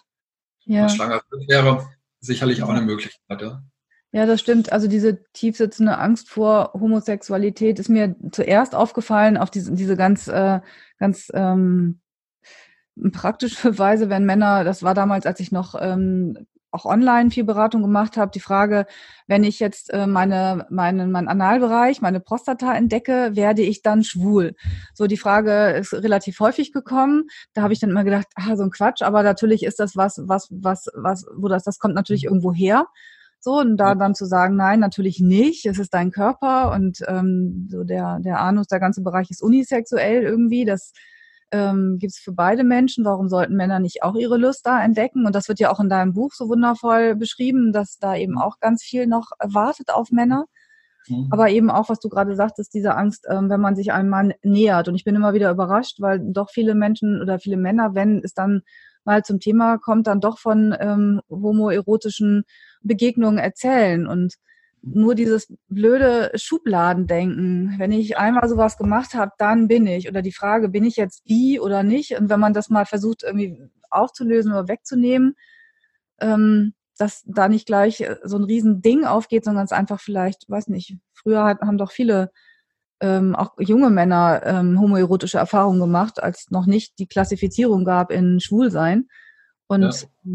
ja. 0.64 0.88
schwanger 0.88 1.22
wäre 1.48 1.88
sicherlich 2.20 2.62
auch 2.62 2.68
eine 2.68 2.82
Möglichkeit. 2.82 3.42
Ja. 3.42 3.64
Ja, 4.12 4.26
das 4.26 4.40
stimmt. 4.40 4.72
Also 4.72 4.86
diese 4.86 5.24
tiefsitzende 5.32 5.98
Angst 5.98 6.30
vor 6.30 6.72
Homosexualität 6.74 7.78
ist 7.78 7.88
mir 7.88 8.14
zuerst 8.30 8.74
aufgefallen 8.74 9.36
auf 9.36 9.50
diese, 9.50 9.72
diese 9.72 9.96
ganz, 9.96 10.28
äh, 10.28 10.60
ganz 10.98 11.30
ähm, 11.34 12.00
praktische 13.12 13.78
Weise, 13.78 14.08
wenn 14.08 14.24
Männer, 14.24 14.64
das 14.64 14.82
war 14.82 14.94
damals, 14.94 15.26
als 15.26 15.40
ich 15.40 15.52
noch 15.52 15.74
ähm, 15.80 16.46
auch 16.76 16.84
online 16.84 17.30
viel 17.30 17.44
Beratung 17.44 17.80
gemacht 17.80 18.16
habe, 18.16 18.30
die 18.32 18.40
Frage, 18.40 18.86
wenn 19.26 19.44
ich 19.44 19.60
jetzt 19.60 19.92
äh, 19.92 20.06
meine, 20.06 20.66
meine, 20.68 21.06
mein 21.06 21.26
Analbereich, 21.26 22.02
meine 22.02 22.20
Prostata 22.20 22.74
entdecke, 22.74 23.30
werde 23.34 23.62
ich 23.62 23.82
dann 23.82 24.04
schwul? 24.04 24.54
So, 24.92 25.06
die 25.06 25.16
Frage 25.16 25.70
ist 25.70 25.94
relativ 25.94 26.38
häufig 26.40 26.72
gekommen. 26.72 27.24
Da 27.54 27.62
habe 27.62 27.72
ich 27.72 27.80
dann 27.80 27.90
immer 27.90 28.04
gedacht, 28.04 28.26
ah, 28.34 28.56
so 28.56 28.62
ein 28.62 28.70
Quatsch, 28.70 29.02
aber 29.02 29.22
natürlich 29.22 29.62
ist 29.62 29.80
das 29.80 29.96
was, 29.96 30.20
was, 30.24 30.48
was, 30.50 30.86
was, 30.94 31.24
wo 31.36 31.48
das, 31.48 31.64
das 31.64 31.78
kommt 31.78 31.94
natürlich 31.94 32.24
irgendwo 32.24 32.52
her. 32.52 32.86
So, 33.40 33.58
und 33.60 33.76
da 33.76 33.94
dann 33.94 34.14
zu 34.14 34.26
sagen, 34.26 34.56
nein, 34.56 34.80
natürlich 34.80 35.20
nicht, 35.20 35.66
es 35.66 35.78
ist 35.78 35.94
dein 35.94 36.10
Körper 36.10 36.72
und 36.72 36.98
ähm, 37.06 37.68
so 37.70 37.84
der, 37.84 38.18
der 38.20 38.40
Anus, 38.40 38.66
der 38.66 38.80
ganze 38.80 39.02
Bereich 39.02 39.30
ist 39.30 39.42
unisexuell 39.42 40.24
irgendwie, 40.24 40.64
das 40.64 40.92
ähm, 41.56 41.98
gibt 41.98 42.12
es 42.12 42.18
für 42.18 42.32
beide 42.32 42.64
Menschen. 42.64 43.04
Warum 43.04 43.28
sollten 43.28 43.56
Männer 43.56 43.78
nicht 43.78 44.02
auch 44.02 44.14
ihre 44.14 44.36
Lust 44.36 44.66
da 44.66 44.82
entdecken? 44.82 45.26
Und 45.26 45.34
das 45.34 45.48
wird 45.48 45.58
ja 45.58 45.70
auch 45.70 45.80
in 45.80 45.88
deinem 45.88 46.12
Buch 46.12 46.32
so 46.32 46.48
wundervoll 46.48 47.16
beschrieben, 47.16 47.72
dass 47.72 47.98
da 47.98 48.16
eben 48.16 48.34
mhm. 48.34 48.38
auch 48.38 48.60
ganz 48.60 48.82
viel 48.82 49.06
noch 49.06 49.30
wartet 49.42 49.90
auf 49.90 50.10
Männer. 50.10 50.46
Mhm. 51.08 51.28
Aber 51.30 51.48
eben 51.50 51.70
auch, 51.70 51.88
was 51.88 52.00
du 52.00 52.08
gerade 52.08 52.34
sagtest, 52.36 52.74
diese 52.74 52.94
Angst, 52.94 53.26
ähm, 53.30 53.48
wenn 53.48 53.60
man 53.60 53.76
sich 53.76 53.92
einem 53.92 54.08
Mann 54.08 54.34
nähert. 54.42 54.88
Und 54.88 54.94
ich 54.94 55.04
bin 55.04 55.14
immer 55.14 55.34
wieder 55.34 55.50
überrascht, 55.50 56.00
weil 56.00 56.20
doch 56.22 56.50
viele 56.50 56.74
Menschen 56.74 57.20
oder 57.20 57.38
viele 57.38 57.56
Männer, 57.56 57.94
wenn 57.94 58.20
es 58.22 58.34
dann 58.34 58.62
mal 59.04 59.22
zum 59.22 59.40
Thema 59.40 59.78
kommt, 59.78 60.06
dann 60.06 60.20
doch 60.20 60.38
von 60.38 60.74
ähm, 60.78 61.20
homoerotischen 61.30 62.44
Begegnungen 62.82 63.38
erzählen. 63.38 64.06
Und 64.06 64.34
nur 64.82 65.14
dieses 65.14 65.52
blöde 65.68 66.30
Schubladendenken. 66.34 67.74
Wenn 67.78 67.92
ich 67.92 68.18
einmal 68.18 68.48
sowas 68.48 68.76
gemacht 68.76 69.14
habe, 69.14 69.32
dann 69.38 69.68
bin 69.68 69.86
ich. 69.86 70.08
Oder 70.08 70.22
die 70.22 70.32
Frage, 70.32 70.68
bin 70.68 70.84
ich 70.84 70.96
jetzt 70.96 71.22
die 71.28 71.60
oder 71.60 71.82
nicht? 71.82 72.18
Und 72.18 72.30
wenn 72.30 72.40
man 72.40 72.52
das 72.52 72.68
mal 72.68 72.86
versucht, 72.86 73.22
irgendwie 73.22 73.60
aufzulösen 73.90 74.52
oder 74.52 74.68
wegzunehmen, 74.68 75.36
ähm, 76.20 76.74
dass 76.98 77.24
da 77.26 77.48
nicht 77.48 77.66
gleich 77.66 78.00
äh, 78.00 78.16
so 78.22 78.36
ein 78.36 78.44
Riesending 78.44 79.04
aufgeht, 79.04 79.44
sondern 79.44 79.64
es 79.64 79.72
einfach 79.72 80.00
vielleicht, 80.00 80.48
weiß 80.48 80.68
nicht, 80.68 80.96
früher 81.12 81.42
haben 81.42 81.78
doch 81.78 81.90
viele 81.90 82.30
ähm, 83.00 83.34
auch 83.34 83.52
junge 83.58 83.90
Männer 83.90 84.40
ähm, 84.44 84.80
homoerotische 84.80 85.38
Erfahrungen 85.38 85.80
gemacht, 85.80 86.22
als 86.22 86.50
noch 86.50 86.66
nicht 86.66 86.98
die 86.98 87.06
Klassifizierung 87.06 87.84
gab 87.84 88.10
in 88.10 88.40
Schwulsein. 88.40 89.08
Und 89.66 89.82
ja. 89.82 90.30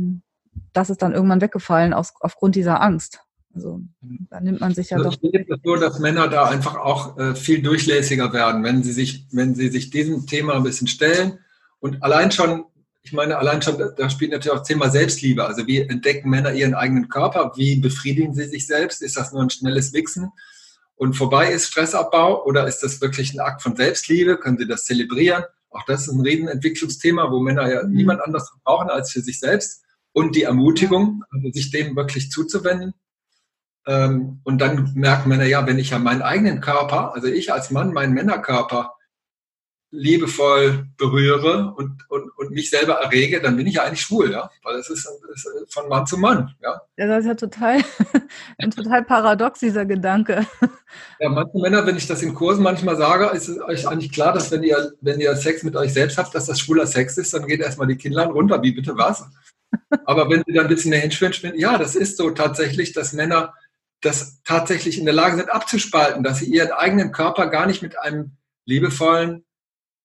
Das 0.74 0.90
ist 0.90 1.02
dann 1.02 1.14
irgendwann 1.14 1.42
weggefallen 1.42 1.94
aus, 1.94 2.14
aufgrund 2.20 2.56
dieser 2.56 2.82
Angst. 2.82 3.24
Also 3.54 3.82
da 4.30 4.40
nimmt 4.40 4.62
man 4.62 4.74
sich 4.74 4.92
ja 4.92 4.98
also 4.98 5.10
doch. 5.10 5.18
Ich 5.22 5.32
sehe 5.32 5.46
so, 5.64 5.76
dass 5.76 6.00
Männer 6.00 6.28
da 6.28 6.46
einfach 6.46 6.76
auch 6.78 7.18
äh, 7.18 7.36
viel 7.36 7.62
durchlässiger 7.62 8.32
werden, 8.34 8.64
wenn 8.64 8.84
sie 8.84 8.94
sich, 8.94 9.26
wenn 9.32 9.56
sie 9.56 9.70
sich 9.70 9.90
diesem 9.90 10.26
Thema 10.26 10.56
ein 10.56 10.64
bisschen 10.64 10.88
stellen. 10.88 11.40
Und 11.80 12.02
allein 12.04 12.32
schon, 12.32 12.66
ich 13.02 13.14
meine, 13.14 13.38
allein 13.38 13.62
schon, 13.62 13.78
da 13.98 14.10
spielt 14.10 14.32
natürlich 14.32 14.54
auch 14.54 14.60
das 14.60 14.68
Thema 14.68 14.90
Selbstliebe. 14.90 15.46
Also 15.46 15.68
wie 15.68 15.80
entdecken 15.80 16.30
Männer 16.30 16.54
ihren 16.54 16.76
eigenen 16.76 17.10
Körper? 17.10 17.54
Wie 17.56 17.76
befriedigen 17.78 18.34
sie 18.34 18.46
sich 18.46 18.68
selbst? 18.68 19.02
Ist 19.02 19.18
das 19.18 19.34
nur 19.34 19.42
ein 19.42 19.50
schnelles 19.50 19.94
Wichsen? 19.94 20.32
und 21.02 21.16
vorbei 21.16 21.52
ist 21.52 21.66
Stressabbau 21.66 22.46
oder 22.46 22.68
ist 22.68 22.84
das 22.84 23.02
wirklich 23.02 23.34
ein 23.34 23.40
Akt 23.40 23.64
von 23.64 23.76
Selbstliebe? 23.76 24.38
Können 24.38 24.60
Sie 24.60 24.68
das 24.68 24.86
zelebrieren? 24.86 25.44
Auch 25.72 25.84
das 25.88 26.04
ist 26.04 26.14
ein 26.14 26.22
Riesenentwicklungsthema, 26.22 27.32
wo 27.32 27.40
Männer 27.40 27.74
ja 27.74 27.84
mhm. 27.84 27.94
niemand 27.94 28.22
anders 28.22 28.52
brauchen 28.64 28.88
als 28.88 29.12
für 29.12 29.22
sich 29.22 29.40
selbst. 29.40 29.84
Und 30.12 30.36
die 30.36 30.44
Ermutigung, 30.44 31.24
also 31.32 31.50
sich 31.54 31.72
dem 31.72 31.96
wirklich 31.96 32.30
zuzuwenden. 32.30 32.94
Ähm, 33.88 34.42
und 34.44 34.60
dann 34.60 34.94
merken 34.96 35.30
Männer, 35.30 35.46
ja, 35.46 35.66
wenn 35.66 35.80
ich 35.80 35.90
ja 35.90 36.00
meinen 36.00 36.22
eigenen 36.22 36.62
Körper, 36.62 37.14
also 37.14 37.28
ich 37.28 37.52
als 37.52 37.72
Mann 37.72 37.94
meinen 37.94 38.14
Männerkörper 38.14 38.94
liebevoll 39.92 40.86
berühre 40.98 41.74
und, 41.76 42.10
und, 42.10 42.30
und 42.38 42.52
mich 42.52 42.70
selber 42.70 42.94
errege, 42.94 43.42
dann 43.42 43.58
bin 43.58 43.68
ich 43.68 43.76
ja 43.76 43.84
eigentlich 43.84 44.02
schwul, 44.02 44.32
ja. 44.32 44.50
Weil 44.64 44.76
es 44.76 44.90
ist, 44.90 45.06
ist, 45.34 45.74
von 45.74 45.90
Mann 45.90 46.08
zu 46.08 46.18
Mann, 46.18 46.56
ja. 46.62 46.82
Ja, 46.96 47.08
das 47.08 47.20
ist 47.20 47.26
ja 47.26 47.36
total, 47.36 47.82
ein 48.58 48.72
total 48.72 49.04
paradox, 49.04 49.60
dieser 49.60 49.86
Gedanke. 49.86 50.48
Ja, 51.20 51.30
manche 51.30 51.60
Männer, 51.60 51.86
wenn 51.86 51.98
ich 51.98 52.08
das 52.08 52.24
in 52.24 52.34
Kursen 52.34 52.64
manchmal 52.64 52.96
sage, 52.96 53.36
ist 53.36 53.50
es 53.50 53.62
euch 53.62 53.88
eigentlich 53.88 54.14
klar, 54.14 54.34
dass 54.34 54.50
wenn 54.52 54.64
ihr, 54.64 54.94
wenn 55.02 55.20
ihr 55.20 55.36
Sex 55.36 55.64
mit 55.64 55.76
euch 55.76 55.92
selbst 55.92 56.18
habt, 56.18 56.34
dass 56.34 56.46
das 56.46 56.60
schwuler 56.60 56.88
Sex 56.88 57.18
ist, 57.18 57.34
dann 57.34 57.46
geht 57.46 57.60
erstmal 57.60 57.88
die 57.88 57.98
Kinnlein 57.98 58.32
runter, 58.32 58.62
wie 58.64 58.72
bitte 58.72 58.98
was? 58.98 59.26
Aber 60.06 60.30
wenn 60.30 60.44
sie 60.46 60.54
dann 60.54 60.66
ein 60.66 60.74
bisschen 60.74 60.92
dahin 60.92 61.12
schwimmen, 61.12 61.58
ja, 61.58 61.78
das 61.78 61.96
ist 61.96 62.18
so 62.18 62.30
tatsächlich, 62.32 62.94
dass 62.94 63.14
Männer 63.14 63.54
das 64.02 64.42
tatsächlich 64.44 64.98
in 64.98 65.06
der 65.06 65.14
Lage 65.14 65.38
sind 65.38 65.52
abzuspalten, 65.52 66.24
dass 66.24 66.40
sie 66.40 66.46
ihren 66.46 66.72
eigenen 66.72 67.12
Körper 67.12 67.48
gar 67.48 67.68
nicht 67.68 67.82
mit 67.82 67.98
einem 68.00 68.32
liebevollen, 68.66 69.46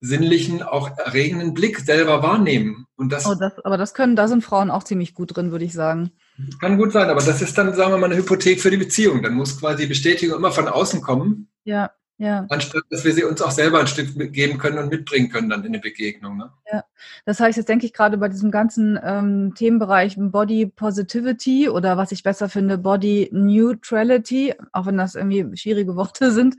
sinnlichen, 0.00 0.62
auch 0.62 0.96
erregenden 0.98 1.54
Blick 1.54 1.80
selber 1.80 2.22
wahrnehmen. 2.22 2.86
Und 2.96 3.10
das, 3.12 3.26
oh, 3.26 3.34
das, 3.34 3.58
aber 3.64 3.76
das 3.76 3.94
können, 3.94 4.16
da 4.16 4.28
sind 4.28 4.44
Frauen 4.44 4.70
auch 4.70 4.84
ziemlich 4.84 5.14
gut 5.14 5.36
drin, 5.36 5.50
würde 5.50 5.64
ich 5.64 5.72
sagen. 5.72 6.12
Kann 6.60 6.76
gut 6.76 6.92
sein, 6.92 7.08
aber 7.08 7.22
das 7.22 7.40
ist 7.40 7.56
dann, 7.56 7.74
sagen 7.74 7.92
wir 7.92 7.98
mal, 7.98 8.06
eine 8.06 8.16
Hypothek 8.16 8.60
für 8.60 8.70
die 8.70 8.76
Beziehung. 8.76 9.22
Dann 9.22 9.34
muss 9.34 9.58
quasi 9.58 9.84
die 9.84 9.88
Bestätigung 9.88 10.36
immer 10.36 10.52
von 10.52 10.68
außen 10.68 11.00
kommen. 11.00 11.48
Ja. 11.64 11.90
Ja. 12.18 12.46
Anstatt 12.48 12.84
dass 12.88 13.04
wir 13.04 13.12
sie 13.12 13.24
uns 13.24 13.42
auch 13.42 13.50
selber 13.50 13.78
ein 13.78 13.86
Stück 13.86 14.32
geben 14.32 14.58
können 14.58 14.78
und 14.78 14.88
mitbringen 14.88 15.28
können 15.28 15.50
dann 15.50 15.64
in 15.64 15.74
die 15.74 15.78
Begegnung. 15.78 16.38
Ne? 16.38 16.50
Ja, 16.72 16.82
das 17.26 17.40
heißt, 17.40 17.58
jetzt 17.58 17.68
denke 17.68 17.84
ich 17.84 17.92
gerade 17.92 18.16
bei 18.16 18.28
diesem 18.28 18.50
ganzen 18.50 18.98
ähm, 19.02 19.54
Themenbereich 19.54 20.16
Body 20.16 20.66
Positivity 20.66 21.68
oder 21.68 21.98
was 21.98 22.12
ich 22.12 22.22
besser 22.22 22.48
finde, 22.48 22.78
Body 22.78 23.28
Neutrality, 23.32 24.54
auch 24.72 24.86
wenn 24.86 24.96
das 24.96 25.14
irgendwie 25.14 25.54
schwierige 25.56 25.94
Worte 25.94 26.30
sind, 26.32 26.56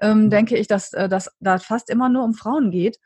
ähm, 0.00 0.24
mhm. 0.24 0.30
denke 0.30 0.58
ich, 0.58 0.66
dass 0.66 0.92
äh, 0.92 1.08
das 1.08 1.30
da 1.40 1.58
fast 1.58 1.88
immer 1.88 2.10
nur 2.10 2.24
um 2.24 2.34
Frauen 2.34 2.70
geht. 2.70 2.98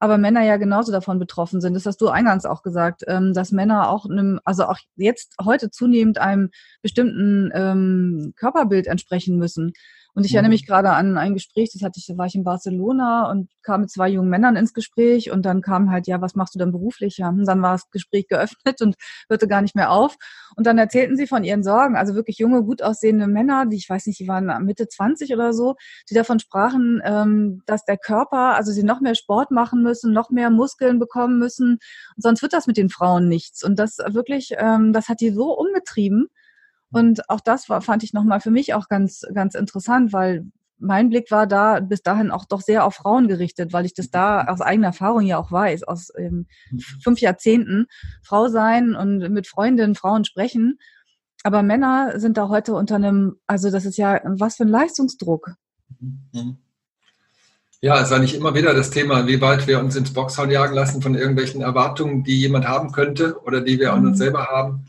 Aber 0.00 0.16
Männer 0.16 0.44
ja 0.44 0.58
genauso 0.58 0.92
davon 0.92 1.18
betroffen 1.18 1.60
sind. 1.60 1.74
Das 1.74 1.84
hast 1.84 2.00
du 2.00 2.08
eingangs 2.08 2.44
auch 2.44 2.62
gesagt, 2.62 3.02
ähm, 3.08 3.34
dass 3.34 3.50
Männer 3.50 3.90
auch 3.90 4.08
einem, 4.08 4.38
also 4.44 4.64
auch 4.66 4.78
jetzt 4.94 5.34
heute 5.44 5.70
zunehmend 5.70 6.18
einem 6.18 6.50
bestimmten 6.82 7.50
ähm, 7.52 8.32
Körperbild 8.36 8.86
entsprechen 8.86 9.38
müssen. 9.38 9.72
Und 10.18 10.24
ich 10.24 10.34
erinnere 10.34 10.48
mhm. 10.48 10.54
mich 10.54 10.66
gerade 10.66 10.90
an 10.90 11.16
ein 11.16 11.34
Gespräch, 11.34 11.70
das 11.72 11.82
hatte 11.82 12.00
ich, 12.00 12.06
da 12.06 12.18
war 12.18 12.26
ich 12.26 12.34
in 12.34 12.42
Barcelona 12.42 13.30
und 13.30 13.48
kam 13.62 13.82
mit 13.82 13.90
zwei 13.92 14.08
jungen 14.08 14.28
Männern 14.28 14.56
ins 14.56 14.72
Gespräch 14.72 15.30
und 15.30 15.46
dann 15.46 15.62
kam 15.62 15.92
halt, 15.92 16.08
ja, 16.08 16.20
was 16.20 16.34
machst 16.34 16.56
du 16.56 16.58
denn 16.58 16.72
beruflich? 16.72 17.18
Ja, 17.18 17.28
und 17.28 17.44
dann 17.44 17.62
war 17.62 17.74
das 17.74 17.88
Gespräch 17.92 18.26
geöffnet 18.26 18.82
und 18.82 18.96
hörte 19.30 19.46
gar 19.46 19.62
nicht 19.62 19.76
mehr 19.76 19.92
auf. 19.92 20.16
Und 20.56 20.66
dann 20.66 20.76
erzählten 20.76 21.16
sie 21.16 21.28
von 21.28 21.44
ihren 21.44 21.62
Sorgen, 21.62 21.94
also 21.94 22.16
wirklich 22.16 22.38
junge, 22.38 22.64
gut 22.64 22.82
aussehende 22.82 23.28
Männer, 23.28 23.66
die 23.66 23.76
ich 23.76 23.88
weiß 23.88 24.06
nicht, 24.06 24.18
die 24.18 24.26
waren 24.26 24.64
Mitte 24.64 24.88
20 24.88 25.32
oder 25.32 25.52
so, 25.52 25.76
die 26.10 26.14
davon 26.14 26.40
sprachen, 26.40 27.00
ähm, 27.04 27.62
dass 27.66 27.84
der 27.84 27.96
Körper, 27.96 28.56
also 28.56 28.72
sie 28.72 28.82
noch 28.82 29.00
mehr 29.00 29.14
Sport 29.14 29.52
machen 29.52 29.84
müssen, 29.84 30.12
noch 30.12 30.30
mehr 30.30 30.50
Muskeln 30.50 30.98
bekommen 30.98 31.38
müssen, 31.38 31.78
sonst 32.16 32.42
wird 32.42 32.54
das 32.54 32.66
mit 32.66 32.76
den 32.76 32.90
Frauen 32.90 33.28
nichts. 33.28 33.62
Und 33.62 33.78
das 33.78 33.98
wirklich, 33.98 34.50
ähm, 34.58 34.92
das 34.92 35.08
hat 35.08 35.20
die 35.20 35.30
so 35.30 35.56
umgetrieben, 35.56 36.26
und 36.90 37.28
auch 37.28 37.40
das 37.40 37.68
war, 37.68 37.82
fand 37.82 38.02
ich 38.02 38.12
nochmal 38.12 38.40
für 38.40 38.50
mich 38.50 38.74
auch 38.74 38.88
ganz, 38.88 39.22
ganz 39.34 39.54
interessant, 39.54 40.12
weil 40.12 40.46
mein 40.78 41.10
Blick 41.10 41.30
war 41.30 41.46
da 41.46 41.80
bis 41.80 42.02
dahin 42.02 42.30
auch 42.30 42.44
doch 42.44 42.60
sehr 42.60 42.84
auf 42.84 42.94
Frauen 42.94 43.28
gerichtet, 43.28 43.72
weil 43.72 43.84
ich 43.84 43.94
das 43.94 44.10
da 44.10 44.44
aus 44.44 44.60
eigener 44.60 44.88
Erfahrung 44.88 45.22
ja 45.22 45.38
auch 45.38 45.50
weiß, 45.50 45.82
aus 45.82 46.10
ähm, 46.16 46.46
fünf 47.02 47.20
Jahrzehnten 47.20 47.86
Frau 48.22 48.48
sein 48.48 48.94
und 48.94 49.18
mit 49.30 49.48
Freundinnen, 49.48 49.94
Frauen 49.94 50.24
sprechen. 50.24 50.78
Aber 51.42 51.62
Männer 51.62 52.18
sind 52.18 52.36
da 52.36 52.48
heute 52.48 52.74
unter 52.74 52.96
einem, 52.96 53.36
also 53.46 53.70
das 53.70 53.84
ist 53.84 53.98
ja 53.98 54.20
was 54.24 54.56
für 54.56 54.64
ein 54.64 54.68
Leistungsdruck. 54.68 55.52
Ja, 57.80 58.00
es 58.00 58.10
war 58.10 58.18
nicht 58.18 58.34
immer 58.34 58.54
wieder 58.54 58.74
das 58.74 58.90
Thema, 58.90 59.28
wie 59.28 59.40
weit 59.40 59.68
wir 59.68 59.78
uns 59.78 59.94
ins 59.94 60.12
Boxhorn 60.12 60.50
jagen 60.50 60.74
lassen 60.74 61.00
von 61.00 61.14
irgendwelchen 61.14 61.60
Erwartungen, 61.60 62.24
die 62.24 62.40
jemand 62.40 62.66
haben 62.66 62.90
könnte 62.90 63.40
oder 63.42 63.60
die 63.60 63.78
wir 63.78 63.92
an 63.92 64.04
uns 64.04 64.18
mhm. 64.18 64.22
selber 64.22 64.46
haben. 64.46 64.88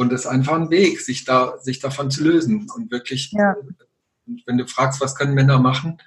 Und 0.00 0.14
es 0.14 0.22
ist 0.22 0.26
einfach 0.28 0.54
ein 0.54 0.70
Weg, 0.70 0.98
sich 1.02 1.26
da, 1.26 1.58
sich 1.60 1.78
davon 1.78 2.10
zu 2.10 2.24
lösen. 2.24 2.70
Und 2.74 2.90
wirklich, 2.90 3.32
ja. 3.32 3.54
wenn 4.46 4.56
du 4.56 4.66
fragst, 4.66 4.98
was 4.98 5.14
können 5.14 5.34
Männer 5.34 5.58
machen, 5.58 5.98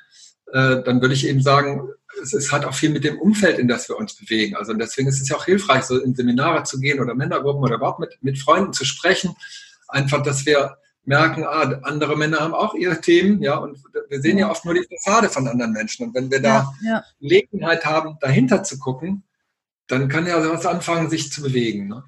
äh, 0.51 0.81
dann 0.81 0.99
würde 0.99 1.13
ich 1.13 1.27
eben 1.27 1.43
sagen, 1.43 1.89
es, 2.23 2.33
es, 2.33 2.51
hat 2.51 2.65
auch 2.65 2.73
viel 2.73 2.89
mit 2.89 3.03
dem 3.03 3.19
Umfeld, 3.19 3.59
in 3.59 3.67
das 3.67 3.87
wir 3.87 3.99
uns 3.99 4.15
bewegen. 4.15 4.55
Also 4.55 4.73
deswegen 4.73 5.09
ist 5.09 5.21
es 5.21 5.29
ja 5.29 5.35
auch 5.35 5.45
hilfreich, 5.45 5.83
so 5.83 6.01
in 6.01 6.15
Seminare 6.15 6.63
zu 6.63 6.79
gehen 6.79 6.99
oder 6.99 7.13
Männergruppen 7.13 7.61
oder 7.61 7.75
überhaupt 7.75 7.99
mit, 7.99 8.17
mit 8.21 8.39
Freunden 8.39 8.73
zu 8.73 8.83
sprechen. 8.83 9.35
Einfach, 9.87 10.23
dass 10.23 10.43
wir 10.47 10.75
merken, 11.05 11.43
ah, 11.43 11.79
andere 11.83 12.17
Männer 12.17 12.39
haben 12.39 12.55
auch 12.55 12.73
ihre 12.73 12.99
Themen, 12.99 13.43
ja, 13.43 13.57
und 13.57 13.77
wir 14.09 14.21
sehen 14.21 14.39
ja 14.39 14.49
oft 14.49 14.65
nur 14.65 14.73
die 14.73 14.87
Fassade 14.89 15.29
von 15.29 15.47
anderen 15.47 15.71
Menschen. 15.71 16.07
Und 16.07 16.15
wenn 16.15 16.31
wir 16.31 16.41
da 16.41 16.73
ja, 16.81 16.93
ja. 16.93 17.03
Gelegenheit 17.19 17.85
haben, 17.85 18.17
dahinter 18.21 18.63
zu 18.63 18.79
gucken, 18.79 19.21
dann 19.85 20.07
kann 20.07 20.25
ja 20.25 20.41
was 20.49 20.65
anfangen, 20.65 21.11
sich 21.11 21.31
zu 21.31 21.43
bewegen. 21.43 21.89
Ne? 21.89 22.03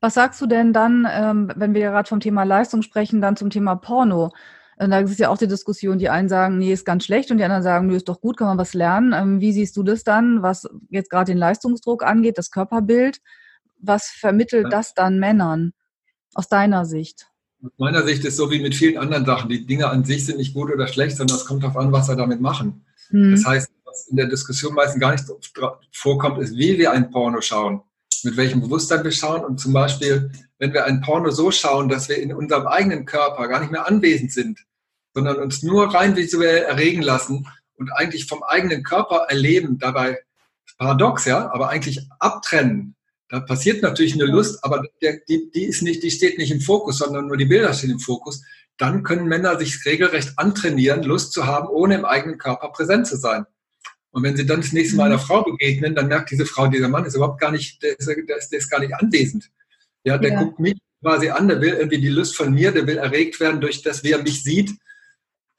Was 0.00 0.14
sagst 0.14 0.40
du 0.40 0.46
denn 0.46 0.72
dann, 0.72 1.06
ähm, 1.10 1.52
wenn 1.56 1.74
wir 1.74 1.90
gerade 1.90 2.08
vom 2.08 2.20
Thema 2.20 2.44
Leistung 2.44 2.82
sprechen, 2.82 3.20
dann 3.20 3.36
zum 3.36 3.50
Thema 3.50 3.76
Porno? 3.76 4.32
Da 4.78 5.00
ist 5.00 5.18
ja 5.18 5.28
auch 5.28 5.38
die 5.38 5.48
Diskussion, 5.48 5.98
die 5.98 6.08
einen 6.08 6.28
sagen, 6.28 6.58
nee, 6.58 6.72
ist 6.72 6.84
ganz 6.84 7.04
schlecht 7.04 7.32
und 7.32 7.38
die 7.38 7.44
anderen 7.44 7.64
sagen, 7.64 7.88
nö, 7.88 7.96
ist 7.96 8.08
doch 8.08 8.20
gut, 8.20 8.36
kann 8.36 8.46
man 8.46 8.58
was 8.58 8.74
lernen. 8.74 9.12
Ähm, 9.12 9.40
wie 9.40 9.52
siehst 9.52 9.76
du 9.76 9.82
das 9.82 10.04
dann, 10.04 10.42
was 10.42 10.68
jetzt 10.88 11.10
gerade 11.10 11.32
den 11.32 11.38
Leistungsdruck 11.38 12.04
angeht, 12.04 12.38
das 12.38 12.52
Körperbild? 12.52 13.20
Was 13.80 14.06
vermittelt 14.06 14.64
ja. 14.64 14.68
das 14.68 14.94
dann 14.94 15.18
Männern 15.18 15.72
aus 16.34 16.48
deiner 16.48 16.84
Sicht? 16.84 17.26
Aus 17.64 17.72
meiner 17.76 18.04
Sicht 18.04 18.24
ist 18.24 18.36
so 18.36 18.52
wie 18.52 18.60
mit 18.60 18.76
vielen 18.76 18.98
anderen 18.98 19.24
Sachen. 19.24 19.48
Die 19.50 19.66
Dinge 19.66 19.88
an 19.88 20.04
sich 20.04 20.24
sind 20.26 20.38
nicht 20.38 20.54
gut 20.54 20.70
oder 20.72 20.86
schlecht, 20.86 21.16
sondern 21.16 21.38
es 21.38 21.44
kommt 21.44 21.64
darauf 21.64 21.76
an, 21.76 21.90
was 21.90 22.08
wir 22.08 22.14
damit 22.14 22.40
machen. 22.40 22.84
Hm. 23.08 23.32
Das 23.32 23.44
heißt, 23.44 23.72
was 23.84 24.06
in 24.06 24.16
der 24.16 24.26
Diskussion 24.26 24.74
meistens 24.74 25.00
gar 25.00 25.10
nicht 25.10 25.24
vorkommt, 25.90 26.38
ist, 26.38 26.56
wie 26.56 26.78
wir 26.78 26.92
ein 26.92 27.10
Porno 27.10 27.40
schauen 27.40 27.82
mit 28.24 28.36
welchem 28.36 28.60
Bewusstsein 28.60 29.04
wir 29.04 29.12
schauen. 29.12 29.44
Und 29.44 29.60
zum 29.60 29.72
Beispiel, 29.72 30.30
wenn 30.58 30.72
wir 30.72 30.84
ein 30.84 31.00
Porno 31.00 31.30
so 31.30 31.50
schauen, 31.50 31.88
dass 31.88 32.08
wir 32.08 32.18
in 32.18 32.32
unserem 32.32 32.66
eigenen 32.66 33.04
Körper 33.04 33.48
gar 33.48 33.60
nicht 33.60 33.72
mehr 33.72 33.86
anwesend 33.86 34.32
sind, 34.32 34.58
sondern 35.14 35.36
uns 35.36 35.62
nur 35.62 35.92
rein 35.94 36.16
visuell 36.16 36.62
erregen 36.62 37.02
lassen 37.02 37.46
und 37.76 37.90
eigentlich 37.92 38.26
vom 38.26 38.42
eigenen 38.42 38.82
Körper 38.82 39.26
erleben, 39.28 39.78
dabei 39.78 40.18
paradox, 40.78 41.24
ja, 41.24 41.50
aber 41.52 41.68
eigentlich 41.68 42.00
abtrennen. 42.18 42.94
Da 43.28 43.40
passiert 43.40 43.82
natürlich 43.82 44.14
eine 44.14 44.24
Lust, 44.24 44.64
aber 44.64 44.84
der, 45.02 45.18
die, 45.28 45.50
die, 45.50 45.64
ist 45.64 45.82
nicht, 45.82 46.02
die 46.02 46.10
steht 46.10 46.38
nicht 46.38 46.50
im 46.50 46.60
Fokus, 46.60 46.98
sondern 46.98 47.26
nur 47.26 47.36
die 47.36 47.44
Bilder 47.44 47.74
stehen 47.74 47.90
im 47.90 47.98
Fokus. 47.98 48.42
Dann 48.78 49.02
können 49.02 49.26
Männer 49.26 49.58
sich 49.58 49.84
regelrecht 49.84 50.38
antrainieren, 50.38 51.02
Lust 51.02 51.32
zu 51.32 51.46
haben, 51.46 51.68
ohne 51.68 51.96
im 51.96 52.04
eigenen 52.04 52.38
Körper 52.38 52.68
präsent 52.70 53.06
zu 53.06 53.16
sein. 53.16 53.44
Und 54.18 54.24
wenn 54.24 54.36
sie 54.36 54.46
dann 54.46 54.62
das 54.62 54.72
nächste 54.72 54.96
Mal 54.96 55.04
einer 55.04 55.18
mhm. 55.18 55.20
Frau 55.20 55.44
begegnen, 55.44 55.94
dann 55.94 56.08
merkt 56.08 56.32
diese 56.32 56.44
Frau, 56.44 56.66
dieser 56.66 56.88
Mann 56.88 57.04
ist 57.04 57.14
überhaupt 57.14 57.40
gar 57.40 57.52
nicht, 57.52 57.80
der 57.84 57.96
ist, 57.96 58.08
der 58.08 58.36
ist, 58.36 58.50
der 58.50 58.58
ist 58.58 58.68
gar 58.68 58.80
nicht 58.80 58.92
anwesend. 58.92 59.48
Ja, 60.02 60.18
der 60.18 60.32
ja. 60.32 60.42
guckt 60.42 60.58
mich 60.58 60.76
quasi 61.00 61.30
an, 61.30 61.46
der 61.46 61.60
will 61.60 61.74
irgendwie 61.74 62.00
die 62.00 62.08
Lust 62.08 62.36
von 62.36 62.52
mir, 62.52 62.72
der 62.72 62.84
will 62.88 62.98
erregt 62.98 63.38
werden 63.38 63.60
durch 63.60 63.80
das, 63.82 64.02
wie 64.02 64.10
er 64.10 64.20
mich 64.20 64.42
sieht. 64.42 64.72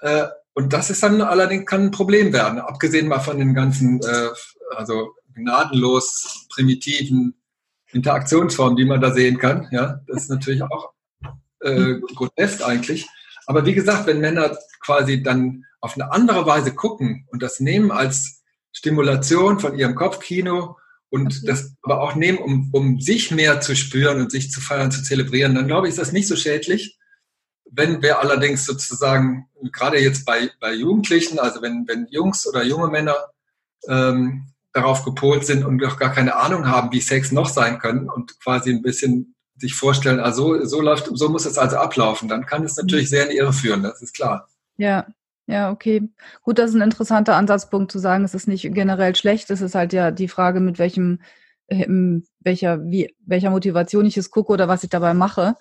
Äh, 0.01 0.25
und 0.51 0.73
das 0.73 0.89
ist 0.89 1.01
dann 1.03 1.21
allerdings 1.21 1.67
kann 1.67 1.83
ein 1.83 1.91
Problem 1.91 2.33
werden, 2.33 2.59
abgesehen 2.59 3.07
mal 3.07 3.21
von 3.21 3.37
den 3.37 3.53
ganzen, 3.53 4.01
äh, 4.01 4.27
also 4.75 5.13
gnadenlos 5.35 6.47
primitiven 6.53 7.35
Interaktionsformen, 7.93 8.75
die 8.75 8.83
man 8.83 8.99
da 8.99 9.13
sehen 9.13 9.37
kann. 9.37 9.69
Ja, 9.71 10.01
das 10.05 10.23
ist 10.23 10.29
natürlich 10.29 10.63
auch 10.63 10.91
äh, 11.61 11.93
grotesk 12.13 12.61
eigentlich. 12.67 13.07
Aber 13.45 13.65
wie 13.65 13.73
gesagt, 13.73 14.05
wenn 14.05 14.19
Männer 14.19 14.57
quasi 14.81 15.23
dann 15.23 15.63
auf 15.79 15.95
eine 15.95 16.11
andere 16.11 16.45
Weise 16.45 16.75
gucken 16.75 17.25
und 17.31 17.41
das 17.41 17.61
nehmen 17.61 17.89
als 17.89 18.38
Stimulation 18.79 19.59
von 19.59 19.77
ihrem 19.77 19.93
Kopfkino 19.93 20.77
und 21.09 21.47
das 21.47 21.75
aber 21.81 22.01
auch 22.01 22.15
nehmen, 22.15 22.37
um, 22.37 22.69
um 22.71 23.01
sich 23.01 23.29
mehr 23.29 23.59
zu 23.59 23.75
spüren 23.75 24.21
und 24.21 24.31
sich 24.31 24.51
zu 24.51 24.61
feiern, 24.61 24.89
zu 24.89 25.03
zelebrieren, 25.03 25.53
dann 25.53 25.67
glaube 25.67 25.87
ich, 25.87 25.91
ist 25.91 25.99
das 25.99 26.13
nicht 26.13 26.27
so 26.27 26.37
schädlich. 26.37 26.97
Wenn 27.69 28.01
wir 28.01 28.19
allerdings 28.19 28.65
sozusagen, 28.65 29.49
gerade 29.73 29.99
jetzt 29.99 30.25
bei, 30.25 30.49
bei 30.61 30.73
Jugendlichen, 30.73 31.39
also 31.39 31.61
wenn, 31.61 31.85
wenn 31.87 32.07
Jungs 32.09 32.47
oder 32.47 32.63
junge 32.63 32.87
Männer 32.87 33.17
ähm, 33.89 34.47
darauf 34.71 35.03
gepolt 35.03 35.45
sind 35.45 35.65
und 35.65 35.83
auch 35.83 35.97
gar 35.97 36.13
keine 36.13 36.37
Ahnung 36.37 36.65
haben, 36.67 36.93
wie 36.93 37.01
Sex 37.01 37.33
noch 37.33 37.49
sein 37.49 37.79
können 37.79 38.09
und 38.09 38.39
quasi 38.39 38.69
ein 38.69 38.81
bisschen 38.81 39.35
sich 39.57 39.75
vorstellen, 39.75 40.21
also 40.21 40.63
so 40.65 40.79
läuft, 40.79 41.09
so 41.11 41.27
muss 41.27 41.45
es 41.45 41.57
also 41.57 41.75
ablaufen, 41.75 42.29
dann 42.29 42.45
kann 42.45 42.63
es 42.63 42.77
natürlich 42.77 43.07
mhm. 43.07 43.09
sehr 43.09 43.23
in 43.25 43.31
die 43.31 43.37
Irre 43.37 43.51
führen, 43.51 43.83
das 43.83 44.01
ist 44.01 44.15
klar. 44.15 44.47
Ja, 44.77 45.05
ja, 45.49 45.71
okay. 45.71 46.07
Gut, 46.43 46.59
das 46.59 46.69
ist 46.69 46.75
ein 46.75 46.83
interessanter 46.83 47.35
Ansatzpunkt 47.35 47.91
zu 47.91 47.97
sagen, 47.97 48.23
es 48.23 48.35
ist 48.35 48.47
nicht 48.47 48.71
generell 48.71 49.15
schlecht. 49.15 49.49
Es 49.49 49.61
ist 49.61 49.73
halt 49.73 49.93
ja 49.93 50.11
die 50.11 50.27
Frage, 50.27 50.59
mit 50.59 50.77
welchem, 50.77 51.21
ähm, 51.69 52.23
welcher, 52.39 52.85
wie, 52.85 53.15
welcher 53.25 53.49
Motivation 53.49 54.05
ich 54.05 54.15
es 54.15 54.29
gucke 54.29 54.53
oder 54.53 54.67
was 54.67 54.83
ich 54.83 54.91
dabei 54.91 55.15
mache, 55.15 55.55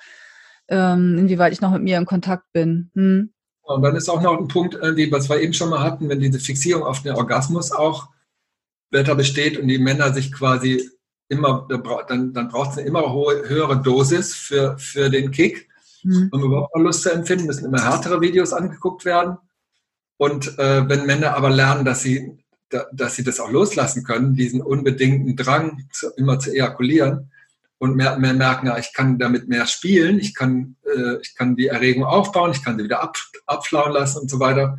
ähm, 0.69 1.17
inwieweit 1.17 1.55
ich 1.55 1.63
noch 1.63 1.73
mit 1.73 1.83
mir 1.83 1.97
in 1.97 2.05
Kontakt 2.05 2.53
bin. 2.53 2.91
Hm. 2.95 3.33
Und 3.63 3.83
dann 3.83 3.97
ist 3.97 4.11
auch 4.11 4.21
noch 4.21 4.37
ein 4.37 4.49
Punkt, 4.49 4.75
irgendwie, 4.75 5.11
was 5.11 5.31
wir 5.31 5.41
eben 5.41 5.55
schon 5.55 5.71
mal 5.71 5.81
hatten, 5.81 6.11
wenn 6.11 6.21
diese 6.21 6.39
Fixierung 6.39 6.83
auf 6.83 7.03
den 7.03 7.15
Orgasmus 7.15 7.73
auch 7.73 8.09
weiter 8.91 9.15
besteht 9.15 9.59
und 9.59 9.69
die 9.69 9.79
Männer 9.79 10.13
sich 10.13 10.31
quasi 10.33 10.87
immer, 11.29 11.67
dann, 12.09 12.35
dann 12.35 12.49
braucht 12.49 12.73
es 12.73 12.79
eine 12.79 12.87
immer 12.87 13.11
hohe, 13.11 13.49
höhere 13.49 13.81
Dosis 13.81 14.35
für, 14.35 14.77
für 14.77 15.09
den 15.09 15.31
Kick. 15.31 15.67
Mhm. 16.03 16.29
Um 16.31 16.45
überhaupt 16.45 16.75
mal 16.77 16.83
Lust 16.83 17.03
zu 17.03 17.11
empfinden, 17.11 17.47
müssen 17.47 17.65
immer 17.65 17.83
härtere 17.83 18.21
Videos 18.21 18.53
angeguckt 18.53 19.07
werden. 19.07 19.39
Und 20.19 20.59
äh, 20.59 20.87
wenn 20.89 21.07
Männer 21.07 21.35
aber 21.35 21.49
lernen, 21.49 21.85
dass 21.85 22.03
sie, 22.03 22.37
da, 22.69 22.85
dass 22.93 23.15
sie 23.15 23.25
das 23.25 23.41
auch 23.41 23.51
loslassen 23.51 24.05
können, 24.05 24.35
diesen 24.35 24.61
unbedingten 24.61 25.37
Drang 25.37 25.89
zu, 25.93 26.11
immer 26.17 26.39
zu 26.39 26.53
ejakulieren 26.53 27.31
und 27.79 27.95
mehr, 27.97 28.19
mehr 28.19 28.35
merken, 28.35 28.67
ja, 28.67 28.77
ich 28.77 28.93
kann 28.93 29.19
damit 29.19 29.49
mehr 29.49 29.67
spielen, 29.67 30.19
ich 30.19 30.35
kann, 30.35 30.77
äh, 30.85 31.21
ich 31.23 31.37
kann 31.37 31.55
die 31.55 31.69
Erregung 31.69 32.05
aufbauen, 32.05 32.51
ich 32.51 32.65
kann 32.65 32.77
sie 32.77 32.85
wieder 32.85 33.01
ab, 33.01 33.17
abflauen 33.47 33.93
lassen 33.93 34.19
und 34.19 34.31
so 34.31 34.41
weiter, 34.41 34.77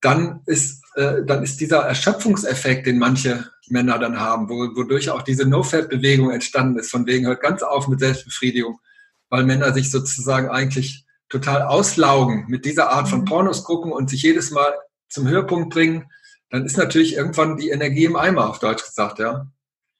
dann 0.00 0.40
ist, 0.46 0.82
äh, 0.96 1.24
dann 1.24 1.44
ist 1.44 1.60
dieser 1.60 1.82
Erschöpfungseffekt, 1.82 2.86
den 2.86 2.98
manche 2.98 3.48
Männer 3.68 4.00
dann 4.00 4.18
haben, 4.18 4.48
wo, 4.48 4.54
wodurch 4.76 5.10
auch 5.10 5.22
diese 5.22 5.46
No-Fat-Bewegung 5.46 6.30
entstanden 6.32 6.80
ist, 6.80 6.90
von 6.90 7.06
wegen 7.06 7.26
hört 7.26 7.40
ganz 7.40 7.62
auf 7.62 7.86
mit 7.86 8.00
Selbstbefriedigung, 8.00 8.80
weil 9.28 9.44
Männer 9.44 9.72
sich 9.72 9.92
sozusagen 9.92 10.48
eigentlich 10.48 11.05
total 11.28 11.62
auslaugen 11.62 12.46
mit 12.48 12.64
dieser 12.64 12.90
Art 12.90 13.08
von 13.08 13.20
mhm. 13.20 13.24
Pornos 13.24 13.64
gucken 13.64 13.92
und 13.92 14.10
sich 14.10 14.22
jedes 14.22 14.50
Mal 14.50 14.74
zum 15.08 15.28
Höhepunkt 15.28 15.72
bringen, 15.72 16.10
dann 16.50 16.64
ist 16.64 16.76
natürlich 16.76 17.16
irgendwann 17.16 17.56
die 17.56 17.70
Energie 17.70 18.04
im 18.04 18.16
Eimer, 18.16 18.48
auf 18.48 18.58
Deutsch 18.58 18.84
gesagt, 18.84 19.18
ja. 19.18 19.46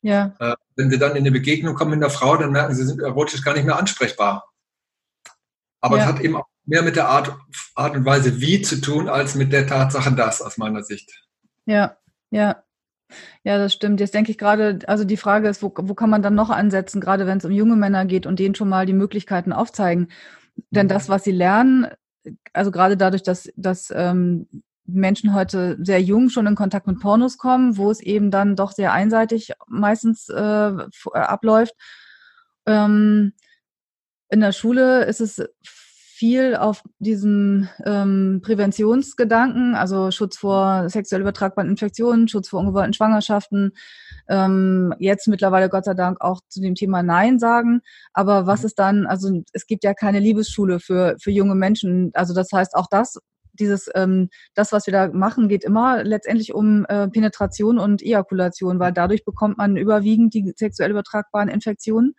Ja. 0.03 0.35
Äh, 0.39 0.55
wenn 0.77 0.91
sie 0.91 0.99
dann 0.99 1.13
in 1.13 1.19
eine 1.19 1.33
Begegnung 1.33 1.75
kommen 1.75 1.93
mit 1.93 2.03
einer 2.03 2.11
Frau, 2.11 2.37
dann 2.37 2.53
merken 2.53 2.75
sie, 2.75 2.83
sie 2.83 2.89
sind 2.89 3.03
erotisch 3.03 3.43
gar 3.43 3.55
nicht 3.55 3.65
mehr 3.65 3.79
ansprechbar. 3.79 4.53
Aber 5.81 5.97
ja. 5.97 6.05
es 6.05 6.09
hat 6.09 6.21
eben 6.21 6.37
auch 6.37 6.47
mehr 6.65 6.83
mit 6.83 6.97
der 6.97 7.09
Art, 7.09 7.35
Art 7.75 7.97
und 7.97 8.05
Weise 8.05 8.41
wie 8.41 8.63
zu 8.63 8.81
tun, 8.81 9.09
als 9.09 9.35
mit 9.35 9.53
der 9.53 9.67
Tatsache 9.67 10.13
das, 10.13 10.43
aus 10.43 10.59
meiner 10.59 10.83
Sicht. 10.83 11.25
Ja, 11.65 11.97
ja. 12.31 12.63
Ja, 13.45 13.59
das 13.59 13.73
stimmt. 13.73 14.01
Jetzt 14.01 14.15
denke 14.15 14.33
ich 14.33 14.39
gerade, 14.39 14.81
also 14.89 15.05
die 15.05 15.17
Frage 15.17 15.49
ist, 15.49 15.63
wo, 15.63 15.73
wo 15.77 15.95
kann 15.95 16.11
man 16.11 16.23
dann 16.23 16.35
noch 16.35 16.51
ansetzen, 16.51 17.01
gerade 17.01 17.27
wenn 17.27 17.39
es 17.39 17.45
um 17.45 17.53
junge 17.53 17.77
Männer 17.77 18.05
geht 18.05 18.27
und 18.27 18.41
denen 18.41 18.57
schon 18.57 18.69
mal 18.69 18.85
die 18.85 18.93
Möglichkeiten 18.93 19.53
aufzeigen. 19.53 20.09
Denn 20.71 20.89
das, 20.89 21.09
was 21.09 21.25
sie 21.25 21.33
lernen, 21.33 21.87
also 22.53 22.71
gerade 22.71 22.97
dadurch, 22.97 23.23
dass, 23.23 23.51
dass 23.57 23.93
ähm, 23.95 24.49
Menschen 24.85 25.35
heute 25.35 25.77
sehr 25.81 26.01
jung 26.01 26.29
schon 26.29 26.47
in 26.47 26.55
Kontakt 26.55 26.87
mit 26.87 27.01
Pornos 27.01 27.39
kommen, 27.39 27.77
wo 27.77 27.91
es 27.91 28.01
eben 28.01 28.31
dann 28.31 28.57
doch 28.57 28.73
sehr 28.73 28.93
einseitig 28.93 29.53
meistens 29.67 30.29
äh, 30.29 30.73
abläuft. 31.13 31.75
Ähm, 32.67 33.33
in 34.29 34.41
der 34.41 34.53
Schule 34.53 35.05
ist 35.05 35.21
es 35.21 35.43
viel 36.17 36.57
auf 36.57 36.83
diesen 36.99 37.69
ähm, 37.85 38.41
Präventionsgedanken, 38.43 39.75
also 39.75 40.11
Schutz 40.11 40.39
vor 40.39 40.89
sexuell 40.89 41.21
übertragbaren 41.21 41.71
Infektionen, 41.71 42.27
Schutz 42.27 42.49
vor 42.49 42.61
ungewollten 42.61 42.95
Schwangerschaften, 42.95 43.73
ähm, 44.29 44.95
jetzt 44.99 45.29
mittlerweile 45.29 45.69
Gott 45.69 45.85
sei 45.85 45.93
Dank 45.93 46.23
auch 46.23 46.41
zu 46.49 46.63
dem 46.63 46.75
Thema 46.75 47.03
Nein 47.03 47.39
sagen. 47.39 47.83
Aber 48.15 48.47
was 48.47 48.61
mhm. 48.61 48.67
ist 48.67 48.79
dann, 48.79 49.07
also 49.07 49.43
es 49.53 49.67
gibt 49.67 49.85
ja 49.85 49.93
keine 49.93 50.21
Liebesschule 50.21 50.81
für, 50.81 51.17
für 51.21 51.31
junge 51.31 51.55
Menschen. 51.55 52.13
Also 52.15 52.33
das 52.33 52.51
heißt, 52.51 52.75
auch 52.75 52.87
das, 52.91 53.19
dieses, 53.53 53.91
ähm, 53.95 54.31
das, 54.55 54.73
was 54.73 54.87
wir 54.87 54.93
da 54.93 55.09
machen, 55.09 55.49
geht 55.49 55.65
immer 55.65 56.03
letztendlich 56.03 56.55
um 56.55 56.87
äh, 56.87 57.09
Penetration 57.09 57.79
und 57.79 58.03
Ejakulation, 58.03 58.79
weil 58.79 58.93
dadurch 58.93 59.25
bekommt 59.27 59.59
man 59.59 59.77
überwiegend 59.77 60.33
die 60.33 60.51
sexuell 60.57 60.91
übertragbaren 60.91 61.51
Infektionen. 61.51 62.15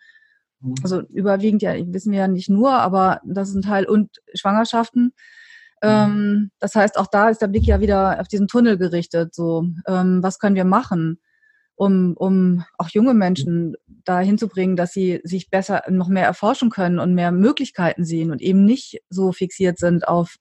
Mhm. 0.62 0.76
Also 0.84 1.02
überwiegend 1.10 1.62
ja, 1.62 1.74
wissen 1.88 2.12
wir 2.12 2.20
ja 2.20 2.28
nicht 2.28 2.50
nur, 2.50 2.72
aber 2.72 3.22
das 3.26 3.50
ist 3.50 3.56
ein 3.56 3.62
Teil 3.62 3.86
und 3.86 4.10
Schwangerschaften. 4.34 5.13
Mhm. 5.82 5.89
Ähm, 5.89 6.52
das 6.60 6.76
heißt, 6.76 6.98
auch 6.98 7.08
da 7.08 7.30
ist 7.30 7.41
der 7.41 7.48
Blick 7.48 7.65
ja 7.65 7.80
wieder 7.80 8.20
auf 8.20 8.28
diesen 8.28 8.48
Tunnel 8.48 8.78
gerichtet. 8.78 9.34
So, 9.34 9.65
ähm, 9.88 10.24
was 10.24 10.39
können 10.39 10.56
wir 10.56 10.65
machen, 10.65 11.20
um, 11.76 12.13
um 12.17 12.63
auch 12.78 12.89
junge 12.89 13.13
Menschen 13.13 13.76
da 14.04 14.20
hinzubringen, 14.20 14.76
dass 14.76 14.93
sie 14.93 15.22
sich 15.24 15.50
besser 15.50 15.84
noch 15.89 16.08
mehr 16.08 16.26
erforschen 16.26 16.70
können 16.70 17.00
und 17.00 17.13
mehr 17.13 17.32
Möglichkeiten 17.32 18.04
sehen 18.06 18.32
und 18.32 18.41
eben 18.41 18.65
nicht 18.65 19.02
so 19.10 19.32
fixiert 19.32 19.78
sind 19.78 20.08
auf 20.08 20.38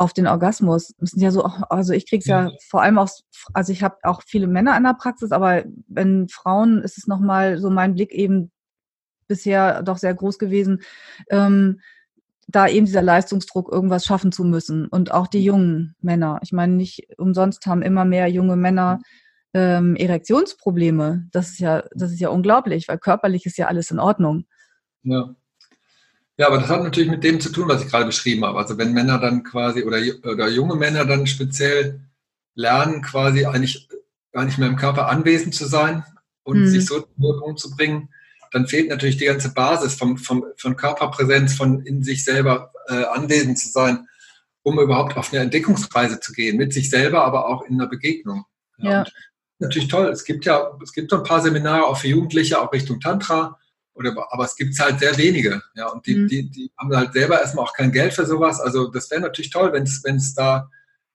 auf 0.00 0.14
den 0.14 0.26
Orgasmus. 0.26 0.94
Das 0.98 1.10
sind 1.10 1.20
ja 1.20 1.30
so, 1.30 1.44
also 1.44 1.92
ich 1.92 2.08
krieg's 2.08 2.24
ja, 2.24 2.48
ja 2.48 2.52
vor 2.70 2.80
allem 2.80 2.96
auch, 2.96 3.10
also 3.52 3.70
ich 3.70 3.82
habe 3.82 3.98
auch 4.02 4.22
viele 4.26 4.46
Männer 4.46 4.74
in 4.74 4.82
der 4.84 4.94
Praxis, 4.94 5.30
aber 5.30 5.64
wenn 5.88 6.26
Frauen 6.30 6.80
ist 6.80 6.96
es 6.96 7.06
nochmal 7.06 7.58
so 7.58 7.68
mein 7.68 7.92
Blick 7.92 8.10
eben 8.14 8.50
bisher 9.30 9.82
doch 9.82 9.96
sehr 9.96 10.12
groß 10.12 10.38
gewesen, 10.38 10.82
ähm, 11.30 11.80
da 12.48 12.68
eben 12.68 12.84
dieser 12.84 13.02
Leistungsdruck, 13.02 13.72
irgendwas 13.72 14.04
schaffen 14.04 14.32
zu 14.32 14.44
müssen. 14.44 14.86
Und 14.88 15.12
auch 15.12 15.28
die 15.28 15.42
jungen 15.42 15.94
Männer. 16.00 16.40
Ich 16.42 16.52
meine, 16.52 16.74
nicht 16.74 17.06
umsonst 17.16 17.64
haben 17.66 17.80
immer 17.80 18.04
mehr 18.04 18.28
junge 18.28 18.56
Männer 18.56 19.00
ähm, 19.54 19.96
Erektionsprobleme. 19.96 21.28
Das 21.30 21.50
ist 21.50 21.60
ja, 21.60 21.84
das 21.94 22.10
ist 22.10 22.20
ja 22.20 22.28
unglaublich, 22.28 22.88
weil 22.88 22.98
körperlich 22.98 23.46
ist 23.46 23.56
ja 23.56 23.68
alles 23.68 23.90
in 23.90 24.00
Ordnung. 24.00 24.46
Ja. 25.04 25.34
Ja, 26.36 26.46
aber 26.46 26.58
das 26.58 26.70
hat 26.70 26.82
natürlich 26.82 27.10
mit 27.10 27.22
dem 27.22 27.38
zu 27.40 27.52
tun, 27.52 27.68
was 27.68 27.84
ich 27.84 27.90
gerade 27.90 28.06
beschrieben 28.06 28.44
habe. 28.44 28.58
Also 28.58 28.78
wenn 28.78 28.94
Männer 28.94 29.18
dann 29.18 29.42
quasi 29.42 29.84
oder, 29.84 29.98
oder 30.24 30.48
junge 30.48 30.74
Männer 30.74 31.04
dann 31.04 31.26
speziell 31.26 32.00
lernen, 32.54 33.02
quasi 33.02 33.44
eigentlich 33.44 33.88
gar 34.32 34.44
nicht 34.44 34.58
mehr 34.58 34.68
im 34.68 34.76
Körper 34.76 35.08
anwesend 35.08 35.54
zu 35.54 35.66
sein 35.66 36.02
und 36.42 36.60
mhm. 36.60 36.66
sich 36.66 36.86
so 36.86 37.04
umzubringen, 37.18 38.08
dann 38.50 38.66
fehlt 38.66 38.88
natürlich 38.88 39.16
die 39.16 39.26
ganze 39.26 39.52
Basis 39.52 39.94
vom, 39.94 40.18
vom, 40.18 40.44
von 40.56 40.76
Körperpräsenz, 40.76 41.54
von 41.54 41.84
in 41.86 42.02
sich 42.02 42.24
selber 42.24 42.72
äh, 42.88 43.04
anwesend 43.04 43.58
zu 43.58 43.68
sein, 43.68 44.08
um 44.62 44.78
überhaupt 44.78 45.16
auf 45.16 45.32
eine 45.32 45.42
Entdeckungsreise 45.42 46.20
zu 46.20 46.32
gehen, 46.32 46.56
mit 46.56 46.72
sich 46.72 46.90
selber, 46.90 47.24
aber 47.24 47.46
auch 47.48 47.62
in 47.62 47.74
einer 47.74 47.88
Begegnung. 47.88 48.44
Ja. 48.78 48.90
ja. 48.90 49.04
Natürlich 49.58 49.88
toll. 49.88 50.08
Es 50.08 50.24
gibt 50.24 50.46
ja, 50.46 50.70
es 50.82 50.92
gibt 50.92 51.10
so 51.10 51.18
ein 51.18 51.22
paar 51.22 51.42
Seminare 51.42 51.84
auch 51.84 51.98
für 51.98 52.08
Jugendliche, 52.08 52.60
auch 52.60 52.72
Richtung 52.72 52.98
Tantra, 52.98 53.58
oder, 53.94 54.14
aber 54.30 54.44
es 54.44 54.56
gibt 54.56 54.78
halt 54.78 54.98
sehr 54.98 55.16
wenige. 55.18 55.62
Ja, 55.74 55.88
und 55.88 56.06
die, 56.06 56.16
mhm. 56.16 56.28
die, 56.28 56.50
die 56.50 56.72
haben 56.78 56.94
halt 56.96 57.12
selber 57.12 57.40
erstmal 57.40 57.64
auch 57.64 57.74
kein 57.74 57.92
Geld 57.92 58.14
für 58.14 58.24
sowas. 58.24 58.60
Also 58.60 58.88
das 58.88 59.10
wäre 59.10 59.20
natürlich 59.20 59.50
toll, 59.50 59.72
wenn 59.72 60.16
es 60.16 60.34
da 60.34 60.70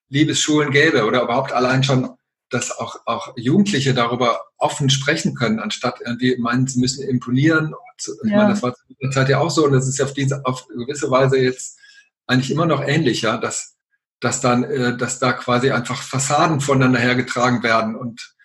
Liebesschulen 0.10 0.71
gäbe 0.71 1.06
oder 1.06 1.24
überhaupt 1.24 1.52
allein 1.52 1.84
schon 1.84 2.12
dass 2.49 2.77
auch, 2.77 2.97
auch 3.05 3.34
Jugendliche 3.36 3.93
darüber 3.93 4.41
offen 4.58 4.89
sprechen 4.89 5.36
können, 5.36 5.60
anstatt 5.60 5.99
irgendwie 6.05 6.38
meinen, 6.38 6.67
sie 6.67 6.79
müssen 6.79 7.08
imponieren. 7.08 7.73
Ich 7.97 8.08
ja. 8.29 8.38
meine, 8.38 8.49
das 8.49 8.63
war 8.63 8.73
zu 8.75 8.84
der 9.01 9.12
Zeit 9.12 9.29
ja 9.29 9.39
auch 9.39 9.49
so 9.49 9.65
und 9.65 9.73
das 9.73 9.88
ist 9.88 9.97
ja 9.97 10.05
auf 10.05 10.13
diese, 10.13 10.45
auf 10.45 10.67
gewisse 10.67 11.10
Weise 11.10 11.38
jetzt 11.38 11.79
eigentlich 12.27 12.51
immer 12.51 12.65
noch 12.65 12.81
ähnlich, 12.81 13.21
ja, 13.21 13.38
dass, 13.38 13.77
dass 14.19 14.41
dann, 14.41 14.63
äh, 14.63 14.97
dass 14.97 15.19
da 15.19 15.34
quasi 15.34 15.71
einfach 15.71 16.01
Fassaden 16.01 16.62
voneinander 16.62 16.99
hergetragen 16.99 17.63
werden 17.63 17.95
und 17.95 18.36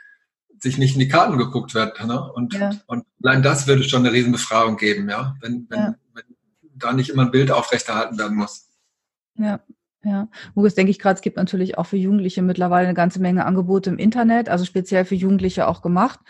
sich 0.59 0.79
nicht 0.79 0.95
in 0.95 1.01
die 1.01 1.09
Karten 1.09 1.39
geguckt 1.39 1.75
wird. 1.75 2.05
Ne? 2.05 2.33
Und, 2.33 2.55
ja. 2.55 2.73
und 2.87 3.05
allein 3.23 3.43
das 3.43 3.67
würde 3.67 3.83
schon 3.85 4.05
eine 4.05 4.13
Riesenbefragung 4.13 4.77
geben, 4.77 5.09
ja, 5.09 5.37
wenn, 5.41 5.67
wenn, 5.71 5.79
ja. 5.79 5.95
wenn 6.15 6.25
da 6.63 6.93
nicht 6.93 7.11
immer 7.11 7.23
ein 7.23 7.31
Bild 7.31 7.51
aufrechterhalten 7.51 8.19
werden 8.19 8.37
muss. 8.37 8.67
Ja, 9.37 9.61
ja, 10.05 10.29
Hugo, 10.57 10.69
denke 10.69 10.91
ich 10.91 10.99
gerade, 10.99 11.17
es 11.17 11.21
gibt 11.21 11.37
natürlich 11.37 11.77
auch 11.77 11.85
für 11.85 11.97
Jugendliche 11.97 12.43
mittlerweile 12.43 12.87
eine 12.87 12.95
ganze 12.95 13.21
Menge 13.21 13.45
Angebote 13.45 13.91
im 13.91 13.99
Internet, 13.99 14.49
also 14.49 14.65
speziell 14.65 15.05
für 15.05 15.15
Jugendliche 15.15 15.69
auch 15.69 15.83
gemacht, 15.83 16.21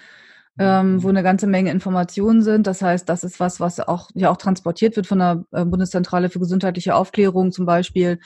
ähm, 0.58 1.02
wo 1.02 1.08
eine 1.08 1.22
ganze 1.22 1.46
Menge 1.46 1.70
Informationen 1.70 2.42
sind. 2.42 2.66
Das 2.66 2.82
heißt, 2.82 3.08
das 3.08 3.22
ist 3.22 3.38
was, 3.38 3.60
was 3.60 3.78
auch 3.78 4.10
ja 4.14 4.30
auch 4.30 4.36
transportiert 4.36 4.96
wird 4.96 5.06
von 5.06 5.20
der 5.20 5.44
äh, 5.52 5.64
Bundeszentrale 5.64 6.30
für 6.30 6.40
gesundheitliche 6.40 6.96
Aufklärung 6.96 7.52
zum 7.52 7.64
Beispiel. 7.64 8.18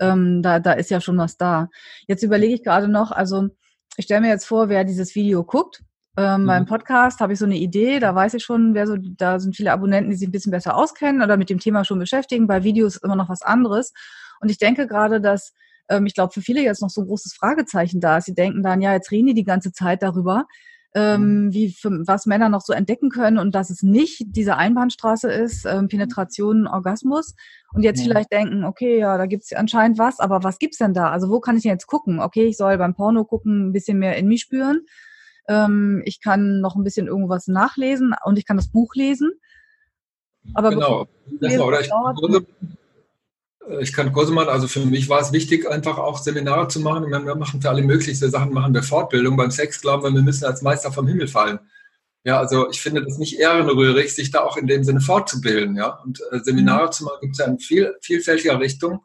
Ähm, 0.00 0.42
da, 0.42 0.58
da 0.58 0.72
ist 0.72 0.90
ja 0.90 1.00
schon 1.00 1.16
was 1.18 1.36
da. 1.36 1.68
Jetzt 2.08 2.24
überlege 2.24 2.54
ich 2.54 2.64
gerade 2.64 2.88
noch, 2.88 3.12
also 3.12 3.48
ich 3.96 4.06
stelle 4.06 4.22
mir 4.22 4.28
jetzt 4.28 4.46
vor, 4.46 4.68
wer 4.68 4.84
dieses 4.84 5.14
Video 5.14 5.44
guckt. 5.44 5.82
Ähm, 6.16 6.42
mhm. 6.42 6.46
Beim 6.46 6.66
Podcast 6.66 7.20
habe 7.20 7.32
ich 7.32 7.38
so 7.38 7.44
eine 7.44 7.56
Idee, 7.56 8.00
da 8.00 8.12
weiß 8.12 8.34
ich 8.34 8.42
schon, 8.42 8.74
wer 8.74 8.88
so, 8.88 8.96
da 8.98 9.38
sind 9.38 9.54
viele 9.54 9.72
Abonnenten, 9.72 10.10
die 10.10 10.16
sich 10.16 10.26
ein 10.26 10.32
bisschen 10.32 10.50
besser 10.50 10.76
auskennen 10.76 11.22
oder 11.22 11.36
mit 11.36 11.48
dem 11.48 11.60
Thema 11.60 11.84
schon 11.84 12.00
beschäftigen. 12.00 12.48
Bei 12.48 12.64
Videos 12.64 12.96
ist 12.96 13.04
immer 13.04 13.14
noch 13.14 13.28
was 13.28 13.42
anderes. 13.42 13.92
Und 14.40 14.50
ich 14.50 14.58
denke 14.58 14.86
gerade, 14.86 15.20
dass 15.20 15.52
ähm, 15.88 16.06
ich 16.06 16.14
glaube, 16.14 16.32
für 16.32 16.42
viele 16.42 16.62
jetzt 16.62 16.82
noch 16.82 16.90
so 16.90 17.00
ein 17.00 17.06
großes 17.06 17.34
Fragezeichen 17.34 18.00
da 18.00 18.18
ist. 18.18 18.26
Sie 18.26 18.34
denken 18.34 18.62
dann, 18.62 18.80
ja, 18.80 18.92
jetzt 18.92 19.10
reden 19.10 19.28
die 19.28 19.34
die 19.34 19.44
ganze 19.44 19.72
Zeit 19.72 20.02
darüber, 20.02 20.46
ähm, 20.94 21.46
mhm. 21.46 21.52
wie 21.52 21.72
für, 21.72 21.90
was 22.06 22.26
Männer 22.26 22.48
noch 22.48 22.62
so 22.62 22.72
entdecken 22.72 23.10
können 23.10 23.38
und 23.38 23.54
dass 23.54 23.70
es 23.70 23.82
nicht 23.82 24.22
diese 24.26 24.56
Einbahnstraße 24.56 25.30
ist, 25.30 25.66
ähm, 25.66 25.88
Penetration, 25.88 26.66
Orgasmus. 26.66 27.34
Und 27.72 27.82
jetzt 27.82 28.00
ja. 28.00 28.04
vielleicht 28.04 28.32
denken, 28.32 28.64
okay, 28.64 28.98
ja, 28.98 29.18
da 29.18 29.26
gibt's 29.26 29.52
anscheinend 29.52 29.98
was, 29.98 30.20
aber 30.20 30.42
was 30.42 30.58
gibt's 30.58 30.78
denn 30.78 30.94
da? 30.94 31.10
Also 31.10 31.28
wo 31.30 31.40
kann 31.40 31.56
ich 31.56 31.62
denn 31.62 31.72
jetzt 31.72 31.86
gucken? 31.86 32.20
Okay, 32.20 32.46
ich 32.46 32.56
soll 32.56 32.78
beim 32.78 32.94
Porno 32.94 33.24
gucken, 33.24 33.68
ein 33.68 33.72
bisschen 33.72 33.98
mehr 33.98 34.16
in 34.16 34.28
mich 34.28 34.42
spüren. 34.42 34.82
Ähm, 35.46 36.02
ich 36.04 36.20
kann 36.22 36.60
noch 36.60 36.76
ein 36.76 36.84
bisschen 36.84 37.06
irgendwas 37.06 37.48
nachlesen 37.48 38.14
und 38.24 38.38
ich 38.38 38.46
kann 38.46 38.56
das 38.56 38.70
Buch 38.70 38.94
lesen. 38.94 39.32
Aber 40.54 40.70
genau. 40.70 41.06
Lesen, 41.40 41.60
oder 41.60 41.80
ich, 41.80 41.90
ich 43.80 43.92
kann 43.92 44.12
Kurse 44.12 44.32
machen. 44.32 44.48
Also 44.48 44.68
für 44.68 44.80
mich 44.80 45.08
war 45.08 45.20
es 45.20 45.32
wichtig, 45.32 45.68
einfach 45.68 45.98
auch 45.98 46.18
Seminare 46.18 46.68
zu 46.68 46.80
machen. 46.80 47.10
wir 47.10 47.34
machen 47.34 47.60
für 47.60 47.70
alle 47.70 47.82
möglichen 47.82 48.30
Sachen, 48.30 48.52
machen 48.52 48.74
wir 48.74 48.82
Fortbildung. 48.82 49.36
Beim 49.36 49.50
Sex 49.50 49.80
glauben 49.80 50.02
wir, 50.02 50.12
wir 50.12 50.22
müssen 50.22 50.44
als 50.44 50.62
Meister 50.62 50.92
vom 50.92 51.06
Himmel 51.06 51.28
fallen. 51.28 51.58
Ja, 52.24 52.38
also 52.38 52.68
ich 52.70 52.80
finde 52.80 53.04
das 53.04 53.18
nicht 53.18 53.38
ehrenrührig, 53.38 54.14
sich 54.14 54.30
da 54.30 54.40
auch 54.40 54.56
in 54.56 54.66
dem 54.66 54.84
Sinne 54.84 55.00
fortzubilden. 55.00 55.76
Ja, 55.76 56.00
und 56.04 56.20
äh, 56.30 56.40
Seminare 56.40 56.86
mhm. 56.86 56.92
zu 56.92 57.04
machen 57.04 57.18
gibt 57.22 57.32
es 57.34 57.38
ja 57.38 57.46
in 57.46 57.58
viel, 57.58 57.94
vielfältiger 58.00 58.60
Richtung. 58.60 59.00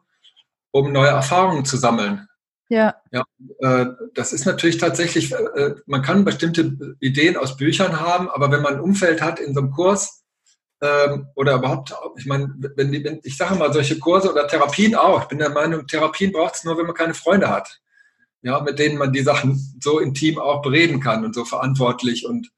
um 0.72 0.90
neue 0.92 1.08
Erfahrungen 1.08 1.64
zu 1.64 1.76
sammeln. 1.76 2.26
Ja. 2.68 2.96
ja 3.12 3.24
äh, 3.60 3.86
das 4.14 4.32
ist 4.32 4.44
natürlich 4.44 4.78
tatsächlich, 4.78 5.32
äh, 5.32 5.74
man 5.86 6.02
kann 6.02 6.24
bestimmte 6.24 6.96
Ideen 6.98 7.36
aus 7.36 7.56
Büchern 7.56 8.00
haben, 8.00 8.28
aber 8.28 8.50
wenn 8.50 8.62
man 8.62 8.74
ein 8.74 8.80
Umfeld 8.80 9.22
hat 9.22 9.38
in 9.38 9.54
so 9.54 9.60
einem 9.60 9.70
Kurs 9.70 10.23
ähm, 10.84 11.28
oder 11.34 11.54
überhaupt, 11.54 11.94
ich 12.18 12.26
meine, 12.26 12.54
wenn, 12.76 12.92
die, 12.92 13.02
wenn 13.02 13.20
ich 13.22 13.36
sage 13.36 13.54
mal, 13.54 13.72
solche 13.72 13.98
Kurse 13.98 14.30
oder 14.30 14.46
Therapien 14.46 14.94
auch, 14.94 15.22
ich 15.22 15.28
bin 15.28 15.38
der 15.38 15.50
Meinung, 15.50 15.86
Therapien 15.86 16.30
braucht 16.30 16.56
es 16.56 16.64
nur, 16.64 16.76
wenn 16.76 16.86
man 16.86 16.94
keine 16.94 17.14
Freunde 17.14 17.48
hat. 17.48 17.80
Ja, 18.42 18.60
mit 18.60 18.78
denen 18.78 18.98
man 18.98 19.12
die 19.12 19.22
Sachen 19.22 19.78
so 19.82 19.98
intim 19.98 20.38
auch 20.38 20.60
bereden 20.60 21.00
kann 21.00 21.24
und 21.24 21.34
so 21.34 21.46
verantwortlich 21.46 22.26
und 22.26 22.50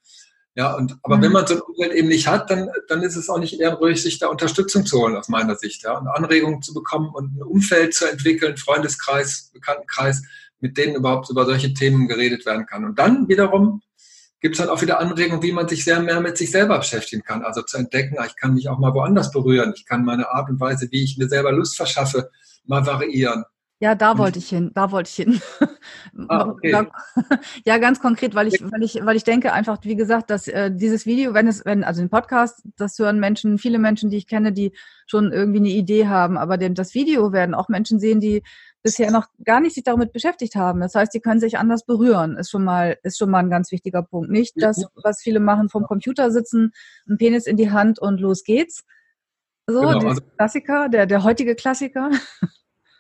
ja, 0.57 0.74
und, 0.74 0.97
aber 1.03 1.18
mhm. 1.18 1.22
wenn 1.22 1.33
man 1.33 1.47
so 1.47 1.55
ein 1.55 1.61
Umfeld 1.61 1.93
eben 1.93 2.09
nicht 2.09 2.27
hat, 2.27 2.51
dann, 2.51 2.70
dann 2.89 3.03
ist 3.03 3.14
es 3.14 3.29
auch 3.29 3.39
nicht 3.39 3.61
ehrenrührig, 3.61 4.03
sich 4.03 4.18
da 4.18 4.29
Unterstützung 4.29 4.87
zu 4.87 4.99
holen, 4.99 5.14
aus 5.14 5.29
meiner 5.29 5.55
Sicht, 5.55 5.83
ja, 5.83 5.99
und 5.99 6.09
Anregungen 6.09 6.62
zu 6.62 6.72
bekommen 6.72 7.11
und 7.14 7.37
ein 7.37 7.43
Umfeld 7.43 7.93
zu 7.93 8.11
entwickeln, 8.11 8.57
Freundeskreis, 8.57 9.51
Bekanntenkreis, 9.53 10.22
mit 10.59 10.79
denen 10.79 10.97
überhaupt 10.97 11.29
über 11.29 11.45
solche 11.45 11.74
Themen 11.74 12.09
geredet 12.09 12.47
werden 12.47 12.64
kann. 12.64 12.87
Und 12.87 12.99
dann 12.99 13.29
wiederum 13.29 13.83
gibt 14.41 14.55
es 14.55 14.61
dann 14.61 14.68
auch 14.68 14.82
wieder 14.82 15.01
Anregungen, 15.01 15.43
wie 15.43 15.53
man 15.53 15.68
sich 15.68 15.84
sehr 15.84 16.01
mehr 16.01 16.20
mit 16.20 16.37
sich 16.37 16.51
selber 16.51 16.78
beschäftigen 16.78 17.22
kann. 17.22 17.43
Also 17.43 17.62
zu 17.62 17.78
entdecken, 17.78 18.16
ah, 18.18 18.26
ich 18.26 18.37
kann 18.37 18.55
mich 18.55 18.68
auch 18.68 18.78
mal 18.78 18.95
woanders 18.95 19.30
berühren. 19.30 19.72
Ich 19.76 19.87
kann 19.87 20.05
meine 20.05 20.28
Art 20.30 20.49
und 20.49 20.61
Weise, 20.61 20.89
wie 20.91 21.03
ich 21.05 21.16
mir 21.18 21.28
selber 21.28 21.53
Lust 21.53 21.76
verschaffe, 21.76 22.30
mal 22.64 22.84
variieren. 22.87 23.45
Ja, 23.78 23.95
da 23.95 24.16
wollte 24.16 24.39
ich 24.39 24.49
hin, 24.49 24.70
da 24.74 24.91
wollte 24.91 25.11
ich 25.11 25.16
hin. 25.16 25.41
Ah, 26.28 26.47
okay. 26.49 26.87
ja, 27.66 27.76
ganz 27.76 28.01
konkret, 28.01 28.34
weil 28.34 28.49
ich, 28.49 28.62
weil 28.62 28.82
ich, 28.82 29.05
weil 29.05 29.16
ich 29.16 29.24
denke 29.24 29.53
einfach, 29.53 29.78
wie 29.82 29.97
gesagt, 29.97 30.30
dass 30.30 30.49
äh, 30.49 30.70
dieses 30.74 31.05
Video, 31.05 31.34
wenn 31.34 31.47
es, 31.47 31.62
wenn, 31.66 31.84
also 31.84 32.01
den 32.01 32.09
Podcast, 32.09 32.62
das 32.78 32.99
hören 32.99 33.20
Menschen, 33.20 33.59
viele 33.59 33.78
Menschen, 33.78 34.09
die 34.09 34.16
ich 34.16 34.26
kenne, 34.26 34.53
die 34.53 34.72
schon 35.07 35.30
irgendwie 35.30 35.59
eine 35.59 35.68
Idee 35.68 36.09
haben, 36.09 36.39
aber 36.39 36.57
dem, 36.57 36.74
das 36.74 36.95
Video 36.95 37.32
werden 37.32 37.55
auch 37.55 37.68
Menschen 37.68 38.01
sehen, 38.01 38.18
die 38.18 38.43
bisher 38.87 39.11
noch 39.11 39.26
gar 39.45 39.61
nicht 39.61 39.74
sich 39.74 39.82
damit 39.82 40.12
beschäftigt 40.12 40.55
haben. 40.55 40.78
Das 40.78 40.95
heißt, 40.95 41.12
die 41.12 41.18
können 41.18 41.41
sich 41.41 41.59
anders 41.59 41.84
berühren, 41.84 42.37
ist 42.37 42.53
schon 42.53 42.62
mal, 42.62 42.97
ist 43.03 43.18
schon 43.18 43.30
mal 43.30 43.41
ein 43.41 43.51
ganz 43.51 43.72
wichtiger 43.72 44.05
Punkt. 44.05 44.30
Nicht 44.30 44.55
das, 44.59 44.87
was 45.03 45.20
viele 45.20 45.41
machen, 45.41 45.68
vom 45.68 45.82
Computer 45.82 46.30
sitzen, 46.30 46.70
ein 47.09 47.18
Penis 47.18 47.47
in 47.47 47.57
die 47.57 47.72
Hand 47.72 47.99
und 47.99 48.20
los 48.20 48.45
geht's. 48.45 48.84
So, 49.66 49.80
genau, 49.80 49.99
der 49.99 50.09
also, 50.11 50.22
Klassiker, 50.39 50.89
der, 50.89 51.07
der 51.07 51.24
heutige 51.24 51.57
Klassiker. 51.57 52.11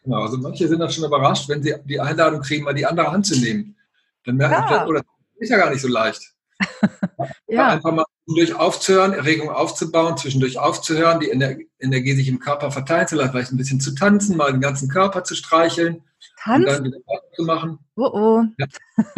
Genau, 0.02 0.22
also 0.22 0.38
manche 0.38 0.68
sind 0.68 0.78
dann 0.78 0.90
schon 0.90 1.04
überrascht, 1.04 1.48
wenn 1.48 1.62
sie 1.62 1.74
die 1.84 2.00
Einladung 2.00 2.40
kriegen, 2.40 2.64
mal 2.64 2.74
die 2.74 2.86
andere 2.86 3.10
Hand 3.10 3.26
zu 3.26 3.38
nehmen. 3.40 3.76
Dann 4.24 4.36
merken 4.36 4.54
ja. 4.54 4.84
sie, 4.84 4.88
oh, 4.88 4.92
das 4.92 5.02
ist 5.38 5.50
ja 5.50 5.56
gar 5.56 5.70
nicht 5.70 5.82
so 5.82 5.88
leicht. 5.88 6.35
ja. 7.48 7.68
Einfach 7.68 7.92
mal 7.92 8.04
zwischendurch 8.24 8.58
aufzuhören, 8.58 9.12
Erregung 9.12 9.50
aufzubauen, 9.50 10.16
zwischendurch 10.16 10.58
aufzuhören, 10.58 11.20
die 11.20 11.28
Energie 11.28 12.12
sich 12.14 12.28
im 12.28 12.38
Körper 12.38 12.70
verteilen 12.70 13.06
zu 13.06 13.16
lassen, 13.16 13.30
vielleicht 13.30 13.52
ein 13.52 13.56
bisschen 13.56 13.80
zu 13.80 13.94
tanzen, 13.94 14.36
mal 14.36 14.52
den 14.52 14.60
ganzen 14.60 14.88
Körper 14.88 15.24
zu 15.24 15.34
streicheln 15.34 16.02
Tanz? 16.42 16.64
und 16.64 16.72
dann 16.72 16.84
wieder 16.84 16.98
zu 17.34 17.44
machen. 17.44 17.78
Oh 17.96 18.10
oh. 18.12 18.42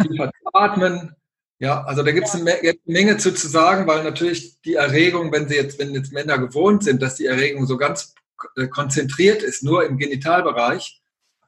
Ja, 0.09 0.31
atmen. 0.53 1.15
Ja, 1.61 1.83
also 1.83 2.03
da 2.03 2.11
gibt 2.11 2.27
es 2.27 2.35
eine 2.35 2.55
Menge 2.85 3.17
zu, 3.17 3.33
zu 3.33 3.49
sagen, 3.49 3.85
weil 3.85 4.03
natürlich 4.03 4.61
die 4.61 4.75
Erregung, 4.75 5.31
wenn 5.33 5.49
sie 5.49 5.55
jetzt, 5.55 5.77
wenn 5.77 5.93
jetzt 5.93 6.13
Männer 6.13 6.37
gewohnt 6.37 6.85
sind, 6.85 7.01
dass 7.01 7.15
die 7.15 7.25
Erregung 7.25 7.65
so 7.65 7.75
ganz 7.75 8.15
äh, 8.55 8.67
konzentriert 8.67 9.43
ist, 9.43 9.63
nur 9.63 9.85
im 9.85 9.97
Genitalbereich, 9.97 11.01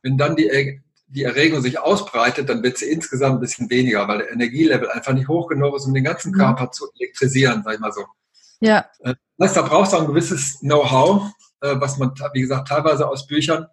wenn 0.03 0.17
dann 0.17 0.35
die, 0.35 0.49
die 1.13 1.23
Erregung 1.23 1.61
sich 1.61 1.79
ausbreitet, 1.79 2.49
dann 2.49 2.63
wird 2.63 2.77
sie 2.77 2.89
insgesamt 2.89 3.35
ein 3.35 3.41
bisschen 3.41 3.69
weniger, 3.69 4.07
weil 4.07 4.19
der 4.19 4.31
Energielevel 4.31 4.89
einfach 4.89 5.13
nicht 5.13 5.27
hoch 5.27 5.47
genug 5.47 5.75
ist, 5.75 5.85
um 5.85 5.93
den 5.93 6.03
ganzen 6.03 6.31
mhm. 6.31 6.37
Körper 6.37 6.65
mhm. 6.65 6.71
zu 6.71 6.87
elektrisieren, 6.97 7.61
sag 7.63 7.75
ich 7.75 7.79
mal 7.79 7.91
so. 7.91 8.05
Ja. 8.59 8.85
Äh, 8.99 9.15
das 9.37 9.49
heißt, 9.49 9.57
da 9.57 9.61
brauchst 9.63 9.93
du 9.93 9.97
ein 9.97 10.07
gewisses 10.07 10.59
Know-how, 10.59 11.31
äh, 11.61 11.75
was 11.79 11.97
man, 11.97 12.13
wie 12.33 12.41
gesagt, 12.41 12.67
teilweise 12.67 13.07
aus 13.07 13.27
Büchern 13.27 13.67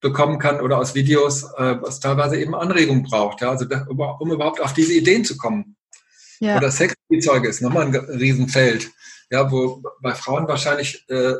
bekommen 0.00 0.38
kann 0.38 0.60
oder 0.60 0.78
aus 0.78 0.94
Videos, 0.94 1.42
was 1.42 2.00
teilweise 2.00 2.40
eben 2.40 2.54
Anregung 2.54 3.02
braucht, 3.02 3.42
ja, 3.42 3.50
also 3.50 3.66
um 4.18 4.32
überhaupt 4.32 4.58
auf 4.62 4.72
diese 4.72 4.94
Ideen 4.94 5.26
zu 5.26 5.36
kommen. 5.36 5.76
Ja. 6.38 6.56
Oder 6.56 6.70
Sexspielzeuge 6.70 7.46
ist 7.46 7.60
nochmal 7.60 7.84
ein 7.84 7.94
Riesenfeld, 7.94 8.90
ja, 9.30 9.52
wo 9.52 9.82
bei 10.00 10.14
Frauen 10.14 10.48
wahrscheinlich 10.48 11.04
äh, 11.10 11.34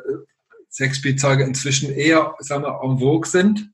Sexspielzeuge 0.68 1.42
inzwischen 1.42 1.90
eher, 1.90 2.34
sagen 2.40 2.64
wir, 2.64 2.80
en 2.82 2.98
vogue 2.98 3.26
sind. 3.26 3.72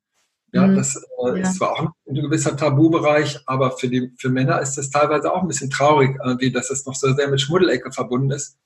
Ja, 0.52 0.66
mhm. 0.66 0.76
das 0.76 0.96
äh, 0.96 1.28
ja. 1.28 1.34
ist 1.36 1.56
zwar 1.56 1.72
auch 1.72 1.80
ein 1.80 2.14
gewisser 2.14 2.56
Tabubereich, 2.56 3.40
aber 3.46 3.76
für, 3.76 3.88
die, 3.88 4.12
für 4.18 4.28
Männer 4.28 4.60
ist 4.60 4.74
das 4.74 4.90
teilweise 4.90 5.32
auch 5.32 5.42
ein 5.42 5.48
bisschen 5.48 5.70
traurig, 5.70 6.16
wie 6.38 6.52
dass 6.52 6.70
es 6.70 6.86
noch 6.86 6.94
so 6.94 7.12
sehr 7.14 7.28
mit 7.28 7.40
Schmuddelecke 7.40 7.92
verbunden 7.92 8.30
ist. 8.30 8.56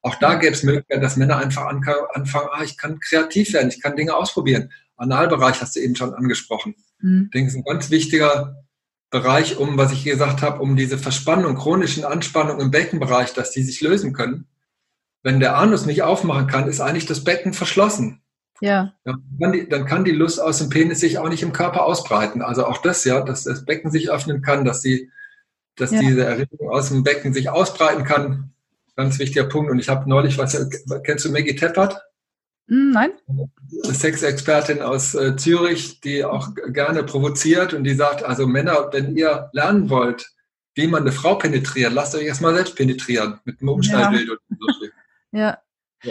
Auch 0.00 0.16
da 0.16 0.34
gäbe 0.34 0.52
es 0.52 0.62
Möglichkeiten, 0.62 1.02
dass 1.02 1.16
Männer 1.16 1.38
einfach 1.38 1.66
anfangen, 1.66 2.48
ah, 2.52 2.62
ich 2.62 2.76
kann 2.76 3.00
kreativ 3.00 3.52
werden, 3.52 3.70
ich 3.70 3.82
kann 3.82 3.96
Dinge 3.96 4.14
ausprobieren. 4.14 4.70
Analbereich 4.96 5.60
hast 5.60 5.76
du 5.76 5.80
eben 5.80 5.96
schon 5.96 6.14
angesprochen. 6.14 6.76
Mhm. 7.00 7.24
Ich 7.24 7.30
denke, 7.30 7.48
es 7.48 7.54
ist 7.54 7.60
ein 7.60 7.64
ganz 7.64 7.90
wichtiger 7.90 8.64
Bereich, 9.10 9.56
um, 9.56 9.76
was 9.76 9.92
ich 9.92 10.04
gesagt 10.04 10.42
habe, 10.42 10.60
um 10.60 10.76
diese 10.76 10.98
Verspannung, 10.98 11.56
chronischen 11.56 12.04
Anspannung 12.04 12.60
im 12.60 12.70
Beckenbereich, 12.70 13.32
dass 13.32 13.50
die 13.50 13.62
sich 13.62 13.80
lösen 13.80 14.12
können 14.12 14.46
wenn 15.24 15.40
der 15.40 15.56
Anus 15.56 15.86
nicht 15.86 16.02
aufmachen 16.02 16.46
kann, 16.46 16.68
ist 16.68 16.80
eigentlich 16.80 17.06
das 17.06 17.24
Becken 17.24 17.54
verschlossen. 17.54 18.20
Ja. 18.60 18.94
dann, 19.04 19.52
die, 19.52 19.68
dann, 19.68 19.84
kann 19.84 20.04
die 20.04 20.12
Lust 20.12 20.40
aus 20.40 20.58
dem 20.58 20.68
Penis 20.68 21.00
sich 21.00 21.18
auch 21.18 21.28
nicht 21.28 21.42
im 21.42 21.52
Körper 21.52 21.84
ausbreiten. 21.84 22.40
Also 22.40 22.66
auch 22.66 22.78
das, 22.78 23.04
ja, 23.04 23.20
dass 23.20 23.44
das 23.44 23.64
Becken 23.64 23.90
sich 23.90 24.10
öffnen 24.10 24.42
kann, 24.42 24.64
dass, 24.64 24.80
die, 24.80 25.10
dass 25.76 25.90
ja. 25.90 26.00
diese 26.00 26.24
Erregung 26.24 26.70
aus 26.70 26.88
dem 26.88 27.02
Becken 27.02 27.34
sich 27.34 27.50
ausbreiten 27.50 28.04
kann. 28.04 28.52
Ganz 28.96 29.18
wichtiger 29.18 29.44
Punkt. 29.44 29.70
Und 29.70 29.80
ich 29.80 29.88
habe 29.88 30.08
neulich, 30.08 30.38
was 30.38 30.56
kennst 31.02 31.24
du 31.24 31.32
Maggie 31.32 31.56
Teppert? 31.56 32.00
Hm, 32.68 32.92
nein. 32.92 33.10
Sexexpertin 33.82 34.80
aus 34.80 35.14
äh, 35.14 35.36
Zürich, 35.36 36.00
die 36.00 36.24
auch 36.24 36.54
gerne 36.68 37.02
provoziert 37.02 37.74
und 37.74 37.84
die 37.84 37.94
sagt, 37.94 38.24
also 38.24 38.46
Männer, 38.46 38.88
wenn 38.92 39.16
ihr 39.16 39.50
lernen 39.52 39.90
wollt, 39.90 40.30
wie 40.74 40.86
man 40.86 41.02
eine 41.02 41.12
Frau 41.12 41.34
penetriert, 41.34 41.92
lasst 41.92 42.14
euch 42.14 42.24
erstmal 42.24 42.54
selbst 42.54 42.76
penetrieren 42.76 43.40
mit 43.44 43.60
einem 43.60 43.68
Umschnallbild 43.68 44.28
ja. 44.48 44.56
so. 44.58 44.86
Ja. 45.32 45.58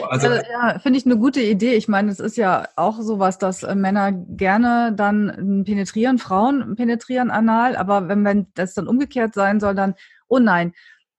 Also, 0.02 0.28
ja, 0.28 0.41
ja 0.41 0.80
finde 0.80 1.00
ich 1.00 1.06
eine 1.06 1.18
gute 1.18 1.41
Idee. 1.41 1.74
Ich 1.74 1.88
meine, 1.88 2.12
es 2.12 2.20
ist 2.20 2.38
ja 2.38 2.68
auch 2.76 3.00
sowas, 3.02 3.38
dass 3.38 3.64
äh, 3.64 3.76
Männer 3.76 4.12
gerne 4.12 4.94
dann 4.96 5.64
penetrieren, 5.66 6.18
Frauen 6.18 6.76
penetrieren 6.76 7.32
anal, 7.32 7.76
aber 7.76 8.08
wenn, 8.08 8.24
wenn 8.26 8.48
das 8.56 8.74
dann 8.74 8.88
umgekehrt 8.88 9.34
sein 9.34 9.60
soll, 9.60 9.76
dann, 9.76 9.96
oh 10.28 10.39
nein, 10.39 10.74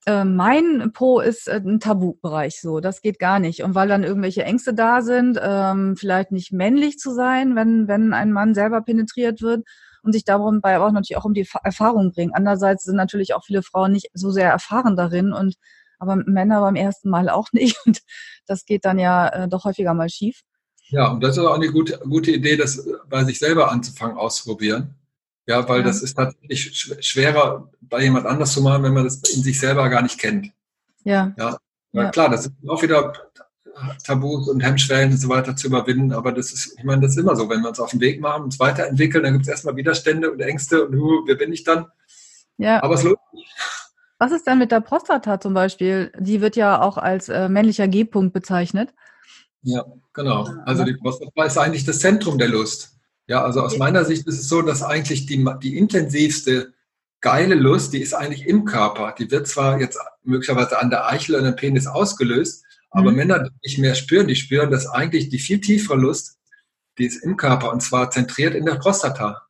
äh, 0.07 0.25
mein 0.25 0.93
Po 0.93 1.21
ist 1.21 1.49
äh, 1.49 1.61
ein 1.65 1.81
Tabubereich 1.81 2.61
so, 2.61 2.81
das 2.81 3.01
geht 3.01 3.19
gar 3.19 3.39
nicht. 3.39 3.63
Und 3.63 3.75
weil 3.75 3.89
dann 3.89 4.05
irgendwelche 4.05 4.45
Ängste 4.45 4.75
da 4.75 5.03
sind, 5.03 5.39
ähm, 5.43 5.97
vielleicht 5.97 6.33
nicht 6.33 6.53
männlich 6.53 6.99
zu 6.99 7.13
sein, 7.13 7.57
wenn, 7.57 7.89
wenn 7.89 8.13
ein 8.13 8.33
Mann 8.33 8.55
selber 8.55 8.83
penetriert 8.83 9.41
wird 9.41 9.65
und 10.03 10.13
sich 10.13 10.25
darum 10.25 10.61
bei 10.61 10.79
auch 10.79 10.93
natürlich 10.93 11.17
auch 11.17 11.25
um 11.25 11.35
die 11.35 11.49
Erfahrung 11.63 12.13
bringen. 12.13 12.33
Andererseits 12.35 12.85
sind 12.85 12.97
natürlich 12.97 13.35
auch 13.35 13.45
viele 13.45 13.63
Frauen 13.63 13.93
nicht 13.93 14.11
so 14.13 14.31
sehr 14.31 14.51
erfahren 14.51 14.97
darin 14.97 15.33
und 15.33 15.57
aber 16.05 16.17
Männer 16.17 16.61
beim 16.61 16.77
ersten 16.77 17.11
Mal 17.11 17.29
auch 17.29 17.49
nicht. 17.53 17.77
Und 17.87 18.01
das 18.47 18.65
geht 18.65 18.85
dann 18.85 18.99
ja 18.99 19.29
äh, 19.29 19.49
doch 19.49 19.65
häufiger 19.65 19.95
mal 19.95 20.09
schief. 20.09 20.43
Ja, 20.89 21.09
und 21.09 21.23
das 21.23 21.37
ist 21.37 21.45
auch 21.45 21.55
eine 21.55 21.73
gute, 21.73 21.99
gute 21.99 22.31
Idee, 22.31 22.57
das 22.57 22.87
bei 23.09 23.25
sich 23.25 23.39
selber 23.39 23.71
anzufangen, 23.71 24.19
auszuprobieren. 24.19 24.95
Ja, 25.47 25.67
weil 25.69 25.81
ja. 25.81 25.87
das 25.87 26.03
ist 26.03 26.15
tatsächlich 26.15 26.95
schwerer 27.01 27.71
bei 27.81 28.03
jemand 28.03 28.27
anders 28.27 28.53
zu 28.53 28.63
machen, 28.63 28.83
wenn 28.83 28.95
man 28.95 29.05
das 29.05 29.17
in 29.17 29.43
sich 29.43 29.59
selber 29.59 29.89
gar 29.89 30.03
nicht 30.03 30.19
kennt. 30.19 30.53
Ja. 31.05 31.35
Ja, 31.37 31.59
ja. 31.93 32.11
klar, 32.11 32.31
das 32.31 32.47
ist 32.47 32.53
auch 32.67 32.83
wieder 32.83 33.13
Tabus 34.05 34.49
und 34.49 34.61
Hemmschwellen 34.61 35.13
und 35.13 35.19
so 35.19 35.29
weiter 35.29 35.57
zu 35.57 35.67
überwinden, 35.67 36.13
aber 36.13 36.33
das 36.33 36.53
ist, 36.53 36.79
ich 36.79 36.85
meine, 36.85 37.03
das 37.03 37.13
ist 37.13 37.19
immer 37.19 37.37
so, 37.37 37.49
wenn 37.49 37.61
wir 37.61 37.69
uns 37.69 37.81
auf 37.81 37.91
den 37.91 38.01
Weg 38.01 38.21
machen, 38.21 38.45
uns 38.45 38.59
weiterentwickeln, 38.61 39.25
dann 39.25 39.33
gibt 39.33 39.45
es 39.45 39.51
erstmal 39.51 39.77
Widerstände 39.77 40.31
und 40.31 40.41
Ängste 40.41 40.87
und 40.87 40.95
wer 41.27 41.35
bin 41.35 41.53
ich 41.53 41.65
dann? 41.65 41.87
Ja. 42.57 42.83
Aber 42.83 42.95
es 42.95 43.03
lohnt 43.03 43.19
sich. 43.33 43.47
Was 44.25 44.33
ist 44.33 44.47
denn 44.47 44.57
mit 44.57 44.73
der 44.73 44.81
Prostata 44.81 45.39
zum 45.39 45.53
Beispiel? 45.53 46.11
Die 46.19 46.41
wird 46.41 46.57
ja 46.57 46.81
auch 46.81 46.97
als 46.97 47.29
äh, 47.29 47.47
männlicher 47.51 47.89
G-Punkt 47.89 48.33
bezeichnet. 48.33 48.95
Ja, 49.61 49.85
genau. 50.15 50.49
Also 50.65 50.83
die 50.83 50.95
Prostata 50.95 51.45
ist 51.45 51.59
eigentlich 51.59 51.85
das 51.85 51.99
Zentrum 51.99 52.39
der 52.39 52.49
Lust. 52.49 52.97
Ja, 53.27 53.45
also 53.45 53.61
aus 53.61 53.77
meiner 53.77 54.07
Sicht 54.07 54.27
ist 54.27 54.39
es 54.39 54.49
so, 54.49 54.63
dass 54.63 54.83
eigentlich 54.83 55.27
die, 55.27 55.47
die 55.63 55.77
intensivste 55.77 56.73
geile 57.21 57.55
Lust, 57.55 57.93
die 57.93 58.01
ist 58.01 58.15
eigentlich 58.15 58.47
im 58.47 58.65
Körper. 58.65 59.15
Die 59.19 59.31
wird 59.31 59.47
zwar 59.47 59.79
jetzt 59.79 59.99
möglicherweise 60.23 60.81
an 60.81 60.89
der 60.89 61.07
Eichel 61.07 61.35
und 61.35 61.45
dem 61.45 61.57
Penis 61.57 61.87
ausgelöst, 61.87 62.65
aber 62.89 63.11
mhm. 63.11 63.17
Männer, 63.19 63.43
die 63.43 63.51
nicht 63.63 63.79
mehr 63.79 63.95
spüren, 63.95 64.27
die 64.27 64.37
spüren, 64.37 64.71
dass 64.71 64.87
eigentlich 64.87 65.29
die 65.29 65.39
viel 65.39 65.61
tiefere 65.61 65.99
Lust, 65.99 66.39
die 66.97 67.05
ist 67.05 67.23
im 67.23 67.37
Körper 67.37 67.71
und 67.71 67.83
zwar 67.83 68.11
zentriert 68.11 68.55
in 68.55 68.65
der 68.65 68.77
Prostata. 68.77 69.43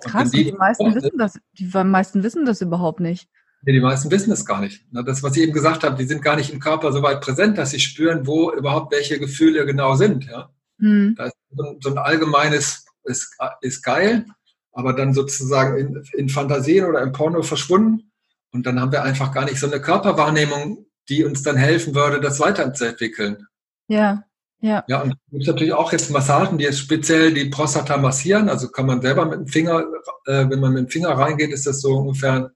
Krass, 0.00 0.30
die, 0.30 0.44
die, 0.44 0.52
meisten 0.52 0.94
wissen 0.94 1.18
das, 1.18 1.38
die 1.58 1.66
meisten 1.66 2.22
wissen 2.22 2.46
das 2.46 2.62
überhaupt 2.62 3.00
nicht. 3.00 3.28
Ja, 3.64 3.72
die 3.72 3.80
meisten 3.80 4.10
wissen 4.10 4.32
es 4.32 4.46
gar 4.46 4.60
nicht. 4.60 4.84
Das, 4.92 5.22
was 5.22 5.36
ich 5.36 5.42
eben 5.42 5.52
gesagt 5.52 5.82
habe, 5.82 5.96
die 5.96 6.06
sind 6.06 6.22
gar 6.22 6.36
nicht 6.36 6.52
im 6.52 6.60
Körper 6.60 6.92
so 6.92 7.02
weit 7.02 7.20
präsent, 7.20 7.58
dass 7.58 7.70
sie 7.70 7.80
spüren, 7.80 8.26
wo 8.26 8.52
überhaupt 8.52 8.92
welche 8.92 9.18
Gefühle 9.18 9.66
genau 9.66 9.96
sind. 9.96 10.26
Ja? 10.26 10.50
Mhm. 10.78 11.14
Da 11.16 11.26
ist 11.26 11.36
so 11.80 11.90
ein 11.90 11.98
allgemeines, 11.98 12.86
ist, 13.04 13.36
ist 13.60 13.82
geil, 13.82 14.26
aber 14.72 14.92
dann 14.92 15.12
sozusagen 15.12 15.76
in, 15.76 16.04
in 16.12 16.28
Fantasien 16.28 16.86
oder 16.86 17.02
im 17.02 17.12
Porno 17.12 17.42
verschwunden. 17.42 18.12
Und 18.52 18.64
dann 18.64 18.80
haben 18.80 18.92
wir 18.92 19.02
einfach 19.02 19.32
gar 19.32 19.44
nicht 19.44 19.58
so 19.58 19.66
eine 19.66 19.80
Körperwahrnehmung, 19.80 20.86
die 21.08 21.24
uns 21.24 21.42
dann 21.42 21.56
helfen 21.56 21.94
würde, 21.94 22.20
das 22.20 22.40
weiterzuentwickeln. 22.40 23.46
Ja. 23.88 24.24
Ja. 24.60 24.84
Ja, 24.88 25.02
und 25.02 25.12
es 25.12 25.18
gibt 25.30 25.46
natürlich 25.46 25.72
auch 25.72 25.92
jetzt 25.92 26.10
Massagen, 26.10 26.58
die 26.58 26.64
jetzt 26.64 26.80
speziell 26.80 27.32
die 27.32 27.44
Prostata 27.44 27.96
massieren. 27.96 28.48
Also 28.48 28.68
kann 28.68 28.86
man 28.86 29.00
selber 29.00 29.24
mit 29.24 29.38
dem 29.38 29.46
Finger, 29.46 29.84
äh, 30.26 30.48
wenn 30.48 30.60
man 30.60 30.72
mit 30.72 30.84
dem 30.84 30.88
Finger 30.88 31.10
reingeht, 31.10 31.52
ist 31.52 31.66
das 31.66 31.80
so 31.80 31.96
ungefähr 31.96 32.50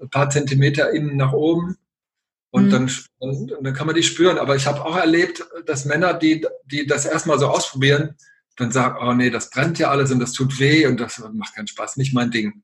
ein 0.00 0.10
paar 0.10 0.30
Zentimeter 0.30 0.90
innen 0.92 1.16
nach 1.16 1.32
oben. 1.32 1.76
Und 2.52 2.66
mhm. 2.66 2.70
dann, 2.70 2.90
und 3.18 3.52
dann 3.62 3.74
kann 3.74 3.86
man 3.86 3.94
die 3.94 4.02
spüren. 4.02 4.38
Aber 4.38 4.56
ich 4.56 4.66
habe 4.66 4.84
auch 4.84 4.96
erlebt, 4.96 5.44
dass 5.66 5.84
Männer, 5.84 6.14
die, 6.14 6.44
die 6.64 6.86
das 6.86 7.06
erstmal 7.06 7.38
so 7.38 7.46
ausprobieren, 7.46 8.16
dann 8.56 8.72
sagen, 8.72 8.98
oh 9.00 9.12
nee, 9.14 9.30
das 9.30 9.50
brennt 9.50 9.78
ja 9.78 9.90
alles 9.90 10.10
und 10.10 10.18
das 10.18 10.32
tut 10.32 10.58
weh 10.58 10.86
und 10.86 11.00
das 11.00 11.22
macht 11.32 11.54
keinen 11.54 11.68
Spaß, 11.68 11.96
nicht 11.96 12.12
mein 12.12 12.30
Ding. 12.30 12.62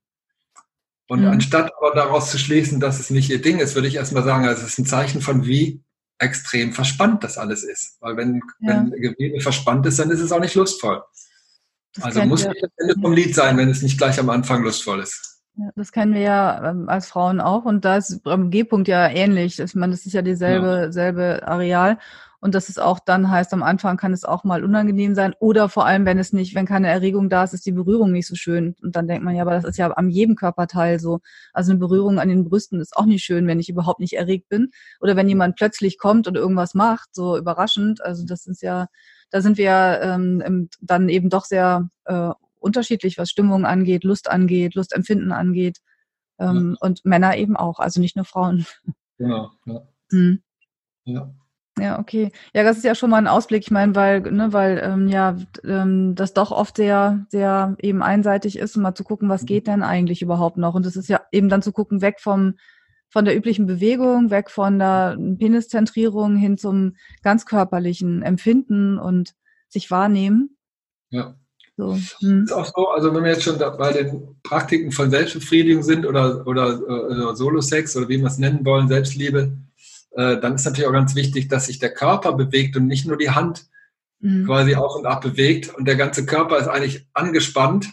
Und 1.09 1.21
mhm. 1.21 1.29
anstatt 1.29 1.73
aber 1.79 1.95
daraus 1.95 2.31
zu 2.31 2.39
schließen, 2.39 2.81
dass 2.81 2.99
es 2.99 3.11
nicht 3.11 3.31
ihr 3.31 3.41
Ding 3.41 3.61
ist, 3.61 3.75
würde 3.77 3.89
ich 3.89 3.95
erstmal 3.95 4.25
sagen, 4.25 4.45
es 4.45 4.63
ist 4.63 4.79
ein 4.79 4.87
Zeichen 4.87 5.21
von 5.21 5.47
wie 5.47 5.83
extrem 6.19 6.73
verspannt 6.73 7.23
das 7.23 7.39
alles 7.39 7.63
ist. 7.63 7.99
Weil 8.01 8.17
wenn, 8.17 8.43
ja. 8.61 8.85
wenn 8.91 8.91
Gewebe 8.91 9.41
verspannt 9.41 9.87
ist, 9.87 9.99
dann 9.99 10.11
ist 10.11 10.21
es 10.21 10.33
auch 10.33 10.41
nicht 10.41 10.55
lustvoll. 10.55 11.03
Das 11.95 12.05
also 12.05 12.25
muss 12.25 12.47
nicht 12.47 12.63
das 12.63 12.71
Ende 12.77 12.95
vom 13.01 13.13
Lied 13.13 13.35
sein, 13.35 13.57
wenn 13.57 13.71
es 13.71 13.83
nicht 13.83 13.99
gleich 13.99 14.19
am 14.19 14.31
Anfang 14.31 14.63
lustvoll 14.63 15.01
ist. 15.01 15.36
Ja, 15.59 15.71
das 15.75 15.91
kennen 15.91 16.13
wir 16.13 16.21
ja 16.21 16.71
ähm, 16.71 16.89
als 16.89 17.07
Frauen 17.09 17.41
auch 17.41 17.65
und 17.65 17.85
da 17.87 17.97
ist 17.97 18.23
beim 18.23 18.51
G-Punkt 18.51 18.89
ja 18.89 19.09
ähnlich. 19.09 19.59
Ich 19.59 19.75
meine, 19.75 19.93
das 19.93 20.05
ist 20.05 20.13
ja 20.13 20.21
dieselbe 20.21 20.67
ja. 20.67 20.93
selbe 20.93 21.43
Areal 21.47 21.99
und 22.41 22.55
dass 22.55 22.69
es 22.69 22.79
auch 22.79 22.99
dann 23.01 23.31
heißt, 23.31 23.55
am 23.55 23.63
Anfang 23.63 23.97
kann 23.97 24.13
es 24.13 24.25
auch 24.25 24.45
mal 24.45 24.63
unangenehm 24.63 25.15
sein 25.15 25.35
oder 25.41 25.69
vor 25.71 25.87
allem, 25.87 26.05
wenn 26.05 26.19
es 26.19 26.35
nicht, 26.35 26.55
wenn 26.55 26.67
keine 26.67 26.89
Erregung 26.89 27.31
da 27.31 27.43
ist, 27.43 27.55
ist 27.55 27.65
die 27.65 27.73
Berührung 27.73 28.13
nicht 28.13 28.27
so 28.27 28.35
schön. 28.35 28.77
Und 28.83 28.95
dann 28.97 29.09
denkt 29.09 29.25
man 29.25 29.35
ja, 29.35 29.43
aber 29.43 29.53
das 29.53 29.65
ist 29.65 29.79
ja 29.79 29.97
am 29.97 30.11
jedem 30.11 30.37
Körperteil 30.37 31.01
so. 31.01 31.21
Also 31.55 31.73
eine 31.73 31.81
Berührung 31.81 32.19
an 32.19 32.29
den 32.29 32.45
Brüsten 32.45 32.81
ist 32.81 32.97
auch 32.97 33.07
nicht 33.07 33.25
schön, 33.25 33.47
wenn 33.47 33.59
ich 33.59 33.69
überhaupt 33.71 34.01
nicht 34.01 34.13
erregt 34.13 34.49
bin 34.49 34.71
oder 35.01 35.17
wenn 35.17 35.29
jemand 35.29 35.57
plötzlich 35.57 35.99
kommt 35.99 36.29
und 36.29 36.37
irgendwas 36.37 36.75
macht, 36.75 37.15
so 37.15 37.39
überraschend. 37.39 38.05
Also 38.05 38.27
das 38.27 38.47
ist 38.47 38.63
ja, 38.63 38.89
da 39.31 39.41
sind 39.41 39.57
wir 39.57 40.01
ähm, 40.03 40.69
dann 40.81 41.09
eben 41.09 41.31
doch 41.31 41.47
sehr 41.47 41.89
äh, 42.05 42.31
unterschiedlich, 42.67 43.17
was 43.17 43.31
Stimmung 43.31 43.65
angeht, 43.65 44.05
Lust 44.05 44.29
angeht, 44.31 44.75
Lustempfinden 44.75 45.33
angeht. 45.33 45.79
Ähm, 46.39 46.77
ja. 46.81 46.87
Und 46.87 47.05
Männer 47.05 47.37
eben 47.37 47.57
auch, 47.57 47.79
also 47.79 48.01
nicht 48.01 48.17
nur 48.17 48.27
Frauen. 48.27 48.67
Genau, 49.19 49.51
ja. 49.65 49.89
Hm. 50.11 50.43
Ja. 51.05 51.33
Ja, 51.79 51.99
okay. 51.99 52.33
Ja, 52.55 52.63
das 52.65 52.79
ist 52.79 52.85
ja 52.85 52.95
schon 52.95 53.11
mal 53.11 53.19
ein 53.19 53.29
Ausblick. 53.29 53.63
Ich 53.63 53.71
meine, 53.71 53.95
weil, 53.95 54.21
ne, 54.21 54.53
weil 54.53 54.81
ähm, 54.83 55.09
ja 55.09 55.37
ähm, 55.63 56.15
das 56.15 56.33
doch 56.33 56.51
oft 56.51 56.77
sehr, 56.77 57.27
sehr 57.29 57.77
eben 57.81 58.03
einseitig 58.03 58.59
ist, 58.59 58.77
um 58.77 58.83
mal 58.83 58.95
zu 58.95 59.05
gucken, 59.05 59.29
was 59.29 59.45
geht 59.45 59.67
denn 59.67 59.83
eigentlich 59.83 60.23
überhaupt 60.23 60.57
noch. 60.57 60.75
Und 60.75 60.87
es 60.87 60.97
ist 60.97 61.09
ja 61.09 61.21
eben 61.33 61.49
dann 61.51 61.63
zu 61.63 61.73
gucken, 61.73 62.01
weg 62.01 62.21
vom 62.21 62.55
von 63.09 63.25
der 63.25 63.37
üblichen 63.37 63.67
Bewegung, 63.67 64.31
weg 64.31 64.51
von 64.51 64.79
der 64.79 65.17
Peniszentrierung 65.17 66.37
hin 66.37 66.59
zum 66.59 66.97
ganz 67.23 67.47
körperlichen 67.47 68.23
Empfinden 68.23 68.99
und 68.99 69.35
sich 69.69 69.91
wahrnehmen. 69.91 70.57
Ja. 71.11 71.37
So. 71.77 71.99
Hm. 72.21 72.45
Ist 72.45 72.53
auch 72.53 72.73
so, 72.75 72.89
also 72.89 73.15
wenn 73.15 73.23
wir 73.23 73.33
jetzt 73.33 73.43
schon 73.43 73.59
bei 73.59 73.93
den 73.93 74.37
Praktiken 74.43 74.93
von 74.93 75.11
Selbstbefriedigung 75.11 75.83
sind 75.83 76.07
oder, 76.07 76.47
oder, 76.47 76.81
oder 76.81 77.33
äh, 77.33 77.37
Solo-Sex 77.37 77.97
oder 77.97 78.09
wie 78.09 78.19
wir 78.19 78.27
es 78.27 78.39
nennen 78.39 78.65
wollen, 78.65 78.89
Selbstliebe, 78.89 79.53
äh, 80.13 80.41
dann 80.41 80.55
ist 80.55 80.65
natürlich 80.65 80.89
auch 80.89 80.93
ganz 80.93 81.15
wichtig, 81.15 81.49
dass 81.49 81.67
sich 81.67 81.79
der 81.79 81.93
Körper 81.93 82.33
bewegt 82.33 82.77
und 82.77 82.87
nicht 82.87 83.07
nur 83.07 83.19
die 83.19 83.31
Hand 83.31 83.67
mhm. 84.21 84.47
quasi 84.47 84.75
auf 84.75 84.97
und 84.97 85.07
ab 85.07 85.21
bewegt 85.21 85.75
und 85.75 85.87
der 85.87 85.97
ganze 85.97 86.25
Körper 86.25 86.59
ist 86.59 86.69
eigentlich 86.69 87.07
angespannt, 87.13 87.93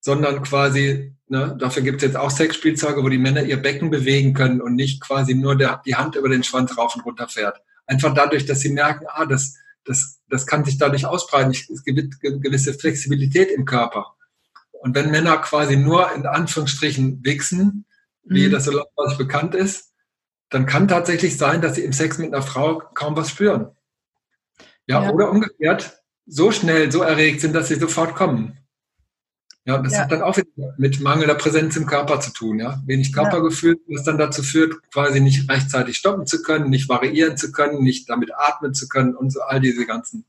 sondern 0.00 0.42
quasi, 0.42 1.14
ne, 1.28 1.56
dafür 1.58 1.82
gibt 1.82 2.02
es 2.02 2.08
jetzt 2.08 2.16
auch 2.16 2.30
Sexspielzeuge, 2.30 3.02
wo 3.02 3.08
die 3.08 3.18
Männer 3.18 3.42
ihr 3.42 3.56
Becken 3.56 3.90
bewegen 3.90 4.34
können 4.34 4.60
und 4.60 4.74
nicht 4.74 5.00
quasi 5.00 5.34
nur 5.34 5.56
der, 5.56 5.80
die 5.86 5.96
Hand 5.96 6.16
über 6.16 6.28
den 6.28 6.44
Schwanz 6.44 6.76
rauf 6.76 6.94
und 6.94 7.06
runter 7.06 7.28
fährt. 7.28 7.62
Einfach 7.86 8.12
dadurch, 8.12 8.44
dass 8.44 8.60
sie 8.60 8.70
merken, 8.70 9.06
ah, 9.08 9.24
das, 9.24 9.54
das, 9.86 10.20
das 10.28 10.46
kann 10.46 10.64
sich 10.64 10.78
dadurch 10.78 11.06
ausbreiten. 11.06 11.50
Es 11.52 11.84
gibt 11.84 12.20
gewisse 12.20 12.74
Flexibilität 12.74 13.50
im 13.50 13.64
Körper. 13.64 14.16
Und 14.72 14.94
wenn 14.94 15.10
Männer 15.10 15.38
quasi 15.38 15.76
nur 15.76 16.12
in 16.12 16.26
Anführungsstrichen 16.26 17.24
wichsen, 17.24 17.86
wie 18.24 18.48
mhm. 18.48 18.52
das 18.52 18.64
so 18.64 18.82
bekannt 19.16 19.54
ist, 19.54 19.92
dann 20.50 20.66
kann 20.66 20.88
tatsächlich 20.88 21.36
sein, 21.36 21.60
dass 21.60 21.74
sie 21.74 21.84
im 21.84 21.92
Sex 21.92 22.18
mit 22.18 22.32
einer 22.32 22.42
Frau 22.42 22.78
kaum 22.94 23.16
was 23.16 23.30
spüren. 23.30 23.70
Ja, 24.86 25.02
ja. 25.02 25.10
oder 25.10 25.30
umgekehrt, 25.30 26.02
so 26.26 26.52
schnell, 26.52 26.92
so 26.92 27.02
erregt 27.02 27.40
sind, 27.40 27.52
dass 27.52 27.68
sie 27.68 27.76
sofort 27.76 28.14
kommen. 28.14 28.58
Ja, 29.66 29.78
das 29.78 29.94
ja. 29.94 30.00
hat 30.00 30.12
dann 30.12 30.22
auch 30.22 30.38
mit 30.76 31.00
mangelnder 31.00 31.34
Präsenz 31.34 31.76
im 31.76 31.86
Körper 31.86 32.20
zu 32.20 32.32
tun, 32.32 32.60
ja. 32.60 32.80
Wenig 32.86 33.12
Körpergefühl, 33.12 33.80
was 33.88 34.04
dann 34.04 34.16
dazu 34.16 34.44
führt, 34.44 34.80
quasi 34.92 35.18
nicht 35.18 35.50
rechtzeitig 35.50 35.96
stoppen 35.96 36.24
zu 36.24 36.40
können, 36.42 36.70
nicht 36.70 36.88
variieren 36.88 37.36
zu 37.36 37.50
können, 37.50 37.82
nicht 37.82 38.08
damit 38.08 38.30
atmen 38.32 38.74
zu 38.74 38.88
können 38.88 39.16
und 39.16 39.32
so 39.32 39.40
all 39.40 39.60
diese 39.60 39.84
ganzen 39.84 40.24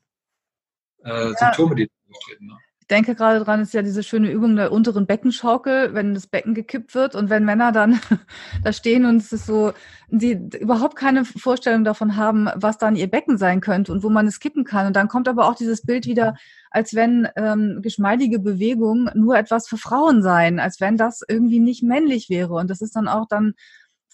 äh, 1.03 1.33
Symptome, 1.37 1.75
die 1.75 1.91
auftreten. 2.09 2.47
Ne? 2.47 2.57
Denke 2.87 3.15
gerade 3.15 3.43
dran, 3.43 3.61
ist 3.61 3.73
ja 3.73 3.81
diese 3.81 4.03
schöne 4.03 4.31
Übung 4.31 4.55
der 4.55 4.71
unteren 4.71 5.05
Beckenschaukel, 5.05 5.93
wenn 5.93 6.13
das 6.13 6.27
Becken 6.27 6.53
gekippt 6.53 6.95
wird 6.95 7.15
und 7.15 7.29
wenn 7.29 7.43
Männer 7.43 7.71
dann 7.71 7.99
da 8.63 8.71
stehen 8.71 9.05
und 9.05 9.17
es 9.17 9.33
ist 9.33 9.45
so, 9.45 9.73
die 10.09 10.39
überhaupt 10.59 10.95
keine 10.95 11.25
Vorstellung 11.25 11.83
davon 11.83 12.15
haben, 12.15 12.49
was 12.55 12.77
dann 12.77 12.95
ihr 12.95 13.07
Becken 13.07 13.37
sein 13.37 13.61
könnte 13.61 13.91
und 13.91 14.03
wo 14.03 14.09
man 14.09 14.27
es 14.27 14.39
kippen 14.39 14.63
kann. 14.63 14.87
Und 14.87 14.95
dann 14.95 15.09
kommt 15.09 15.27
aber 15.27 15.47
auch 15.47 15.55
dieses 15.55 15.81
Bild 15.81 16.05
wieder, 16.05 16.35
als 16.71 16.95
wenn 16.95 17.27
ähm, 17.35 17.79
geschmeidige 17.81 18.39
Bewegungen 18.39 19.09
nur 19.15 19.37
etwas 19.37 19.67
für 19.67 19.77
Frauen 19.77 20.21
seien, 20.21 20.59
als 20.59 20.79
wenn 20.79 20.95
das 20.95 21.23
irgendwie 21.27 21.59
nicht 21.59 21.83
männlich 21.83 22.29
wäre. 22.29 22.53
Und 22.53 22.69
das 22.69 22.81
ist 22.81 22.95
dann 22.95 23.07
auch 23.07 23.27
dann 23.27 23.53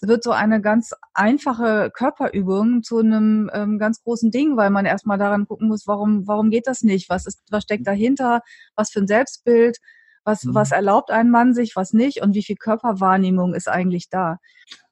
wird 0.08 0.24
so 0.24 0.30
eine 0.30 0.60
ganz 0.60 0.92
einfache 1.12 1.90
Körperübung 1.94 2.82
zu 2.82 2.98
einem 2.98 3.50
ähm, 3.52 3.78
ganz 3.78 4.02
großen 4.02 4.30
Ding, 4.30 4.56
weil 4.56 4.70
man 4.70 4.86
erstmal 4.86 5.18
daran 5.18 5.46
gucken 5.46 5.68
muss, 5.68 5.86
warum, 5.86 6.26
warum 6.26 6.50
geht 6.50 6.66
das 6.66 6.82
nicht? 6.82 7.08
Was 7.10 7.26
ist, 7.26 7.42
was 7.50 7.64
steckt 7.64 7.86
dahinter? 7.86 8.40
Was 8.76 8.90
für 8.90 9.00
ein 9.00 9.06
Selbstbild? 9.06 9.78
Was, 10.24 10.44
mhm. 10.44 10.54
was 10.54 10.72
erlaubt 10.72 11.10
ein 11.10 11.30
Mann 11.30 11.54
sich, 11.54 11.76
was 11.76 11.92
nicht? 11.92 12.22
Und 12.22 12.34
wie 12.34 12.42
viel 12.42 12.56
Körperwahrnehmung 12.56 13.54
ist 13.54 13.68
eigentlich 13.68 14.08
da? 14.08 14.38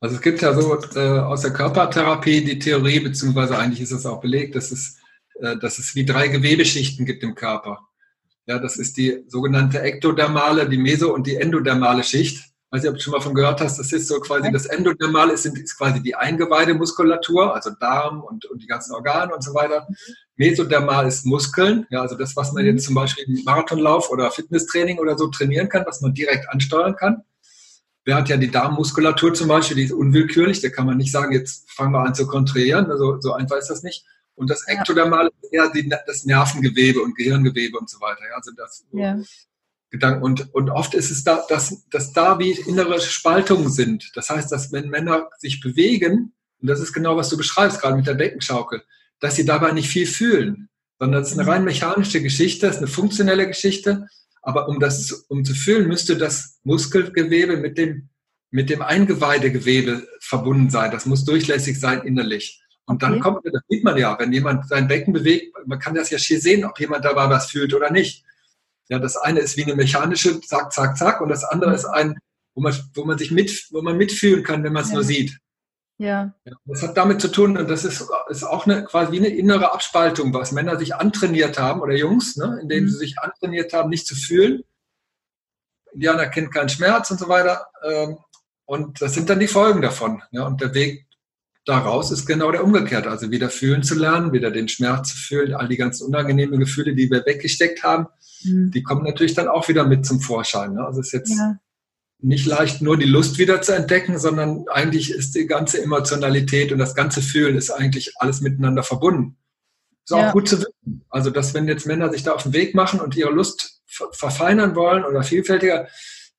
Also 0.00 0.16
es 0.16 0.22
gibt 0.22 0.42
ja 0.42 0.52
so 0.52 0.78
äh, 0.94 1.20
aus 1.20 1.42
der 1.42 1.52
Körpertherapie 1.52 2.44
die 2.44 2.58
Theorie, 2.58 3.00
beziehungsweise 3.00 3.58
eigentlich 3.58 3.80
ist 3.80 3.92
es 3.92 4.04
auch 4.04 4.20
belegt, 4.20 4.54
dass 4.54 4.70
es, 4.70 4.98
äh, 5.40 5.56
dass 5.56 5.78
es 5.78 5.94
wie 5.94 6.04
drei 6.04 6.28
Gewebeschichten 6.28 7.06
gibt 7.06 7.22
im 7.22 7.34
Körper. 7.34 7.80
Ja, 8.46 8.58
das 8.58 8.76
ist 8.76 8.96
die 8.96 9.24
sogenannte 9.26 9.80
ektodermale, 9.80 10.68
die 10.68 10.78
meso- 10.78 11.14
und 11.14 11.26
die 11.26 11.36
endodermale 11.36 12.02
Schicht 12.02 12.51
weiß 12.73 12.83
nicht, 12.83 12.91
ob 12.91 12.97
du 12.97 13.03
schon 13.03 13.12
mal 13.12 13.20
von 13.20 13.35
gehört 13.35 13.61
hast, 13.61 13.79
das 13.79 13.93
ist 13.93 14.09
so 14.09 14.18
quasi 14.18 14.51
das 14.51 14.64
Endodermal, 14.66 15.31
ist, 15.31 15.45
ist 15.45 15.77
quasi 15.77 16.03
die 16.03 16.14
Eingeweidemuskulatur, 16.14 17.55
also 17.55 17.70
Darm 17.79 18.23
und, 18.23 18.47
und 18.47 18.62
die 18.62 18.66
ganzen 18.66 18.95
Organe 18.95 19.35
und 19.35 19.45
so 19.45 19.53
weiter. 19.55 19.87
Mhm. 19.89 19.97
Mesodermal 20.37 21.07
ist 21.07 21.27
Muskeln, 21.27 21.87
ja, 21.91 22.01
also 22.01 22.16
das, 22.16 22.35
was 22.35 22.53
man 22.53 22.64
jetzt 22.64 22.87
zum 22.87 22.95
Beispiel 22.95 23.25
im 23.25 23.45
Marathonlauf 23.45 24.11
oder 24.11 24.31
Fitnesstraining 24.31 24.99
oder 24.99 25.18
so 25.18 25.29
trainieren 25.29 25.68
kann, 25.68 25.85
was 25.87 26.01
man 26.01 26.14
direkt 26.14 26.49
ansteuern 26.49 26.97
kann. 26.97 27.23
Wer 28.05 28.16
hat 28.16 28.31
ja 28.31 28.39
die 28.39 28.51
Darmmuskulatur 28.51 29.35
zum 29.35 29.49
Beispiel, 29.49 29.77
die 29.77 29.85
ist 29.85 29.93
unwillkürlich, 29.93 30.61
da 30.61 30.70
kann 30.70 30.87
man 30.87 30.97
nicht 30.97 31.12
sagen, 31.12 31.33
jetzt 31.33 31.70
fangen 31.70 31.93
wir 31.93 32.01
an 32.01 32.14
zu 32.14 32.27
kontrahieren, 32.27 32.91
also 32.91 33.20
so 33.20 33.35
einfach 33.35 33.59
ist 33.59 33.68
das 33.68 33.83
nicht. 33.83 34.05
Und 34.35 34.49
das 34.49 34.66
Ektodermal 34.66 35.31
ist 35.43 35.53
eher 35.53 35.70
die, 35.70 35.89
das 36.07 36.25
Nervengewebe 36.25 37.01
und 37.03 37.16
Gehirngewebe 37.16 37.79
und 37.79 37.91
so 37.91 38.01
weiter. 38.01 38.23
Ja, 38.29 38.37
also 38.37 38.51
das, 38.57 38.85
ja. 38.93 39.18
Gedanken. 39.93 40.22
Und, 40.22 40.53
und 40.55 40.70
oft 40.70 40.95
ist 40.95 41.11
es 41.11 41.22
da, 41.22 41.45
dass, 41.49 41.86
dass 41.90 42.12
da 42.12 42.38
wie 42.38 42.53
innere 42.53 43.01
Spaltungen 43.01 43.70
sind. 43.70 44.11
Das 44.14 44.30
heißt, 44.30 44.51
dass 44.51 44.72
wenn 44.72 44.88
Männer 44.88 45.28
sich 45.38 45.61
bewegen, 45.61 46.32
und 46.61 46.68
das 46.68 46.80
ist 46.80 46.95
genau, 46.95 47.16
was 47.16 47.28
du 47.28 47.36
beschreibst, 47.36 47.80
gerade 47.80 47.97
mit 47.97 48.07
der 48.07 48.14
Beckenschaukel, 48.14 48.82
dass 49.20 49.36
sie 49.36 49.45
dabei 49.45 49.72
nicht 49.72 49.88
viel 49.88 50.07
fühlen, 50.07 50.70
sondern 50.99 51.22
es 51.22 51.32
ist 51.32 51.38
eine 51.38 51.49
rein 51.49 51.64
mechanische 51.64 52.22
Geschichte, 52.22 52.66
es 52.66 52.76
ist 52.76 52.78
eine 52.78 52.88
funktionelle 52.88 53.47
Geschichte. 53.47 54.09
Aber 54.40 54.68
um 54.68 54.80
das, 54.80 55.12
um 55.28 55.45
zu 55.45 55.55
fühlen, 55.55 55.86
müsste 55.86 56.16
das 56.16 56.59
Muskelgewebe 56.64 57.59
mit 57.59 57.76
dem, 57.76 58.09
mit 58.51 58.70
dem 58.70 58.80
Eingeweidegewebe 58.80 60.09
verbunden 60.20 60.70
sein. 60.70 60.90
Das 60.90 61.07
muss 61.07 61.24
durchlässig 61.24 61.78
sein 61.78 62.03
innerlich. 62.03 62.62
Und 62.86 63.03
dann 63.03 63.12
okay. 63.12 63.20
kommt, 63.20 63.40
das 63.45 63.62
sieht 63.68 63.84
man 63.84 63.99
ja, 63.99 64.18
wenn 64.18 64.32
jemand 64.32 64.66
sein 64.68 64.88
Becken 64.88 65.12
bewegt, 65.12 65.55
man 65.66 65.78
kann 65.78 65.95
das 65.95 66.11
ja 66.11 66.18
hier 66.18 66.40
sehen, 66.40 66.64
ob 66.64 66.80
jemand 66.80 67.05
dabei 67.05 67.28
was 67.28 67.51
fühlt 67.51 67.74
oder 67.74 67.93
nicht. 67.93 68.24
Ja, 68.93 68.99
das 68.99 69.16
eine 69.16 69.40
ist 69.40 69.57
wie 69.57 69.64
eine 69.64 69.74
mechanische 69.74 70.38
Zack, 70.43 70.70
Zack, 70.70 70.99
Zack 70.99 71.22
und 71.22 71.30
das 71.30 71.45
andere 71.45 71.74
ist 71.74 71.86
ein, 71.86 72.18
wo 72.55 72.61
man, 72.61 72.74
wo 72.93 73.07
man 73.07 73.16
sich 73.16 73.30
mit, 73.30 73.68
wo 73.70 73.80
man 73.80 73.97
mitfühlen 73.97 74.45
kann, 74.45 74.62
wenn 74.64 74.74
man 74.74 74.82
es 74.82 74.90
ja. 74.90 74.97
nur 74.97 75.03
sieht. 75.03 75.38
Ja. 75.97 76.34
ja. 76.45 76.53
Das 76.66 76.82
hat 76.82 76.95
damit 76.99 77.22
zu 77.22 77.28
tun, 77.28 77.57
und 77.57 77.70
das 77.70 77.86
ist, 77.86 78.07
ist 78.28 78.45
auch 78.45 78.66
eine, 78.66 78.84
quasi 78.84 79.16
eine 79.16 79.28
innere 79.28 79.72
Abspaltung, 79.72 80.34
was 80.34 80.53
Männer 80.53 80.78
sich 80.78 80.95
antrainiert 80.95 81.59
haben 81.59 81.80
oder 81.80 81.95
Jungs, 81.95 82.36
ne, 82.36 82.59
indem 82.61 82.84
mhm. 82.84 82.88
sie 82.90 82.99
sich 82.99 83.18
antrainiert 83.18 83.72
haben, 83.72 83.88
nicht 83.88 84.07
zu 84.07 84.14
fühlen. 84.14 84.62
Indianer 85.95 86.26
kennt 86.26 86.53
keinen 86.53 86.68
Schmerz 86.68 87.11
und 87.11 87.18
so 87.18 87.30
weiter. 87.30 87.68
Ähm, 87.82 88.18
und 88.66 89.01
das 89.01 89.14
sind 89.14 89.30
dann 89.30 89.40
die 89.40 89.49
Folgen 89.49 89.80
davon. 89.80 90.22
Ja, 90.32 90.47
und 90.47 90.61
der 90.61 90.74
Weg 90.74 91.07
daraus 91.64 92.10
ist 92.10 92.26
genau 92.26 92.50
der 92.50 92.64
umgekehrt. 92.64 93.06
Also 93.06 93.30
wieder 93.30 93.50
fühlen 93.50 93.82
zu 93.82 93.94
lernen, 93.94 94.32
wieder 94.32 94.50
den 94.50 94.68
Schmerz 94.68 95.10
zu 95.10 95.16
fühlen, 95.16 95.54
all 95.54 95.68
die 95.68 95.76
ganzen 95.76 96.06
unangenehmen 96.06 96.58
Gefühle, 96.58 96.94
die 96.94 97.10
wir 97.10 97.24
weggesteckt 97.24 97.82
haben, 97.82 98.06
mhm. 98.42 98.70
die 98.70 98.82
kommen 98.82 99.04
natürlich 99.04 99.34
dann 99.34 99.48
auch 99.48 99.68
wieder 99.68 99.86
mit 99.86 100.04
zum 100.04 100.20
Vorschein. 100.20 100.74
Ne? 100.74 100.84
Also 100.84 101.00
es 101.00 101.08
ist 101.08 101.12
jetzt 101.12 101.36
ja. 101.36 101.58
nicht 102.20 102.46
leicht, 102.46 102.82
nur 102.82 102.96
die 102.96 103.06
Lust 103.06 103.38
wieder 103.38 103.62
zu 103.62 103.74
entdecken, 103.74 104.18
sondern 104.18 104.64
eigentlich 104.72 105.10
ist 105.10 105.34
die 105.34 105.46
ganze 105.46 105.82
Emotionalität 105.82 106.72
und 106.72 106.78
das 106.78 106.94
ganze 106.94 107.22
Fühlen 107.22 107.56
ist 107.56 107.70
eigentlich 107.70 108.14
alles 108.16 108.40
miteinander 108.40 108.82
verbunden. 108.82 109.36
Ist 110.04 110.10
ja. 110.10 110.28
auch 110.28 110.32
gut 110.32 110.48
zu 110.48 110.58
wissen. 110.58 111.04
Also, 111.10 111.30
dass 111.30 111.54
wenn 111.54 111.68
jetzt 111.68 111.86
Männer 111.86 112.10
sich 112.10 112.24
da 112.24 112.32
auf 112.32 112.42
den 112.42 112.52
Weg 112.52 112.74
machen 112.74 113.00
und 113.00 113.16
ihre 113.16 113.30
Lust 113.30 113.82
verfeinern 113.86 114.74
wollen 114.74 115.04
oder 115.04 115.22
vielfältiger, 115.22 115.86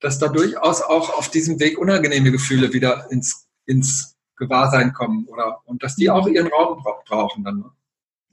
dass 0.02 0.20
da 0.20 0.28
durchaus 0.28 0.82
auch 0.82 1.18
auf 1.18 1.32
diesem 1.32 1.62
Weg 1.62 1.78
unangenehme 1.78 2.32
Gefühle 2.32 2.74
wieder 2.74 3.08
ins, 3.10 3.48
ins 3.66 4.13
Gewahrsein 4.36 4.94
kommen 4.94 5.26
oder 5.28 5.60
und 5.66 5.84
dass 5.84 5.96
die 5.96 6.10
auch 6.10 6.28
ihren 6.28 6.48
Raum 6.48 6.84
brauchen 7.06 7.44
dann. 7.44 7.60
Ne? 7.60 7.72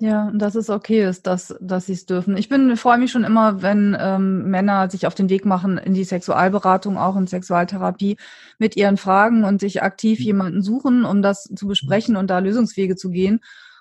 Ja, 0.03 0.29
und 0.29 0.39
dass 0.39 0.55
es 0.55 0.71
okay 0.71 1.05
ist, 1.07 1.27
dass, 1.27 1.55
dass 1.61 1.85
sie 1.85 1.93
es 1.93 2.07
dürfen. 2.07 2.35
Ich 2.39 2.49
bin, 2.49 2.75
freue 2.79 2.97
mich 2.97 3.13
schon 3.13 3.23
immer, 3.23 3.61
wenn 3.61 3.95
ähm, 4.01 4.51
Männer 4.51 4.89
sich 4.89 5.07
auf 5.07 5.15
den 5.15 5.29
Weg 5.29 5.45
machen 5.45 5.77
in 5.77 5.93
die 5.93 6.05
Sexualberatung, 6.05 6.97
auch 6.97 7.17
in 7.17 7.27
Sexualtherapie, 7.27 8.17
mit 8.59 8.77
ihren 8.77 8.97
Fragen 8.97 9.45
und 9.45 9.61
sich 9.61 9.83
aktiv 9.83 10.19
mhm. 10.19 10.25
jemanden 10.25 10.63
suchen, 10.63 11.05
um 11.05 11.21
das 11.21 11.45
zu 11.55 11.67
besprechen 11.67 12.17
und 12.17 12.31
da 12.31 12.39
Lösungswege 12.39 12.97
zu 12.97 13.11
gehen. 13.11 13.41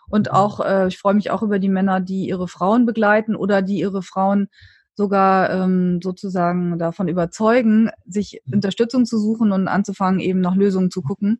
Und 0.09 0.27
mhm. 0.27 0.33
auch, 0.33 0.59
äh, 0.59 0.89
ich 0.89 0.97
freue 0.97 1.13
mich 1.13 1.31
auch 1.31 1.41
über 1.41 1.57
die 1.57 1.69
Männer, 1.69 2.01
die 2.01 2.27
ihre 2.27 2.49
Frauen 2.49 2.85
begleiten 2.85 3.37
oder 3.37 3.61
die 3.61 3.79
ihre 3.79 4.01
Frauen 4.01 4.49
sogar 4.95 5.49
ähm, 5.51 6.01
sozusagen 6.03 6.77
davon 6.77 7.07
überzeugen, 7.07 7.91
sich 8.05 8.41
mhm. 8.43 8.55
Unterstützung 8.55 9.05
zu 9.05 9.17
suchen 9.17 9.53
und 9.53 9.69
anzufangen, 9.69 10.19
eben 10.19 10.41
nach 10.41 10.55
Lösungen 10.55 10.91
zu 10.91 11.01
gucken. 11.01 11.39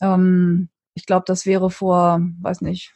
Ähm, 0.00 0.68
ich 0.94 1.06
glaube, 1.06 1.24
das 1.26 1.46
wäre 1.46 1.70
vor, 1.70 2.20
weiß 2.40 2.60
nicht, 2.60 2.92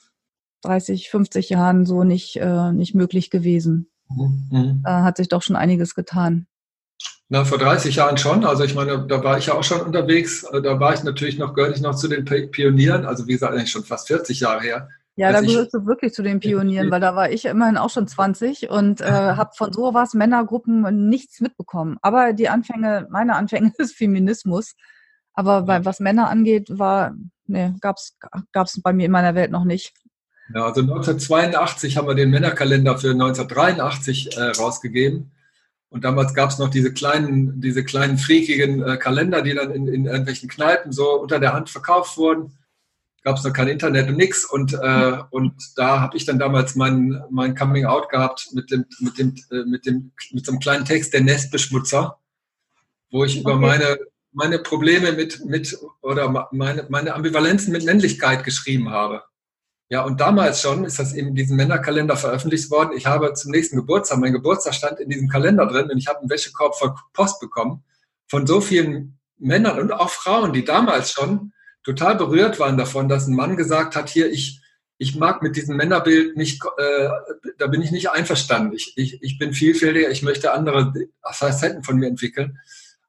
30, 0.63 1.11
50 1.11 1.51
Jahren 1.51 1.87
so 1.87 2.05
nicht, 2.05 2.37
äh, 2.37 2.73
nicht 2.73 2.95
möglich 2.95 3.31
gewesen. 3.31 3.91
Mhm. 4.09 4.83
Da 4.85 5.03
hat 5.03 5.17
sich 5.17 5.29
doch 5.29 5.43
schon 5.43 5.57
einiges 5.57 5.95
getan. 5.95 6.47
Na, 7.29 7.45
vor 7.45 7.59
30 7.59 7.97
Jahren 7.97 8.17
schon. 8.17 8.45
Also 8.45 8.65
ich 8.65 8.75
meine, 8.75 9.07
da 9.07 9.23
war 9.23 9.37
ich 9.37 9.47
ja 9.47 9.55
auch 9.55 9.63
schon 9.63 9.83
unterwegs. 9.83 10.45
Äh, 10.45 10.63
da 10.63 10.81
war 10.81 10.95
ich 10.95 11.05
natürlich 11.05 11.39
noch, 11.39 11.55
gehörte 11.55 11.77
ich 11.77 11.83
noch 11.83 11.95
zu 11.95 12.09
den 12.09 12.25
Pionieren. 12.25 13.05
Also 13.05 13.27
wie 13.27 13.33
gesagt, 13.33 13.53
eigentlich 13.53 13.71
schon 13.71 13.85
fast 13.85 14.09
40 14.09 14.41
Jahre 14.41 14.63
her. 14.63 14.89
Ja, 15.17 15.33
da 15.33 15.41
gehörst 15.41 15.75
du 15.75 15.85
wirklich 15.85 16.15
zu 16.15 16.23
den 16.23 16.41
Pionieren, 16.41 16.91
weil 16.93 17.01
da 17.01 17.15
war 17.17 17.31
ich 17.31 17.45
immerhin 17.45 17.77
auch 17.77 17.91
schon 17.91 18.07
20 18.07 18.71
und 18.71 19.01
äh, 19.01 19.05
habe 19.05 19.51
von 19.57 19.73
sowas 19.73 20.15
Männergruppen 20.15 21.09
nichts 21.09 21.41
mitbekommen. 21.41 21.99
Aber 22.03 22.33
die 22.33 22.49
Anfänge, 22.49 23.07
meine 23.11 23.35
Anfänge 23.35 23.73
des 23.79 23.93
Feminismus. 23.93 24.75
Aber 25.39 25.63
bei, 25.63 25.85
was 25.85 26.01
Männer 26.01 26.29
angeht, 26.31 26.67
war, 26.69 27.15
nee, 27.47 27.73
gab's 27.81 28.17
gab's 28.51 28.83
bei 28.83 28.93
mir 28.93 29.07
in 29.07 29.13
meiner 29.13 29.37
Welt 29.37 29.53
noch 29.53 29.63
nicht. 29.63 29.95
Ja, 30.53 30.65
also 30.65 30.81
1982 30.81 31.97
haben 31.97 32.09
wir 32.09 32.17
den 32.17 32.31
Männerkalender 32.31 32.99
für 32.99 33.13
1983 33.13 34.37
äh, 34.37 34.43
rausgegeben. 34.59 35.31
Und 35.91 36.03
damals 36.03 36.35
gab 36.35 36.51
es 36.51 36.59
noch 36.59 36.71
diese 36.71 36.93
kleinen, 36.93 37.61
diese 37.61 37.85
kleinen 37.85 38.19
freakigen 38.19 38.83
äh, 38.83 38.97
Kalender, 38.97 39.43
die 39.43 39.55
dann 39.55 39.71
in, 39.71 39.87
in 39.87 40.07
irgendwelchen 40.07 40.49
Kneipen 40.49 40.91
so 40.91 41.21
unter 41.21 41.39
der 41.39 41.53
Hand 41.53 41.71
verkauft 41.71 42.17
wurden. 42.17 42.59
Gab 43.23 43.37
es 43.37 43.45
noch 43.45 43.53
kein 43.53 43.69
Internet 43.69 44.09
und 44.09 44.17
nix. 44.17 44.45
Und, 44.45 44.73
äh, 44.73 45.19
und 45.31 45.55
da 45.77 46.01
habe 46.01 46.17
ich 46.17 46.25
dann 46.25 46.41
damals 46.41 46.75
mein, 46.75 47.23
mein 47.31 47.55
Coming 47.55 47.85
Out 47.85 48.09
gehabt 48.09 48.49
mit 48.55 48.73
dem, 48.73 48.87
mit 48.99 49.17
dem, 49.19 49.37
äh, 49.53 49.63
mit 49.67 49.87
dem, 49.87 50.11
mit 50.33 50.45
so 50.45 50.51
einem 50.51 50.59
kleinen 50.59 50.85
Text, 50.85 51.13
der 51.13 51.23
Nestbeschmutzer, 51.23 52.19
wo 53.13 53.25
ich 53.25 53.35
okay. 53.35 53.41
über 53.43 53.55
meine, 53.55 53.99
meine 54.39 54.61
Probleme 54.61 55.11
mit, 55.11 55.45
mit 55.45 55.77
oder 56.01 56.49
meine, 56.53 56.87
meine 56.89 57.15
Ambivalenzen 57.15 57.73
mit 57.73 57.85
Männlichkeit 57.85 58.45
geschrieben 58.45 58.89
habe. 58.91 59.25
Ja, 59.89 60.05
und 60.05 60.21
damals 60.21 60.61
schon 60.61 60.85
ist 60.85 61.01
das 61.01 61.13
in 61.13 61.35
diesem 61.35 61.57
Männerkalender 61.57 62.17
veröffentlicht 62.17 62.71
worden. 62.71 62.97
Ich 62.97 63.07
habe 63.07 63.35
zum 63.35 63.51
nächsten 63.51 63.75
Geburtstag, 63.75 64.19
mein 64.19 64.33
Geburtstag 64.33 64.75
stand 64.75 65.01
in 65.01 65.09
diesem 65.09 65.29
Kalender 65.29 65.67
drin 65.67 65.91
und 65.91 65.99
ich 65.99 66.07
habe 66.07 66.21
einen 66.21 66.31
Wäschekorb 66.31 66.77
voll 66.77 66.95
Post 67.15 67.41
bekommen 67.41 67.83
von 68.29 68.47
so 68.47 68.61
vielen 68.61 69.19
Männern 69.39 69.81
und 69.81 69.91
auch 69.91 70.11
Frauen, 70.11 70.53
die 70.53 70.65
damals 70.65 71.11
schon 71.11 71.53
total 71.83 72.15
berührt 72.15 72.61
waren 72.61 72.77
davon, 72.77 73.09
dass 73.09 73.27
ein 73.27 73.35
Mann 73.35 73.57
gesagt 73.57 73.97
hat, 73.97 74.09
hier, 74.09 74.31
ich, 74.31 74.61
ich 74.99 75.17
mag 75.17 75.43
mit 75.43 75.57
diesem 75.57 75.77
Männerbild 75.77 76.37
nicht, 76.37 76.63
äh, 76.77 77.09
da 77.59 77.67
bin 77.67 77.83
ich 77.83 77.91
nicht 77.91 78.11
einverstanden. 78.11 78.73
Ich, 78.77 78.93
ich, 78.95 79.21
ich 79.21 79.37
bin 79.37 79.53
vielfältiger, 79.53 80.11
ich 80.11 80.23
möchte 80.23 80.53
andere 80.53 80.93
Facetten 81.33 81.83
von 81.83 81.97
mir 81.97 82.07
entwickeln. 82.07 82.59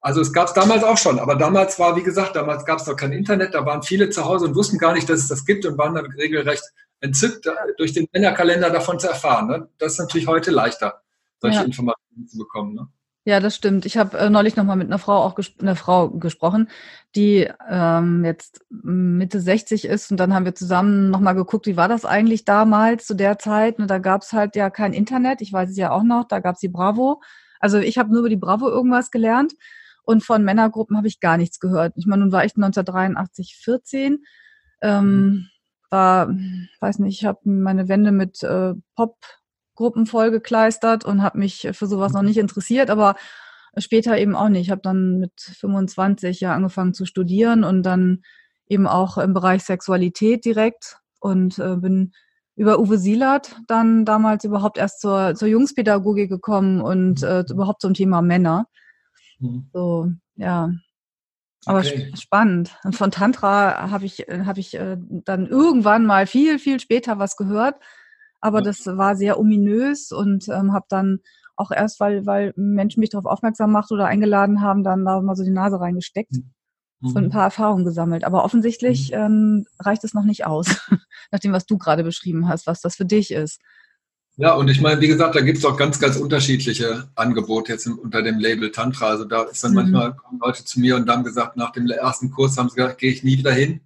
Also 0.01 0.21
es 0.21 0.31
gab 0.31 0.47
es 0.47 0.53
damals 0.53 0.83
auch 0.83 0.97
schon, 0.97 1.19
aber 1.19 1.35
damals 1.35 1.77
war, 1.77 1.95
wie 1.97 2.03
gesagt, 2.03 2.35
damals 2.35 2.63
gab 2.65 2.79
es 2.79 2.87
noch 2.87 2.95
kein 2.95 3.11
Internet, 3.11 3.53
da 3.53 3.65
waren 3.65 3.83
viele 3.83 4.09
zu 4.09 4.23
Hause 4.23 4.45
und 4.45 4.55
wussten 4.55 4.77
gar 4.77 4.93
nicht, 4.93 5.09
dass 5.09 5.19
es 5.19 5.27
das 5.27 5.45
gibt 5.45 5.65
und 5.65 5.77
waren 5.77 5.95
dann 5.95 6.05
regelrecht 6.05 6.63
entzückt, 7.01 7.49
durch 7.77 7.93
den 7.93 8.07
Männerkalender 8.13 8.69
davon 8.69 8.99
zu 8.99 9.07
erfahren. 9.07 9.47
Ne? 9.47 9.69
Das 9.77 9.93
ist 9.93 9.99
natürlich 9.99 10.27
heute 10.27 10.51
leichter, 10.51 11.01
solche 11.39 11.59
ja. 11.59 11.65
Informationen 11.65 12.27
zu 12.27 12.37
bekommen. 12.37 12.75
Ne? 12.75 12.87
Ja, 13.25 13.41
das 13.41 13.55
stimmt. 13.55 13.85
Ich 13.85 13.97
habe 13.97 14.17
äh, 14.17 14.29
neulich 14.29 14.55
noch 14.55 14.63
mal 14.63 14.77
mit 14.77 14.87
einer 14.87 14.99
Frau 14.99 15.17
auch 15.17 15.37
einer 15.59 15.75
Frau 15.75 16.09
gesprochen, 16.09 16.69
die 17.15 17.49
ähm, 17.69 18.23
jetzt 18.23 18.65
Mitte 18.69 19.41
60 19.41 19.85
ist 19.85 20.11
und 20.11 20.17
dann 20.17 20.33
haben 20.33 20.45
wir 20.45 20.55
zusammen 20.55 21.09
noch 21.09 21.19
mal 21.19 21.33
geguckt, 21.33 21.67
wie 21.67 21.77
war 21.77 21.89
das 21.89 22.05
eigentlich 22.05 22.45
damals 22.45 23.05
zu 23.05 23.15
der 23.15 23.37
Zeit? 23.37 23.79
Und 23.79 23.89
da 23.89 23.97
gab 23.97 24.21
es 24.21 24.31
halt 24.31 24.55
ja 24.55 24.69
kein 24.69 24.93
Internet. 24.93 25.41
Ich 25.41 25.51
weiß 25.51 25.69
es 25.69 25.77
ja 25.77 25.91
auch 25.91 26.03
noch. 26.03 26.25
Da 26.27 26.39
gab 26.39 26.55
es 26.55 26.61
die 26.61 26.69
Bravo. 26.69 27.21
Also 27.59 27.77
ich 27.77 27.97
habe 27.97 28.09
nur 28.09 28.19
über 28.19 28.29
die 28.29 28.37
Bravo 28.37 28.69
irgendwas 28.69 29.11
gelernt 29.11 29.53
und 30.09 30.23
von 30.23 30.43
Männergruppen 30.43 30.97
habe 30.97 31.07
ich 31.07 31.19
gar 31.19 31.37
nichts 31.37 31.59
gehört. 31.59 31.93
Ich 31.95 32.07
meine, 32.07 32.23
nun 32.23 32.31
war 32.31 32.43
ich 32.43 32.55
1983 32.55 33.59
14. 33.63 34.25
Ähm, 34.81 35.47
war, 35.91 36.29
weiß 36.79 36.97
nicht, 36.97 37.21
ich 37.21 37.25
habe 37.25 37.41
meine 37.43 37.87
Wände 37.89 38.11
mit 38.11 38.41
äh, 38.41 38.73
Popgruppen 38.95 40.07
vollgekleistert 40.07 41.05
und 41.05 41.21
habe 41.21 41.37
mich 41.37 41.69
für 41.73 41.85
sowas 41.85 42.13
noch 42.13 42.23
nicht 42.23 42.39
interessiert, 42.39 42.89
aber 42.89 43.17
später 43.77 44.17
eben 44.17 44.35
auch 44.35 44.49
nicht. 44.49 44.61
Ich 44.61 44.71
habe 44.71 44.81
dann 44.81 45.19
mit 45.19 45.39
25 45.39 46.39
ja 46.39 46.55
angefangen 46.55 46.95
zu 46.95 47.05
studieren 47.05 47.63
und 47.63 47.83
dann 47.83 48.23
eben 48.67 48.87
auch 48.87 49.19
im 49.19 49.35
Bereich 49.35 49.63
Sexualität 49.63 50.43
direkt 50.43 50.97
und 51.19 51.59
äh, 51.59 51.75
bin 51.75 52.13
über 52.55 52.79
Uwe 52.79 52.97
Sielert 52.97 53.55
dann 53.67 54.05
damals 54.05 54.43
überhaupt 54.43 54.79
erst 54.79 55.01
zur, 55.01 55.35
zur 55.35 55.47
Jungspädagogik 55.47 56.29
gekommen 56.29 56.81
und 56.81 57.21
äh, 57.21 57.43
überhaupt 57.47 57.81
zum 57.81 57.93
Thema 57.93 58.23
Männer. 58.23 58.65
Mhm. 59.39 59.69
So, 59.73 60.11
ja. 60.35 60.71
Aber 61.65 61.79
okay. 61.79 62.11
spannend. 62.15 62.77
Und 62.83 62.95
von 62.95 63.11
Tantra 63.11 63.91
habe 63.91 64.05
ich, 64.05 64.19
hab 64.29 64.57
ich 64.57 64.75
äh, 64.75 64.97
dann 64.99 65.45
irgendwann 65.47 66.05
mal 66.05 66.25
viel, 66.25 66.57
viel 66.57 66.79
später 66.79 67.19
was 67.19 67.35
gehört. 67.35 67.75
Aber 68.39 68.59
ja. 68.59 68.65
das 68.65 68.85
war 68.85 69.15
sehr 69.15 69.39
ominös 69.39 70.11
und 70.11 70.47
ähm, 70.47 70.71
habe 70.71 70.85
dann 70.89 71.19
auch 71.57 71.71
erst, 71.71 71.99
weil, 71.99 72.25
weil 72.25 72.53
Menschen 72.55 73.01
mich 73.01 73.09
darauf 73.09 73.25
aufmerksam 73.25 73.71
macht 73.71 73.91
oder 73.91 74.07
eingeladen 74.07 74.61
haben, 74.61 74.83
dann 74.83 75.03
da 75.03 75.21
mal 75.21 75.35
so 75.35 75.43
die 75.43 75.51
Nase 75.51 75.79
reingesteckt 75.81 76.31
mhm. 76.31 77.15
und 77.15 77.17
ein 77.17 77.29
paar 77.29 77.43
Erfahrungen 77.43 77.83
gesammelt. 77.83 78.23
Aber 78.23 78.45
offensichtlich 78.45 79.11
mhm. 79.11 79.17
ähm, 79.17 79.65
reicht 79.79 80.05
es 80.05 80.13
noch 80.13 80.23
nicht 80.23 80.45
aus, 80.45 80.67
nach 81.31 81.39
dem, 81.39 81.51
was 81.51 81.65
du 81.65 81.77
gerade 81.77 82.05
beschrieben 82.05 82.47
hast, 82.47 82.65
was 82.65 82.79
das 82.79 82.95
für 82.95 83.05
dich 83.05 83.31
ist. 83.31 83.59
Ja, 84.41 84.53
und 84.53 84.69
ich 84.69 84.79
meine, 84.79 85.01
wie 85.01 85.09
gesagt, 85.09 85.35
da 85.35 85.41
gibt 85.41 85.57
es 85.57 85.65
auch 85.65 85.75
ganz, 85.75 85.99
ganz 85.99 86.15
unterschiedliche 86.15 87.09
Angebote 87.15 87.73
jetzt 87.73 87.85
unter 87.87 88.21
dem 88.21 88.39
Label 88.39 88.71
Tantra. 88.71 89.07
Also 89.07 89.25
da 89.25 89.43
ist 89.43 89.61
dann 89.65 89.71
mhm. 89.71 89.75
manchmal 89.75 90.15
kommen 90.15 90.39
Leute 90.39 90.63
zu 90.63 90.79
mir 90.79 90.95
und 90.95 91.09
haben 91.09 91.25
gesagt, 91.25 91.57
nach 91.57 91.73
dem 91.73 91.89
ersten 91.89 92.31
Kurs 92.31 92.57
haben 92.57 92.69
sie 92.69 92.77
gesagt, 92.77 92.99
gehe 92.99 93.11
ich 93.11 93.21
nie 93.21 93.37
wieder 93.37 93.51
hin. 93.51 93.81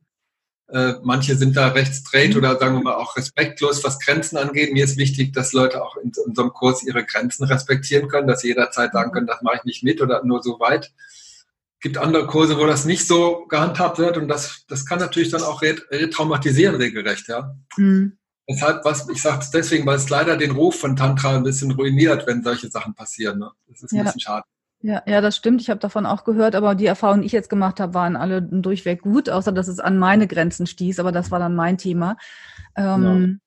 Äh, 0.67 0.93
manche 1.01 1.35
sind 1.37 1.57
da 1.57 1.69
recht 1.69 1.95
straight 1.95 2.33
mhm. 2.33 2.37
oder 2.37 2.59
sagen 2.59 2.75
wir 2.75 2.83
mal 2.83 2.93
auch 2.93 3.17
respektlos, 3.17 3.83
was 3.83 3.99
Grenzen 3.99 4.37
angeht. 4.37 4.73
Mir 4.73 4.83
ist 4.83 4.97
wichtig, 4.97 5.33
dass 5.33 5.53
Leute 5.53 5.83
auch 5.83 5.97
in, 5.97 6.11
in 6.27 6.35
so 6.35 6.43
einem 6.43 6.53
Kurs 6.53 6.83
ihre 6.83 7.03
Grenzen 7.03 7.45
respektieren 7.45 8.07
können, 8.07 8.27
dass 8.27 8.41
sie 8.41 8.49
jederzeit 8.49 8.93
sagen 8.93 9.09
mhm. 9.09 9.13
können, 9.13 9.27
das 9.27 9.41
mache 9.41 9.57
ich 9.57 9.63
nicht 9.63 9.83
mit 9.83 10.03
oder 10.03 10.23
nur 10.23 10.43
so 10.43 10.59
weit. 10.59 10.93
Es 11.79 11.79
gibt 11.79 11.97
andere 11.97 12.27
Kurse, 12.27 12.59
wo 12.59 12.67
das 12.67 12.85
nicht 12.85 13.07
so 13.07 13.47
gehandhabt 13.47 13.97
wird 13.97 14.17
und 14.17 14.27
das, 14.27 14.65
das 14.67 14.85
kann 14.85 14.99
natürlich 14.99 15.31
dann 15.31 15.41
auch 15.41 15.63
retraumatisieren 15.63 16.75
regelrecht, 16.75 17.27
ja. 17.27 17.55
Mhm. 17.75 18.19
Deshalb, 18.49 18.83
was, 18.83 19.07
ich 19.09 19.21
sage 19.21 19.39
es 19.39 19.51
deswegen, 19.51 19.85
weil 19.85 19.95
es 19.95 20.09
leider 20.09 20.35
den 20.35 20.51
Ruf 20.51 20.79
von 20.79 20.95
Tantra 20.95 21.35
ein 21.35 21.43
bisschen 21.43 21.71
ruiniert, 21.71 22.27
wenn 22.27 22.43
solche 22.43 22.69
Sachen 22.69 22.93
passieren. 22.93 23.39
Ne? 23.39 23.51
Das 23.67 23.83
ist 23.83 23.93
ein 23.93 23.97
ja. 23.97 24.03
bisschen 24.03 24.19
schade. 24.19 24.45
Ja, 24.81 25.01
ja, 25.05 25.21
das 25.21 25.37
stimmt. 25.37 25.61
Ich 25.61 25.69
habe 25.69 25.79
davon 25.79 26.05
auch 26.05 26.25
gehört, 26.25 26.55
aber 26.55 26.75
die 26.75 26.85
Erfahrungen, 26.85 27.21
die 27.21 27.27
ich 27.27 27.31
jetzt 27.31 27.49
gemacht 27.49 27.79
habe, 27.79 27.93
waren 27.93 28.17
alle 28.17 28.41
durchweg 28.41 29.01
gut, 29.01 29.29
außer 29.29 29.53
dass 29.53 29.69
es 29.69 29.79
an 29.79 29.97
meine 29.97 30.27
Grenzen 30.27 30.67
stieß. 30.67 30.99
Aber 30.99 31.13
das 31.13 31.31
war 31.31 31.39
dann 31.39 31.55
mein 31.55 31.77
Thema. 31.77 32.17
Ähm, 32.75 33.39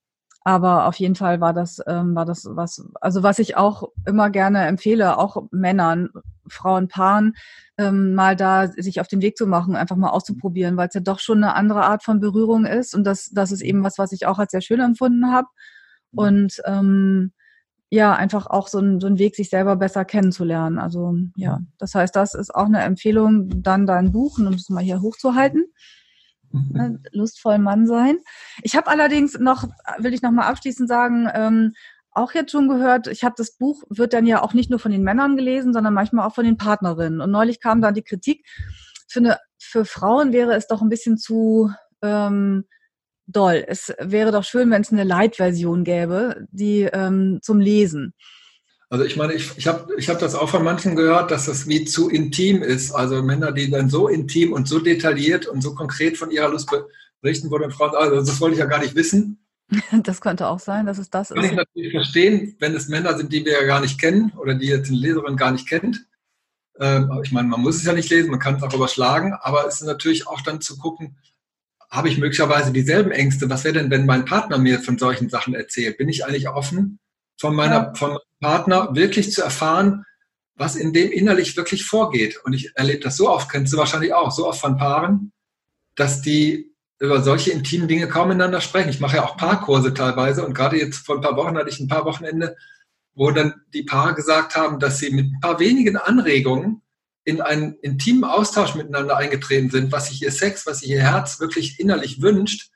aber 0.47 0.87
auf 0.87 0.95
jeden 0.95 1.17
Fall 1.17 1.41
war 1.41 1.53
das, 1.53 1.83
ähm, 1.89 2.15
war 2.15 2.25
das 2.25 2.47
was, 2.49 2.81
also 3.01 3.25
was 3.25 3.41
ich 3.41 3.57
auch 3.57 3.89
immer 4.07 4.31
gerne 4.31 4.65
empfehle, 4.67 5.19
auch 5.19 5.49
Männern, 5.51 6.11
Frauen, 6.47 6.87
Paaren, 6.87 7.35
ähm, 7.79 8.15
mal 8.15 8.37
da 8.37 8.69
sich 8.69 9.01
auf 9.01 9.09
den 9.09 9.23
Weg 9.23 9.37
zu 9.37 9.49
machen, 9.49 9.75
einfach 9.75 9.97
mal 9.97 10.11
auszuprobieren, 10.11 10.77
weil 10.77 10.87
es 10.87 10.95
ja 10.95 11.01
doch 11.01 11.19
schon 11.19 11.43
eine 11.43 11.57
andere 11.57 11.83
Art 11.83 12.05
von 12.05 12.21
Berührung 12.21 12.65
ist. 12.65 12.95
Und 12.95 13.03
das, 13.03 13.29
das 13.31 13.51
ist 13.51 13.61
eben 13.61 13.83
was, 13.83 13.99
was 13.99 14.13
ich 14.13 14.27
auch 14.27 14.39
als 14.39 14.53
sehr 14.53 14.61
schön 14.61 14.79
empfunden 14.79 15.33
habe. 15.33 15.49
Mhm. 16.13 16.19
Und 16.21 16.63
ähm, 16.65 17.33
ja, 17.91 18.15
einfach 18.15 18.47
auch 18.47 18.69
so 18.69 18.79
ein, 18.79 19.01
so 19.01 19.09
ein 19.09 19.19
Weg, 19.19 19.35
sich 19.35 19.51
selber 19.51 19.75
besser 19.75 20.05
kennenzulernen. 20.05 20.79
Also 20.79 21.17
ja, 21.35 21.59
das 21.79 21.97
heißt, 21.97 22.15
das 22.15 22.35
ist 22.35 22.55
auch 22.55 22.67
eine 22.67 22.83
Empfehlung, 22.83 23.65
dann 23.65 23.85
dein 23.85 24.13
Buch, 24.13 24.39
um 24.39 24.53
es 24.55 24.69
mal 24.69 24.85
hier 24.85 25.01
hochzuhalten. 25.03 25.65
Ne, 26.53 27.01
lustvoll 27.13 27.59
Mann 27.59 27.87
sein. 27.87 28.19
Ich 28.63 28.77
habe 28.77 28.89
allerdings 28.89 29.39
noch, 29.39 29.65
will 29.99 30.15
ich 30.15 30.23
noch 30.23 30.31
mal 30.31 30.47
abschließend 30.47 30.89
sagen, 30.89 31.29
ähm, 31.35 31.75
auch 32.13 32.33
jetzt 32.33 32.53
schon 32.53 32.69
gehört, 32.69 33.09
ich 33.09 33.25
habe 33.25 33.35
das 33.37 33.57
Buch, 33.59 33.83
wird 33.91 34.15
dann 34.15 34.27
ja 34.27 34.43
auch 34.43 34.55
nicht 34.55 34.71
nur 34.71 34.79
von 34.79 34.91
den 34.91 35.03
Männern 35.03 35.37
gelesen, 35.37 35.75
sondern 35.75 35.93
manchmal 35.93 36.27
auch 36.27 36.35
von 36.35 36.45
den 36.45 36.57
Partnerinnen. 36.57 37.21
Und 37.21 37.31
neulich 37.31 37.61
kam 37.61 37.83
dann 37.83 37.95
die 37.95 38.03
Kritik, 38.03 38.47
für, 39.09 39.21
eine, 39.21 39.39
für 39.59 39.85
Frauen 39.85 40.33
wäre 40.33 40.55
es 40.55 40.67
doch 40.67 40.81
ein 40.81 40.89
bisschen 40.89 41.19
zu, 41.19 41.71
ähm, 42.03 42.65
doll. 43.27 43.65
Es 43.67 43.93
wäre 43.99 44.33
doch 44.33 44.45
schön, 44.45 44.71
wenn 44.71 44.83
es 44.83 44.93
eine 44.93 45.05
Light-Version 45.05 45.85
gäbe, 45.85 46.47
die 46.51 46.83
ähm, 46.83 47.41
zum 47.43 47.61
Lesen. 47.61 48.15
Also 48.89 49.05
ich 49.05 49.17
meine, 49.17 49.35
ich, 49.35 49.57
ich 49.57 49.67
habe 49.67 49.95
ich 49.97 50.09
hab 50.09 50.21
das 50.21 50.35
auch 50.35 50.49
von 50.49 50.63
manchen 50.63 50.95
gehört, 50.95 51.31
dass 51.31 51.47
das 51.47 51.67
wie 51.67 51.85
zu 51.85 52.09
intim 52.09 52.63
ist. 52.63 52.93
Also 52.93 53.23
Männer, 53.23 53.51
die 53.51 53.69
dann 53.71 53.91
so 53.91 54.07
intim 54.09 54.53
und 54.53 54.69
so 54.69 54.79
detailliert 54.79 55.47
und 55.47 55.61
so 55.61 55.75
konkret 55.75 56.17
von 56.17 56.31
ihrer 56.31 56.49
Lust 56.49 56.71
berichten, 57.21 57.51
wo 57.51 57.59
dann 57.59 57.73
Frauen, 57.73 57.95
also 57.97 58.17
das 58.17 58.41
wollte 58.41 58.55
ich 58.55 58.61
ja 58.61 58.67
gar 58.67 58.81
nicht 58.81 58.95
wissen. 58.95 59.39
Das 60.05 60.21
könnte 60.21 60.47
auch 60.47 60.61
sein, 60.61 60.87
dass 60.87 60.99
es 60.99 61.11
das 61.11 61.31
Kann 61.31 61.39
ist. 61.39 61.43
Kann 61.43 61.51
ich 61.51 61.57
natürlich 61.57 61.93
verstehen, 61.93 62.57
wenn 62.61 62.75
es 62.77 62.87
Männer 62.87 63.17
sind, 63.17 63.33
die 63.33 63.45
wir 63.45 63.53
ja 63.53 63.65
gar 63.65 63.81
nicht 63.81 64.01
kennen 64.01 64.33
oder 64.37 64.55
die 64.55 64.69
jetzt 64.69 64.89
eine 64.89 64.99
Leserin 64.99 65.37
gar 65.37 65.51
nicht 65.51 65.69
kennt. 65.69 66.07
Ähm, 66.79 67.11
ich 67.25 67.33
meine, 67.33 67.49
man 67.49 67.61
muss 67.61 67.77
es 67.77 67.85
ja 67.85 67.93
nicht 67.93 68.11
lesen, 68.11 68.31
man 68.31 68.39
kann 68.39 68.55
es 68.55 68.63
auch 68.63 68.73
überschlagen, 68.73 69.35
aber 69.41 69.67
es 69.67 69.81
ist 69.81 69.87
natürlich 69.87 70.29
auch 70.29 70.41
dann 70.43 70.61
zu 70.61 70.79
gucken, 70.79 71.17
habe 71.91 72.09
ich 72.09 72.19
möglicherweise 72.19 72.73
dieselben 72.73 73.11
Ängste? 73.11 73.51
Was 73.51 73.65
wäre 73.65 73.75
denn, 73.75 73.91
wenn 73.91 74.07
mein 74.07 74.25
Partner 74.25 74.59
mir 74.59 74.81
von 74.81 74.99
solchen 74.99 75.29
Sachen 75.31 75.55
erzählt? 75.55 75.99
Bin 75.99 76.09
ich 76.09 76.25
eigentlich 76.25 76.49
offen, 76.49 77.01
von 77.39 77.55
meiner, 77.55 77.75
ja. 77.75 77.95
von 77.95 78.11
meinem 78.11 78.21
Partner 78.41 78.95
wirklich 78.95 79.33
zu 79.33 79.43
erfahren, 79.43 80.05
was 80.55 80.77
in 80.77 80.93
dem 80.93 81.11
innerlich 81.11 81.57
wirklich 81.57 81.85
vorgeht? 81.85 82.41
Und 82.45 82.55
ich 82.55 82.73
erlebe 82.75 83.01
das 83.01 83.17
so 83.17 83.29
oft, 83.29 83.51
kennst 83.51 83.73
du 83.73 83.77
wahrscheinlich 83.77 84.15
auch, 84.15 84.31
so 84.31 84.47
oft 84.49 84.61
von 84.61 84.77
Paaren, 84.77 85.33
dass 85.95 86.23
die 86.23 86.73
über 86.99 87.23
solche 87.23 87.51
intimen 87.51 87.89
Dinge 87.89 88.09
kaum 88.09 88.29
miteinander 88.29 88.61
sprechen. 88.61 88.89
Ich 88.89 89.01
mache 89.01 89.17
ja 89.17 89.25
auch 89.25 89.37
Paarkurse 89.37 89.93
teilweise 89.93 90.47
und 90.47 90.55
gerade 90.55 90.79
jetzt 90.79 91.05
vor 91.05 91.17
ein 91.17 91.21
paar 91.21 91.37
Wochen 91.37 91.57
hatte 91.57 91.69
ich 91.69 91.79
ein 91.79 91.89
paar 91.89 92.07
Wochenende, 92.07 92.57
wo 93.15 93.31
dann 93.31 93.55
die 93.75 93.83
Paare 93.83 94.15
gesagt 94.15 94.57
haben, 94.57 94.79
dass 94.79 94.99
sie 94.99 95.11
mit 95.11 95.27
ein 95.27 95.41
paar 95.41 95.59
wenigen 95.61 95.97
Anregungen 95.97 96.83
in 97.25 97.41
einen 97.41 97.75
intimen 97.81 98.25
Austausch 98.25 98.75
miteinander 98.75 99.17
eingetreten 99.17 99.69
sind, 99.69 99.93
was 99.93 100.09
sich 100.09 100.23
ihr 100.23 100.33
Sex, 100.33 100.67
was 100.67 100.81
sich 100.81 100.91
ihr 100.91 101.03
Herz 101.03 101.41
wirklich 101.41 101.81
innerlich 101.81 102.23
wünscht, 102.23 102.71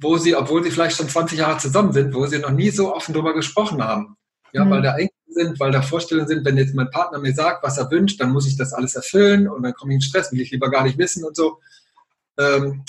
wo 0.00 0.16
sie, 0.16 0.34
obwohl 0.34 0.62
sie 0.62 0.70
vielleicht 0.70 0.96
schon 0.96 1.08
20 1.08 1.38
Jahre 1.38 1.58
zusammen 1.58 1.92
sind, 1.92 2.14
wo 2.14 2.26
sie 2.26 2.38
noch 2.38 2.50
nie 2.50 2.70
so 2.70 2.94
offen 2.94 3.12
darüber 3.12 3.34
gesprochen 3.34 3.82
haben. 3.82 4.16
Ja, 4.52 4.64
mhm. 4.64 4.70
weil 4.70 4.82
da 4.82 4.96
Ängste 4.96 5.14
sind, 5.28 5.60
weil 5.60 5.72
da 5.72 5.82
Vorstellungen 5.82 6.28
sind, 6.28 6.44
wenn 6.44 6.56
jetzt 6.56 6.74
mein 6.74 6.90
Partner 6.90 7.18
mir 7.18 7.34
sagt, 7.34 7.62
was 7.62 7.78
er 7.78 7.90
wünscht, 7.90 8.20
dann 8.20 8.30
muss 8.30 8.46
ich 8.46 8.56
das 8.56 8.72
alles 8.72 8.94
erfüllen 8.94 9.48
und 9.48 9.62
dann 9.62 9.74
komme 9.74 9.92
ich 9.92 9.96
in 9.96 10.00
Stress, 10.02 10.32
will 10.32 10.40
ich 10.40 10.50
lieber 10.50 10.70
gar 10.70 10.84
nicht 10.84 10.98
wissen 10.98 11.24
und 11.24 11.36
so. 11.36 11.60
Ähm, 12.38 12.84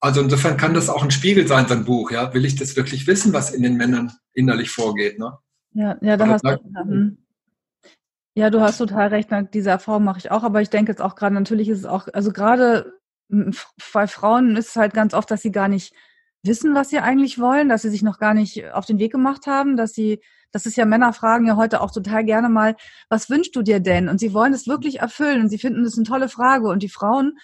also 0.00 0.20
insofern 0.20 0.56
kann 0.56 0.74
das 0.74 0.90
auch 0.90 1.02
ein 1.02 1.10
Spiegel 1.10 1.46
sein, 1.46 1.66
so 1.66 1.74
ein 1.74 1.84
Buch. 1.84 2.10
Ja, 2.10 2.32
will 2.34 2.44
ich 2.44 2.56
das 2.56 2.76
wirklich 2.76 3.06
wissen, 3.06 3.32
was 3.32 3.50
in 3.50 3.62
den 3.62 3.76
Männern 3.76 4.12
innerlich 4.32 4.70
vorgeht? 4.70 5.18
Ne? 5.18 5.38
Ja, 5.72 5.96
ja, 6.00 6.16
da 6.16 6.28
hast 6.28 6.44
du. 6.44 6.58
Hm. 6.74 7.18
Ja, 8.34 8.50
du 8.50 8.60
hast 8.60 8.78
total 8.78 9.08
recht. 9.08 9.30
Diese 9.52 9.70
Erfahrung 9.70 10.04
mache 10.04 10.18
ich 10.18 10.30
auch, 10.30 10.44
aber 10.44 10.62
ich 10.62 10.70
denke 10.70 10.92
jetzt 10.92 11.00
auch 11.00 11.16
gerade, 11.16 11.34
natürlich 11.34 11.68
ist 11.68 11.80
es 11.80 11.84
auch, 11.86 12.06
also 12.12 12.32
gerade 12.32 12.92
bei 13.92 14.06
Frauen 14.06 14.56
ist 14.56 14.68
es 14.68 14.76
halt 14.76 14.94
ganz 14.94 15.12
oft, 15.14 15.30
dass 15.30 15.42
sie 15.42 15.50
gar 15.50 15.68
nicht 15.68 15.92
wissen, 16.48 16.74
was 16.74 16.88
sie 16.90 16.98
eigentlich 16.98 17.38
wollen, 17.38 17.68
dass 17.68 17.82
sie 17.82 17.90
sich 17.90 18.02
noch 18.02 18.18
gar 18.18 18.34
nicht 18.34 18.72
auf 18.72 18.86
den 18.86 18.98
Weg 18.98 19.12
gemacht 19.12 19.46
haben, 19.46 19.76
dass 19.76 19.92
sie, 19.92 20.20
das 20.50 20.66
ist 20.66 20.76
ja 20.76 20.84
Männer 20.84 21.12
fragen 21.12 21.46
ja 21.46 21.56
heute 21.56 21.80
auch 21.80 21.92
total 21.92 22.24
gerne 22.24 22.48
mal, 22.48 22.74
was 23.08 23.30
wünschst 23.30 23.54
du 23.54 23.62
dir 23.62 23.80
denn? 23.80 24.08
Und 24.08 24.18
sie 24.18 24.34
wollen 24.34 24.52
es 24.52 24.66
wirklich 24.66 25.00
erfüllen 25.00 25.42
und 25.42 25.48
sie 25.50 25.58
finden 25.58 25.84
das 25.84 25.96
eine 25.96 26.04
tolle 26.04 26.28
Frage 26.28 26.68
und 26.68 26.82
die 26.82 26.88
Frauen 26.88 27.38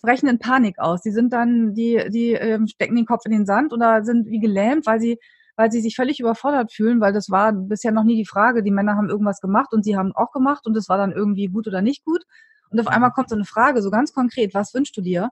brechen 0.00 0.28
in 0.28 0.38
Panik 0.38 0.78
aus. 0.78 1.02
Die 1.02 1.10
sind 1.10 1.32
dann, 1.32 1.74
die, 1.74 2.02
die 2.10 2.32
ähm, 2.32 2.66
stecken 2.66 2.96
den 2.96 3.06
Kopf 3.06 3.24
in 3.24 3.32
den 3.32 3.46
Sand 3.46 3.72
oder 3.72 4.04
sind 4.04 4.26
wie 4.28 4.40
gelähmt, 4.40 4.86
weil 4.86 5.00
sie, 5.00 5.18
weil 5.56 5.72
sie 5.72 5.80
sich 5.80 5.96
völlig 5.96 6.20
überfordert 6.20 6.72
fühlen, 6.72 7.00
weil 7.00 7.12
das 7.12 7.30
war 7.30 7.52
bisher 7.52 7.92
noch 7.92 8.04
nie 8.04 8.16
die 8.16 8.26
Frage. 8.26 8.62
Die 8.62 8.70
Männer 8.70 8.96
haben 8.96 9.08
irgendwas 9.08 9.40
gemacht 9.40 9.72
und 9.72 9.84
sie 9.84 9.96
haben 9.96 10.12
auch 10.14 10.30
gemacht 10.30 10.66
und 10.66 10.76
es 10.76 10.88
war 10.88 10.98
dann 10.98 11.12
irgendwie 11.12 11.48
gut 11.48 11.66
oder 11.66 11.82
nicht 11.82 12.04
gut. 12.04 12.24
Und 12.70 12.80
auf 12.80 12.86
einmal 12.86 13.12
kommt 13.12 13.28
so 13.28 13.34
eine 13.34 13.44
Frage, 13.44 13.82
so 13.82 13.90
ganz 13.90 14.12
konkret, 14.12 14.52
was 14.54 14.74
wünschst 14.74 14.96
du 14.96 15.00
dir? 15.00 15.30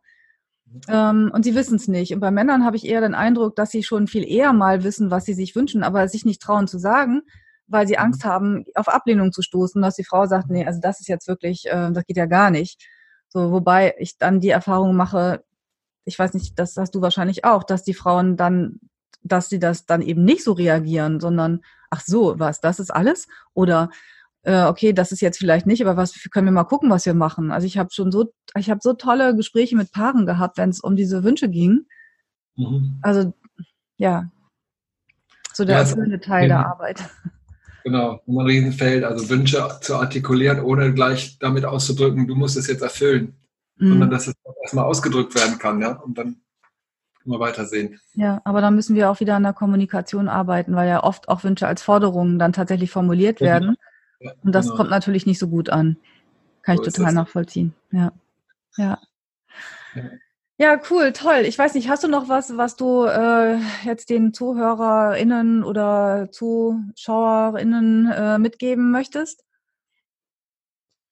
Ähm, 0.89 1.31
und 1.33 1.45
sie 1.45 1.55
wissen 1.55 1.77
es 1.77 1.89
nicht. 1.89 2.14
Und 2.14 2.20
bei 2.20 2.31
Männern 2.31 2.64
habe 2.64 2.77
ich 2.77 2.87
eher 2.87 3.01
den 3.01 3.14
Eindruck, 3.14 3.57
dass 3.57 3.70
sie 3.70 3.83
schon 3.83 4.07
viel 4.07 4.25
eher 4.25 4.53
mal 4.53 4.85
wissen, 4.85 5.11
was 5.11 5.25
sie 5.25 5.35
sich 5.35 5.55
wünschen, 5.55 5.83
aber 5.83 6.09
sich 6.09 6.25
nicht 6.25 6.43
trauen 6.43 6.66
zu 6.66 6.79
sagen, 6.79 7.23
weil 7.66 7.87
sie 7.87 7.99
Angst 7.99 8.25
haben, 8.25 8.64
auf 8.75 8.89
Ablehnung 8.89 9.33
zu 9.33 9.43
stoßen, 9.43 9.81
dass 9.83 9.97
die 9.97 10.05
Frau 10.05 10.27
sagt, 10.27 10.51
nee, 10.51 10.66
also 10.66 10.81
das 10.81 11.01
ist 11.01 11.09
jetzt 11.09 11.29
wirklich, 11.29 11.66
äh, 11.66 11.91
das 11.93 12.05
geht 12.05 12.16
ja 12.16 12.27
gar 12.27 12.51
nicht. 12.51 12.81
So, 13.29 13.51
wobei 13.51 13.95
ich 13.99 14.18
dann 14.18 14.41
die 14.41 14.51
Erfahrung 14.51 14.95
mache, 14.95 15.45
ich 16.05 16.18
weiß 16.18 16.35
nicht, 16.35 16.59
das 16.59 16.77
hast 16.77 16.95
du 16.95 17.01
wahrscheinlich 17.01 17.45
auch, 17.45 17.64
dass 17.64 17.83
die 17.83 17.95
Frauen 17.95 18.37
dann, 18.37 18.81
dass 19.23 19.49
sie 19.49 19.59
das 19.59 19.87
dann 19.87 20.03
eben 20.03 20.25
nicht 20.25 20.45
so 20.45 20.53
reagieren, 20.53 21.20
sondern, 21.20 21.61
ach 21.91 22.01
so, 22.01 22.39
was, 22.39 22.61
das 22.61 22.81
ist 22.81 22.91
alles? 22.91 23.29
Oder 23.55 23.91
äh, 24.43 24.64
okay, 24.64 24.93
das 24.93 25.12
ist 25.12 25.20
jetzt 25.20 25.38
vielleicht 25.38 25.66
nicht, 25.66 25.82
aber 25.82 25.97
was 25.97 26.14
können 26.30 26.47
wir 26.47 26.53
mal 26.53 26.64
gucken, 26.64 26.90
was 26.90 27.07
wir 27.07 27.14
machen? 27.14 27.51
Also 27.53 27.66
ich 27.66 27.78
habe 27.78 27.90
schon 27.93 28.11
so, 28.11 28.32
ich 28.57 28.70
habe 28.70 28.80
so 28.82 28.93
tolle 28.93 29.36
Gespräche 29.36 29.76
mit 29.76 29.93
Paaren 29.93 30.26
gehabt, 30.26 30.59
wenn 30.59 30.70
es 30.70 30.80
um 30.80 30.97
diese 30.97 31.22
Wünsche 31.24 31.49
ging. 31.49 31.86
Mhm. 32.57 32.99
Also 33.03 33.32
ja, 33.97 34.30
so 35.53 35.64
der 35.64 35.76
ja, 35.76 35.80
erfüllende 35.82 36.20
Teil 36.20 36.49
der 36.49 36.66
Arbeit. 36.66 37.05
Genau, 37.84 38.20
ein 38.26 38.38
Riesenfeld, 38.38 39.05
also 39.05 39.28
Wünsche 39.28 39.68
zu 39.80 39.97
artikulieren, 39.97 40.61
ohne 40.61 40.95
gleich 40.95 41.38
damit 41.38 41.64
auszudrücken, 41.64 42.26
du 42.26 42.34
musst 42.34 42.57
es 42.57 42.68
jetzt 42.68 42.82
erfüllen, 42.82 43.34
mhm. 43.76 43.90
sondern 43.90 44.11
dass 44.11 44.28
es 44.28 44.34
erstmal 44.62 44.84
ausgedrückt 44.84 45.34
werden 45.34 45.59
kann, 45.59 45.80
ja, 45.80 45.93
und 45.93 46.16
dann 46.16 46.36
können 47.22 47.34
wir 47.34 47.40
weitersehen. 47.40 48.01
Ja, 48.14 48.40
aber 48.45 48.61
dann 48.61 48.74
müssen 48.74 48.97
wir 48.97 49.11
auch 49.11 49.20
wieder 49.20 49.36
an 49.36 49.43
der 49.43 49.53
Kommunikation 49.53 50.28
arbeiten, 50.28 50.74
weil 50.74 50.88
ja 50.88 51.03
oft 51.03 51.28
auch 51.28 51.45
Wünsche 51.45 51.66
als 51.66 51.82
Forderungen 51.82 52.38
dann 52.38 52.53
tatsächlich 52.53 52.90
formuliert 52.90 53.40
werden. 53.40 53.76
Ja, 54.23 54.33
und 54.43 54.55
das 54.55 54.66
genau. 54.66 54.77
kommt 54.77 54.91
natürlich 54.91 55.27
nicht 55.27 55.39
so 55.39 55.49
gut 55.49 55.70
an. 55.70 55.97
Kann 56.62 56.77
so 56.77 56.85
ich 56.85 56.93
total 56.93 57.12
nachvollziehen. 57.12 57.75
Ja. 57.91 58.12
Ja. 58.77 58.99
ja. 59.95 60.03
Ja, 60.59 60.81
cool, 60.91 61.12
toll. 61.12 61.43
Ich 61.45 61.59
weiß 61.59 61.75
nicht, 61.75 61.89
hast 61.89 62.05
du 62.05 62.09
noch 62.09 62.29
was, 62.29 62.57
was 62.57 62.77
du 62.77 63.05
äh, 63.07 63.59
jetzt 63.85 64.11
den 64.11 64.33
ZuhörerInnen 64.33 65.64
oder 65.64 66.29
ZuschauerInnen 66.31 68.12
äh, 68.12 68.39
mitgeben 68.39 68.93
möchtest? 68.93 69.43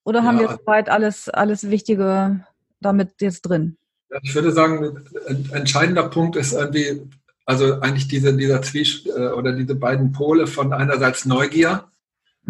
Oder 0.05 0.23
haben 0.23 0.39
ja. 0.39 0.49
wir 0.49 0.57
soweit 0.57 0.89
alles, 0.89 1.27
alles 1.27 1.69
Wichtige 1.69 2.45
damit 2.79 3.15
jetzt 3.19 3.41
drin? 3.41 3.77
Ich 4.23 4.33
würde 4.33 4.53
sagen, 4.53 5.05
ein 5.27 5.49
entscheidender 5.51 6.07
Punkt 6.07 6.37
ist 6.37 6.53
irgendwie, 6.53 7.01
also 7.45 7.81
eigentlich 7.81 8.07
diese, 8.07 8.35
dieser 8.35 8.61
Zwisch 8.61 9.05
äh, 9.05 9.31
oder 9.31 9.51
diese 9.51 9.75
beiden 9.75 10.13
Pole 10.13 10.47
von 10.47 10.71
einerseits 10.71 11.25
Neugier. 11.25 11.90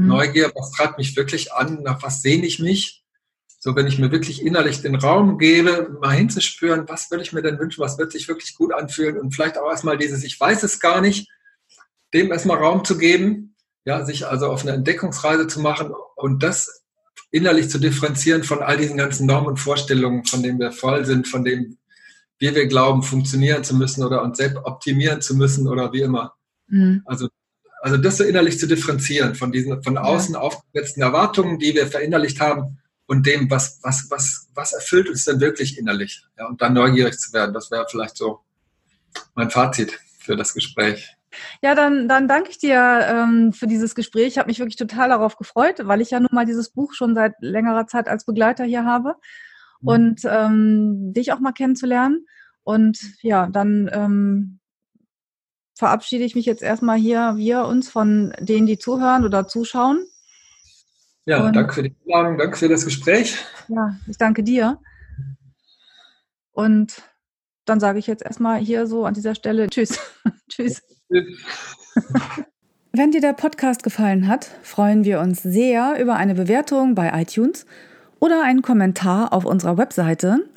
Mhm. 0.02 0.08
Neugier, 0.08 0.52
was 0.56 0.72
treibt 0.72 0.98
mich 0.98 1.16
wirklich 1.16 1.54
an, 1.54 1.84
nach 1.84 2.02
was 2.02 2.22
sehne 2.22 2.46
ich 2.46 2.60
mich? 2.60 3.04
So, 3.60 3.76
wenn 3.76 3.86
ich 3.86 4.00
mir 4.00 4.12
wirklich 4.12 4.44
innerlich 4.44 4.82
den 4.82 4.96
Raum 4.96 5.38
gebe, 5.38 5.96
mal 6.02 6.16
hinzuspüren, 6.16 6.90
was 6.90 7.12
würde 7.12 7.24
ich 7.24 7.32
mir 7.32 7.44
denn 7.44 7.60
wünschen, 7.60 7.82
was 7.82 8.00
wird 8.00 8.12
sich 8.12 8.28
wirklich 8.28 8.56
gut 8.56 8.74
anfühlen 8.74 9.20
und 9.20 9.36
vielleicht 9.36 9.58
auch 9.60 9.70
erstmal 9.70 10.00
dieses, 10.00 10.24
ich 10.24 10.40
weiß 10.40 10.64
es 10.64 10.80
gar 10.80 11.00
nicht, 11.00 11.30
dem 12.14 12.32
erstmal 12.32 12.58
Raum 12.58 12.84
zu 12.84 12.98
geben, 12.98 13.56
ja, 13.86 14.04
sich 14.04 14.26
also 14.26 14.48
auf 14.48 14.64
eine 14.64 14.72
Entdeckungsreise 14.72 15.48
zu 15.48 15.60
machen 15.60 15.92
und 16.16 16.42
das 16.42 16.84
innerlich 17.30 17.70
zu 17.70 17.78
differenzieren 17.78 18.44
von 18.44 18.64
all 18.64 18.78
diesen 18.78 18.98
ganzen 18.98 19.28
Normen 19.28 19.50
und 19.50 19.60
Vorstellungen, 19.60 20.26
von 20.26 20.42
denen 20.42 20.60
wir 20.60 20.72
voll 20.72 21.06
sind, 21.06 21.28
von 21.28 21.44
denen 21.46 21.78
wir, 22.40 22.56
wir 22.56 22.68
glauben, 22.68 23.04
funktionieren 23.04 23.64
zu 23.64 23.76
müssen 23.76 24.04
oder 24.04 24.24
uns 24.24 24.38
selbst 24.38 24.58
optimieren 24.64 25.22
zu 25.22 25.36
müssen 25.36 25.68
oder 25.68 25.94
wie 25.94 26.02
immer. 26.02 26.34
Mhm. 26.68 27.04
Also, 27.06 27.30
also 27.82 27.98
das 27.98 28.18
so 28.18 28.24
innerlich 28.24 28.60
zu 28.60 28.68
differenzieren 28.68 29.36
von 29.36 29.52
diesen 29.52 29.82
von 29.84 29.98
außen 29.98 30.36
ja. 30.36 30.40
aufgesetzten 30.40 31.02
Erwartungen, 31.02 31.60
die 31.60 31.74
wir 31.74 31.88
verinnerlicht 31.88 32.40
haben 32.40 32.80
und 33.08 33.26
dem, 33.26 33.50
was, 33.50 33.80
was, 33.84 34.08
was, 34.10 34.48
was 34.54 34.72
erfüllt 34.72 35.10
uns 35.10 35.26
denn 35.26 35.42
wirklich 35.42 35.78
innerlich. 35.78 36.24
Ja, 36.38 36.48
und 36.48 36.62
dann 36.62 36.74
neugierig 36.74 37.20
zu 37.20 37.34
werden. 37.34 37.54
Das 37.54 37.70
wäre 37.70 37.86
vielleicht 37.90 38.16
so 38.16 38.40
mein 39.36 39.50
Fazit 39.50 40.00
für 40.20 40.38
das 40.38 40.54
Gespräch. 40.54 41.18
Ja, 41.62 41.76
dann, 41.76 42.08
dann 42.08 42.28
danke 42.28 42.52
ich 42.52 42.58
dir 42.58 42.78
ähm, 42.78 43.52
für 43.52 43.68
dieses 43.68 43.96
Gespräch. 43.96 44.28
Ich 44.28 44.38
habe 44.38 44.48
mich 44.48 44.60
wirklich 44.60 44.78
total 44.78 45.10
darauf 45.10 45.36
gefreut, 45.36 45.82
weil 45.84 46.00
ich 46.00 46.12
ja 46.12 46.20
nun 46.20 46.30
mal 46.32 46.46
dieses 46.46 46.70
Buch 46.70 46.94
schon 46.94 47.16
seit 47.16 47.34
längerer 47.40 47.88
Zeit 47.88 48.08
als 48.08 48.26
Begleiter 48.26 48.64
hier 48.64 48.86
habe 48.86 49.16
mhm. 49.82 49.88
und 49.88 50.22
ähm, 50.26 51.14
dich 51.14 51.34
auch 51.34 51.40
mal 51.40 51.52
kennenzulernen. 51.52 52.26
Und 52.64 52.98
ja, 53.22 53.48
dann 53.48 53.90
ähm, 53.92 54.61
verabschiede 55.82 56.24
ich 56.24 56.36
mich 56.36 56.46
jetzt 56.46 56.62
erstmal 56.62 57.00
hier, 57.00 57.34
wir 57.38 57.66
uns 57.66 57.90
von 57.90 58.34
denen, 58.40 58.68
die 58.68 58.78
zuhören 58.78 59.26
oder 59.26 59.48
zuschauen. 59.48 60.06
Ja, 61.26 61.44
und, 61.44 61.56
danke 61.56 61.74
für 61.74 61.82
die 61.82 61.96
Einladung, 62.06 62.38
danke 62.38 62.56
für 62.56 62.70
das 62.70 62.86
Gespräch. 62.86 63.40
Ja, 63.68 63.98
ich 64.08 64.20
danke 64.20 64.44
dir. 64.44 64.78
Und 66.52 67.02
dann 67.66 67.80
sage 67.80 67.98
ich 67.98 68.06
jetzt 68.06 68.22
erstmal 68.22 68.60
hier 68.60 68.86
so 68.86 69.06
an 69.06 69.16
dieser 69.16 69.34
Stelle 69.34 69.72
Tschüss. 69.72 70.00
tschüss. 70.50 70.84
Wenn 72.92 73.10
dir 73.10 73.22
der 73.22 73.34
Podcast 73.34 73.82
gefallen 73.82 74.28
hat, 74.28 74.52
freuen 74.62 75.04
wir 75.04 75.20
uns 75.20 75.42
sehr 75.42 76.00
über 76.00 76.16
eine 76.16 76.36
Bewertung 76.36 76.94
bei 76.94 77.10
iTunes 77.20 77.66
oder 78.20 78.44
einen 78.44 78.62
Kommentar 78.62 79.34
auf 79.34 79.46
unserer 79.46 79.80
Webseite 79.80 80.48